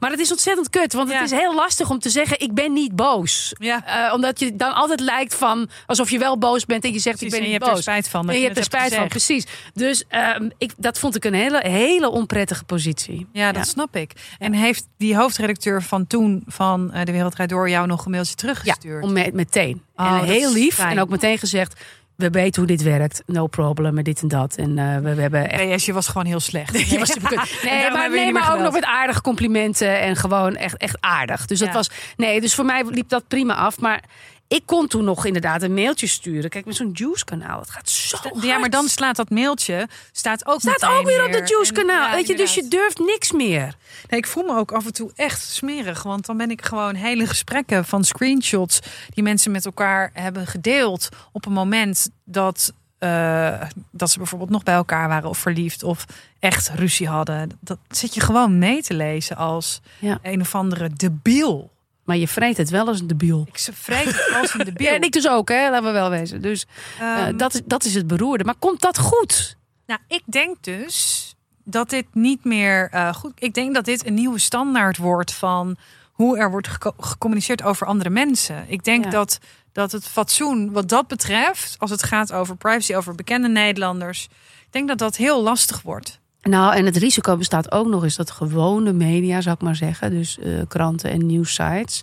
Maar 0.00 0.10
het 0.10 0.20
is 0.20 0.30
ontzettend 0.30 0.70
kut, 0.70 0.92
want 0.92 1.10
Ja. 1.10 1.14
het 1.20 1.32
is 1.32 1.38
heel 1.38 1.54
lastig 1.54 1.90
om 1.90 1.98
te 1.98 2.10
zeggen 2.10 2.40
ik 2.40 2.54
ben 2.54 2.72
niet 2.72 2.96
boos. 2.96 3.52
Ja. 3.58 4.06
Eh, 4.06 4.14
omdat 4.14 4.40
je 4.40 4.56
dan 4.56 4.74
altijd 4.74 5.00
lijkt 5.00 5.34
van 5.34 5.68
alsof 5.86 6.10
je 6.10 6.18
wel 6.18 6.38
boos 6.38 6.66
bent 6.66 6.84
en 6.84 6.92
je 6.92 6.98
zegt 6.98 7.16
Precies, 7.18 7.34
ik 7.34 7.40
ben 7.40 7.48
en 7.48 7.52
je 7.54 7.58
niet 7.58 7.68
hebt 7.68 7.86
er 7.86 7.92
boos. 7.92 8.00
spijt 8.02 8.08
van. 8.08 8.30
En 8.30 8.38
je 8.38 8.44
hebt 8.44 8.58
er 8.58 8.64
spijt 8.64 8.94
van, 8.94 9.08
precies. 9.08 9.46
Dus 9.74 10.04
ehm, 10.08 10.50
ik, 10.58 10.72
dat 10.76 10.98
vond 10.98 11.16
ik 11.16 11.24
een 11.24 11.34
hele, 11.34 11.68
hele 11.68 12.10
onprettige 12.10 12.64
positie. 12.64 13.26
Ja, 13.32 13.52
dat 13.52 13.66
snap 13.66 13.96
ik. 13.96 14.12
En 14.38 14.52
heeft 14.52 14.86
die 14.98 15.16
hoofdredacteur 15.16 15.82
van 15.82 16.06
toen 16.06 16.42
van 16.46 16.92
eh, 16.92 17.04
De 17.04 17.12
Wereldrijd 17.12 17.48
Door 17.48 17.68
jou 17.68 17.86
nog 17.86 18.04
een 18.04 18.10
mailtje 18.10 18.32
Ja, 18.36 18.40
teruggestuurd? 18.40 19.04
om 19.04 19.12
me- 19.12 19.30
meteen. 19.32 19.82
Oh, 19.96 20.18
en 20.18 20.24
heel 20.24 20.52
lief. 20.52 20.74
fijn. 20.74 20.90
En 20.90 21.00
ook 21.00 21.08
meteen 21.08 21.38
gezegd: 21.38 21.80
we 22.22 22.30
weten 22.30 22.62
hoe 22.62 22.76
dit 22.76 22.82
werkt. 22.82 23.22
No 23.26 23.46
problem 23.46 23.94
met 23.94 24.04
dit 24.04 24.22
en 24.22 24.28
dat. 24.28 24.56
En 24.56 24.78
eh, 24.78 24.96
we, 24.98 25.14
we 25.14 25.20
hebben 25.20 25.50
echt. 25.50 25.74
PS, 25.76 25.84
je 25.84 25.92
was 25.92 26.06
gewoon 26.08 26.26
heel 26.26 26.40
slecht. 26.40 26.78
Je 26.90 26.98
was 26.98 27.16
Nee, 27.64 27.90
maar, 27.90 28.10
nee, 28.10 28.32
maar 28.32 28.54
ook 28.54 28.60
nog 28.60 28.72
met 28.72 28.84
aardige 28.84 29.20
complimenten 29.20 30.00
en 30.00 30.16
gewoon 30.16 30.56
echt, 30.56 30.76
echt 30.76 30.96
aardig. 31.00 31.46
Dus 31.46 31.58
dat 31.58 31.68
Ja. 31.68 31.74
was. 31.74 31.90
Nee, 32.16 32.40
dus 32.40 32.54
voor 32.54 32.64
mij 32.64 32.84
liep 32.88 33.08
dat 33.08 33.28
prima 33.28 33.54
af. 33.54 33.80
Maar 33.80 34.02
ik 34.48 34.62
kon 34.66 34.86
toen 34.86 35.04
nog 35.04 35.24
inderdaad 35.26 35.62
een 35.62 35.74
mailtje 35.74 36.06
sturen. 36.06 36.50
Kijk, 36.50 36.64
met 36.64 36.76
zo'n 36.76 36.90
Juice-kanaal. 36.92 37.60
Het 37.60 37.70
gaat 37.70 37.88
zo. 37.90 38.16
Ja, 38.40 38.58
maar 38.58 38.70
dan 38.70 38.88
slaat 38.88 39.16
dat 39.16 39.30
mailtje 39.30 39.88
staat 40.12 40.46
ook 40.46 40.60
staat 40.60 40.84
ook 40.84 41.06
weer 41.06 41.24
op 41.24 41.32
dat 41.32 41.48
Juice-kanaal. 41.48 42.08
Ja, 42.08 42.14
Weet 42.14 42.26
je, 42.26 42.36
dus 42.36 42.54
je 42.54 42.68
durft 42.68 42.98
niks 42.98 43.32
meer. 43.32 43.74
Nee, 44.08 44.20
ik 44.20 44.26
voel 44.26 44.44
me 44.44 44.56
ook 44.56 44.72
af 44.72 44.86
en 44.86 44.92
toe 44.92 45.10
echt 45.14 45.42
smerig. 45.42 46.02
Want 46.02 46.26
dan 46.26 46.36
ben 46.36 46.50
ik 46.50 46.64
gewoon 46.64 46.94
hele 46.94 47.26
gesprekken 47.26 47.84
van 47.84 48.04
screenshots 48.04 48.80
die 49.08 49.22
mensen 49.22 49.50
met 49.52 49.64
elkaar 49.64 50.10
hebben 50.12 50.46
gedeeld. 50.46 51.08
op 51.32 51.46
een 51.46 51.52
moment 51.52 52.10
dat, 52.24 52.72
eh, 52.98 53.62
dat 53.90 54.10
ze 54.10 54.18
bijvoorbeeld 54.18 54.50
nog 54.50 54.62
bij 54.62 54.74
elkaar 54.74 55.08
waren 55.08 55.28
of 55.28 55.38
verliefd 55.38 55.82
of 55.82 56.04
echt 56.38 56.68
ruzie 56.74 57.08
hadden. 57.08 57.58
Dat 57.60 57.78
zit 57.88 58.14
je 58.14 58.20
gewoon 58.20 58.58
mee 58.58 58.82
te 58.82 58.94
lezen 58.94 59.36
als 59.36 59.80
Ja. 59.98 60.18
een 60.22 60.40
of 60.40 60.54
andere 60.54 60.88
debiel. 60.90 61.71
Maar 62.04 62.16
je 62.16 62.28
vreet 62.28 62.56
het 62.56 62.70
wel 62.70 62.86
als 62.86 63.00
een 63.00 63.06
debiel. 63.06 63.44
Ik 63.48 63.58
ze 63.58 63.72
vreet 63.72 64.04
het 64.06 64.34
als 64.40 64.54
een 64.54 64.64
debiel. 64.64 64.86
Ja, 64.88 64.94
en 64.94 65.02
ik 65.02 65.12
dus 65.12 65.28
ook, 65.28 65.48
hè? 65.48 65.70
Laten 65.70 65.86
we 65.86 65.92
wel 65.92 66.10
wezen. 66.10 66.42
Dus 66.42 66.66
eh, 67.00 67.26
Ehm, 67.26 67.36
dat, 67.36 67.54
is, 67.54 67.60
dat 67.64 67.84
is 67.84 67.94
het 67.94 68.06
beroerde. 68.06 68.44
Maar 68.44 68.54
komt 68.58 68.80
dat 68.80 68.98
goed? 68.98 69.56
Nou, 69.86 70.00
ik 70.08 70.22
denk 70.24 70.62
dus 70.62 71.28
dat 71.64 71.90
dit 71.90 72.06
niet 72.12 72.44
meer 72.44 72.88
eh, 72.90 73.14
goed. 73.14 73.32
Ik 73.38 73.54
denk 73.54 73.74
dat 73.74 73.84
dit 73.84 74.06
een 74.06 74.14
nieuwe 74.14 74.38
standaard 74.38 74.96
wordt 74.96 75.32
van 75.32 75.76
hoe 76.12 76.38
er 76.38 76.50
wordt 76.50 76.68
geco- 76.68 76.94
gecommuniceerd 76.98 77.62
over 77.62 77.86
andere 77.86 78.10
mensen. 78.10 78.64
Ik 78.68 78.84
denk 78.84 79.04
Ja. 79.04 79.10
dat, 79.10 79.38
dat 79.72 79.92
het 79.92 80.06
fatsoen 80.06 80.72
wat 80.72 80.88
dat 80.88 81.06
betreft, 81.08 81.76
als 81.78 81.90
het 81.90 82.02
gaat 82.02 82.32
over 82.32 82.56
privacy, 82.56 82.94
over 82.94 83.14
bekende 83.14 83.48
Nederlanders, 83.48 84.24
ik 84.66 84.72
denk 84.72 84.88
dat 84.88 84.98
dat 84.98 85.16
heel 85.16 85.42
lastig 85.42 85.82
wordt. 85.82 86.20
Nou, 86.42 86.74
en 86.76 86.84
het 86.84 86.96
risico 86.96 87.36
bestaat 87.36 87.72
ook 87.72 87.86
nog 87.86 88.02
eens 88.02 88.16
dat 88.16 88.30
gewone 88.30 88.92
media, 88.92 89.40
zou 89.40 89.54
ik 89.54 89.62
maar 89.62 89.76
zeggen, 89.76 90.10
dus 90.10 90.38
eh, 90.38 90.52
kranten 90.68 91.10
en 91.10 91.26
nieuwsites. 91.26 92.00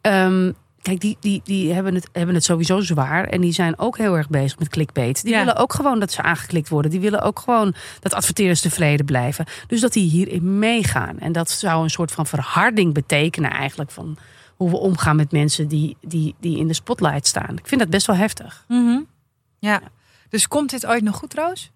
ehm, 0.00 0.52
kijk, 0.82 1.00
die, 1.00 1.16
die, 1.20 1.40
die 1.44 1.72
hebben, 1.72 1.94
het, 1.94 2.08
hebben 2.12 2.34
het 2.34 2.44
sowieso 2.44 2.80
zwaar. 2.80 3.24
En 3.24 3.40
die 3.40 3.52
zijn 3.52 3.78
ook 3.78 3.98
heel 3.98 4.16
erg 4.16 4.28
bezig 4.28 4.58
met 4.58 4.68
clickbait. 4.68 5.22
Die 5.22 5.32
Ja. 5.32 5.38
willen 5.38 5.56
ook 5.56 5.72
gewoon 5.72 6.00
dat 6.00 6.12
ze 6.12 6.22
aangeklikt 6.22 6.68
worden. 6.68 6.90
Die 6.90 7.00
willen 7.00 7.20
ook 7.22 7.38
gewoon 7.38 7.74
dat 8.00 8.14
adverteerders 8.14 8.60
tevreden 8.60 9.06
blijven. 9.06 9.44
Dus 9.66 9.80
dat 9.80 9.92
die 9.92 10.10
hierin 10.10 10.58
meegaan. 10.58 11.18
En 11.18 11.32
dat 11.32 11.50
zou 11.50 11.82
een 11.82 11.90
soort 11.90 12.12
van 12.12 12.26
verharding 12.26 12.94
betekenen 12.94 13.50
eigenlijk 13.50 13.90
van 13.90 14.16
hoe 14.56 14.70
we 14.70 14.76
omgaan 14.76 15.16
met 15.16 15.32
mensen 15.32 15.68
die, 15.68 15.96
die, 16.00 16.34
die 16.40 16.58
in 16.58 16.66
de 16.66 16.74
spotlight 16.74 17.26
staan. 17.26 17.56
Ik 17.58 17.66
vind 17.66 17.80
dat 17.80 17.90
best 17.90 18.06
wel 18.06 18.16
heftig. 18.16 18.64
Ja. 19.58 19.80
Dus 20.28 20.48
komt 20.48 20.70
dit 20.70 20.86
ooit 20.86 21.02
nog 21.02 21.16
goed, 21.16 21.34
Roos? 21.34 21.70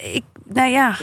Ik, 0.00 0.24
nou 0.44 0.70
ja, 0.70 0.96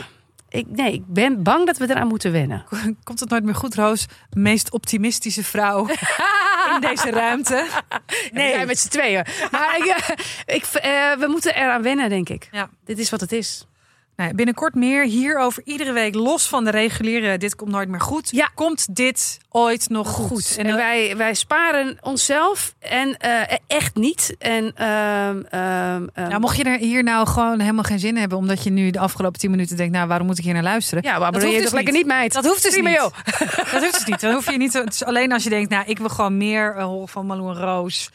ik, 0.50 0.66
nee, 0.70 0.94
ik 0.94 1.08
ben 1.08 1.44
bang 1.44 1.66
dat 1.66 1.78
we 1.78 1.90
eraan 1.90 2.08
moeten 2.08 2.32
wennen. 2.32 2.66
Komt 3.04 3.20
het 3.20 3.30
nooit 3.30 3.44
meer 3.44 3.56
goed, 3.56 3.76
Roos? 3.76 4.06
Meest 4.34 4.72
optimistische 4.72 5.44
vrouw 5.44 5.88
in 6.74 6.82
deze 6.82 7.10
ruimte. 7.10 7.68
Nee, 8.32 8.48
we 8.48 8.54
zijn 8.54 8.68
met 8.68 8.80
z'n 8.80 8.90
tweeën. 8.90 9.26
Maar 9.52 9.78
ik, 9.78 9.86
eh, 9.86 10.56
ik, 10.56 10.64
eh, 10.64 11.14
we 11.20 11.28
moeten 11.28 11.56
eraan 11.56 11.82
wennen, 11.82 12.10
denk 12.10 12.30
ik. 12.30 12.48
Ja. 12.52 12.70
Dit 12.86 13.00
is 13.00 13.10
wat 13.10 13.20
het 13.20 13.32
is. 13.32 13.68
Nou, 14.16 14.34
binnenkort 14.36 14.76
meer 14.76 15.04
hierover. 15.06 15.62
Iedere 15.66 15.92
week 15.92 16.16
los 16.16 16.48
van 16.48 16.64
de 16.64 16.70
reguliere 16.72 17.38
Dit 17.38 17.56
komt 17.56 17.72
nooit 17.72 17.90
meer 17.90 18.02
goed. 18.02 18.30
Ja. 18.32 18.50
Komt 18.56 18.96
dit 18.96 19.38
ooit 19.50 19.90
nog 19.90 20.08
goed? 20.10 20.28
Goed. 20.28 20.58
En 20.58 20.76
wij, 20.76 21.18
wij 21.18 21.34
sparen 21.34 21.98
onszelf 22.02 22.74
en 22.80 23.18
eh, 23.18 23.58
echt 23.68 23.96
niet. 23.96 24.36
En 24.40 24.72
ehm, 24.76 25.42
ehm, 25.50 26.08
ehm, 26.14 26.30
nou, 26.30 26.40
mocht 26.40 26.58
je 26.58 26.64
er 26.64 26.78
hier 26.78 27.04
nou 27.04 27.28
gewoon 27.28 27.60
helemaal 27.60 27.84
geen 27.84 28.00
zin 28.00 28.10
in 28.10 28.18
hebben, 28.18 28.38
omdat 28.38 28.64
je 28.64 28.70
nu 28.70 28.92
de 28.92 29.00
afgelopen 29.00 29.40
10 29.40 29.52
minuten 29.52 29.78
denkt, 29.78 29.94
nou, 29.94 30.08
waarom 30.08 30.28
moet 30.28 30.38
ik 30.38 30.44
hier 30.44 30.54
naar 30.54 30.64
luisteren? 30.64 31.04
ja, 31.04 31.14
abonneer 31.14 31.42
je 31.42 31.46
hoeft 31.48 31.56
toch 31.56 31.64
dus 31.64 31.74
lekker 31.74 31.94
niet, 31.94 32.06
meid? 32.06 32.34
Dat 32.34 32.46
hoeft 32.46 32.64
dus 32.64 32.76
niet. 32.76 32.90
joh. 32.90 33.14
Dat 33.74 33.82
hoeft 33.82 33.94
dus 33.94 34.06
niet. 34.06 34.20
Dan 34.20 34.34
hoef 34.34 34.52
je 34.52 34.58
niet. 34.58 34.72
te- 34.72 34.80
Het 34.80 34.94
is 34.94 35.04
alleen 35.04 35.32
als 35.32 35.44
je 35.44 35.50
denkt, 35.50 35.70
nou, 35.70 35.84
ik 35.88 35.98
wil 35.98 36.10
gewoon 36.10 36.38
meer 36.38 36.76
eh, 36.76 36.84
horen 36.84 37.08
van 37.08 37.26
Malou 37.26 37.56
en 37.56 37.62
Roos. 37.62 38.10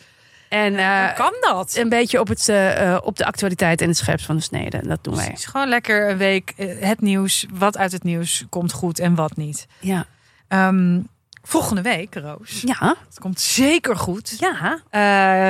En 0.49 0.77
eh, 0.77 1.15
kan 1.15 1.33
dat. 1.41 1.77
een 1.77 1.89
beetje 1.89 2.21
op, 2.21 2.29
het, 2.29 2.49
eh, 2.49 2.95
eh, 2.95 2.99
op 3.03 3.17
de 3.17 3.25
actualiteit 3.25 3.81
en 3.81 3.89
het 3.89 3.97
scherpst 3.97 4.27
van 4.27 4.37
de 4.37 4.43
snede. 4.43 4.81
Dat 4.87 5.05
doen 5.05 5.15
wij. 5.17 5.27
Precies. 5.27 5.47
Gewoon 5.47 5.69
lekker 5.69 6.11
een 6.11 6.17
week 6.17 6.53
het 6.81 7.01
nieuws. 7.01 7.47
Wat 7.53 7.77
uit 7.77 7.93
het 7.93 8.03
nieuws 8.03 8.45
komt 8.49 8.73
goed 8.73 8.99
en 8.99 9.15
wat 9.15 9.37
niet. 9.37 9.67
Ja. 9.81 10.07
Ehm, 10.49 11.01
volgende 11.43 11.83
week, 11.83 12.15
Roos. 12.15 12.61
Ja. 12.65 12.97
Het 13.09 13.19
komt 13.19 13.41
zeker 13.41 13.97
goed. 13.97 14.37
Ja. 14.39 14.81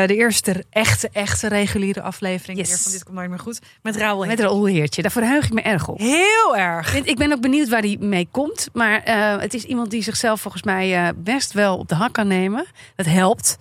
De 0.07 0.15
eerste 0.15 0.65
echte, 0.71 1.09
echte 1.13 1.49
reguliere 1.49 2.03
aflevering 2.03 2.59
Yes. 2.59 2.69
weer 2.69 2.79
van 2.79 2.93
Dit 2.93 3.05
Komt 3.05 3.17
Nooit 3.17 3.29
Meer 3.29 3.39
Goed. 3.39 3.61
Met 3.83 3.97
Raoul 3.97 4.27
Met 4.27 4.41
Raoul 4.41 4.65
Heertje. 4.65 5.03
Daar 5.03 5.11
verheug 5.11 5.45
ik 5.45 5.53
me 5.53 5.63
erg 5.63 5.89
op. 5.89 5.99
Heel 5.99 6.57
erg. 6.57 6.95
Ik 6.95 7.17
ben 7.17 7.33
ook 7.33 7.41
benieuwd 7.41 7.69
waar 7.69 7.83
hij 7.83 7.97
mee 8.01 8.29
komt. 8.31 8.69
Maar 8.73 9.01
het 9.41 9.55
is 9.55 9.65
iemand 9.65 9.91
die 9.91 10.03
zichzelf 10.03 10.41
volgens 10.41 10.63
mij 10.63 11.13
best 11.17 11.53
wel 11.53 11.77
op 11.79 11.89
de 11.89 11.95
hak 11.95 12.13
kan 12.13 12.27
nemen. 12.27 12.67
Dat 12.97 13.07
helpt. 13.07 13.57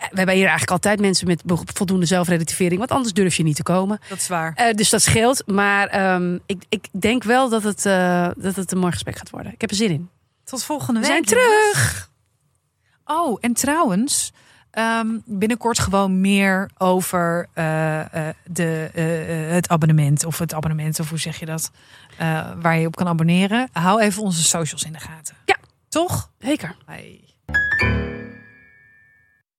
Eh, 0.00 0.08
We 0.10 0.16
hebben 0.16 0.34
hier 0.34 0.42
eigenlijk 0.48 0.70
altijd 0.70 1.00
mensen 1.00 1.26
met 1.26 1.42
voldoende 1.74 2.06
zelfrelativering. 2.06 2.78
Want 2.78 2.90
anders 2.90 3.12
durf 3.12 3.34
je 3.34 3.42
niet 3.42 3.56
te 3.56 3.62
komen. 3.62 4.00
Dat 4.08 4.18
is 4.18 4.28
waar. 4.28 4.52
Eh, 4.54 4.74
dus 4.74 4.90
dat 4.90 5.02
scheelt. 5.02 5.46
Maar 5.46 5.86
ehm, 5.86 6.38
ik, 6.46 6.62
ik 6.68 6.88
denk 7.00 7.22
wel 7.24 7.48
dat 7.48 7.62
het, 7.62 7.86
eh, 7.86 8.28
dat 8.36 8.56
het 8.56 8.72
een 8.72 8.78
mooi 8.78 8.92
gesprek 8.92 9.16
gaat 9.18 9.30
worden. 9.30 9.52
Ik 9.52 9.60
heb 9.60 9.70
er 9.70 9.76
zin 9.76 9.90
in. 9.90 10.08
Tot 10.44 10.64
volgende 10.64 11.00
We 11.00 11.06
week. 11.06 11.28
zijn 11.28 11.42
jongens. 11.42 11.72
terug. 11.72 12.10
Oh, 13.04 13.38
en 13.40 13.52
trouwens, 13.52 14.32
ehm, 14.70 15.06
binnenkort 15.24 15.78
gewoon 15.78 16.20
meer 16.20 16.70
over 16.78 17.48
de, 18.44 18.90
het 19.50 19.68
abonnement. 19.68 20.24
Of 20.24 20.38
het 20.38 20.54
abonnement, 20.54 21.00
of 21.00 21.08
hoe 21.08 21.18
zeg 21.18 21.38
je 21.40 21.46
dat? 21.46 21.70
Waar 22.60 22.78
je 22.78 22.86
op 22.86 22.96
kan 22.96 23.08
abonneren. 23.08 23.68
Hou 23.72 24.00
even 24.00 24.22
onze 24.22 24.42
socials 24.42 24.82
in 24.82 24.92
de 24.92 24.98
gaten. 25.00 25.34
Ja. 25.44 25.56
Toch? 25.88 26.30
Zeker. 26.38 26.76
Bye. 26.86 27.99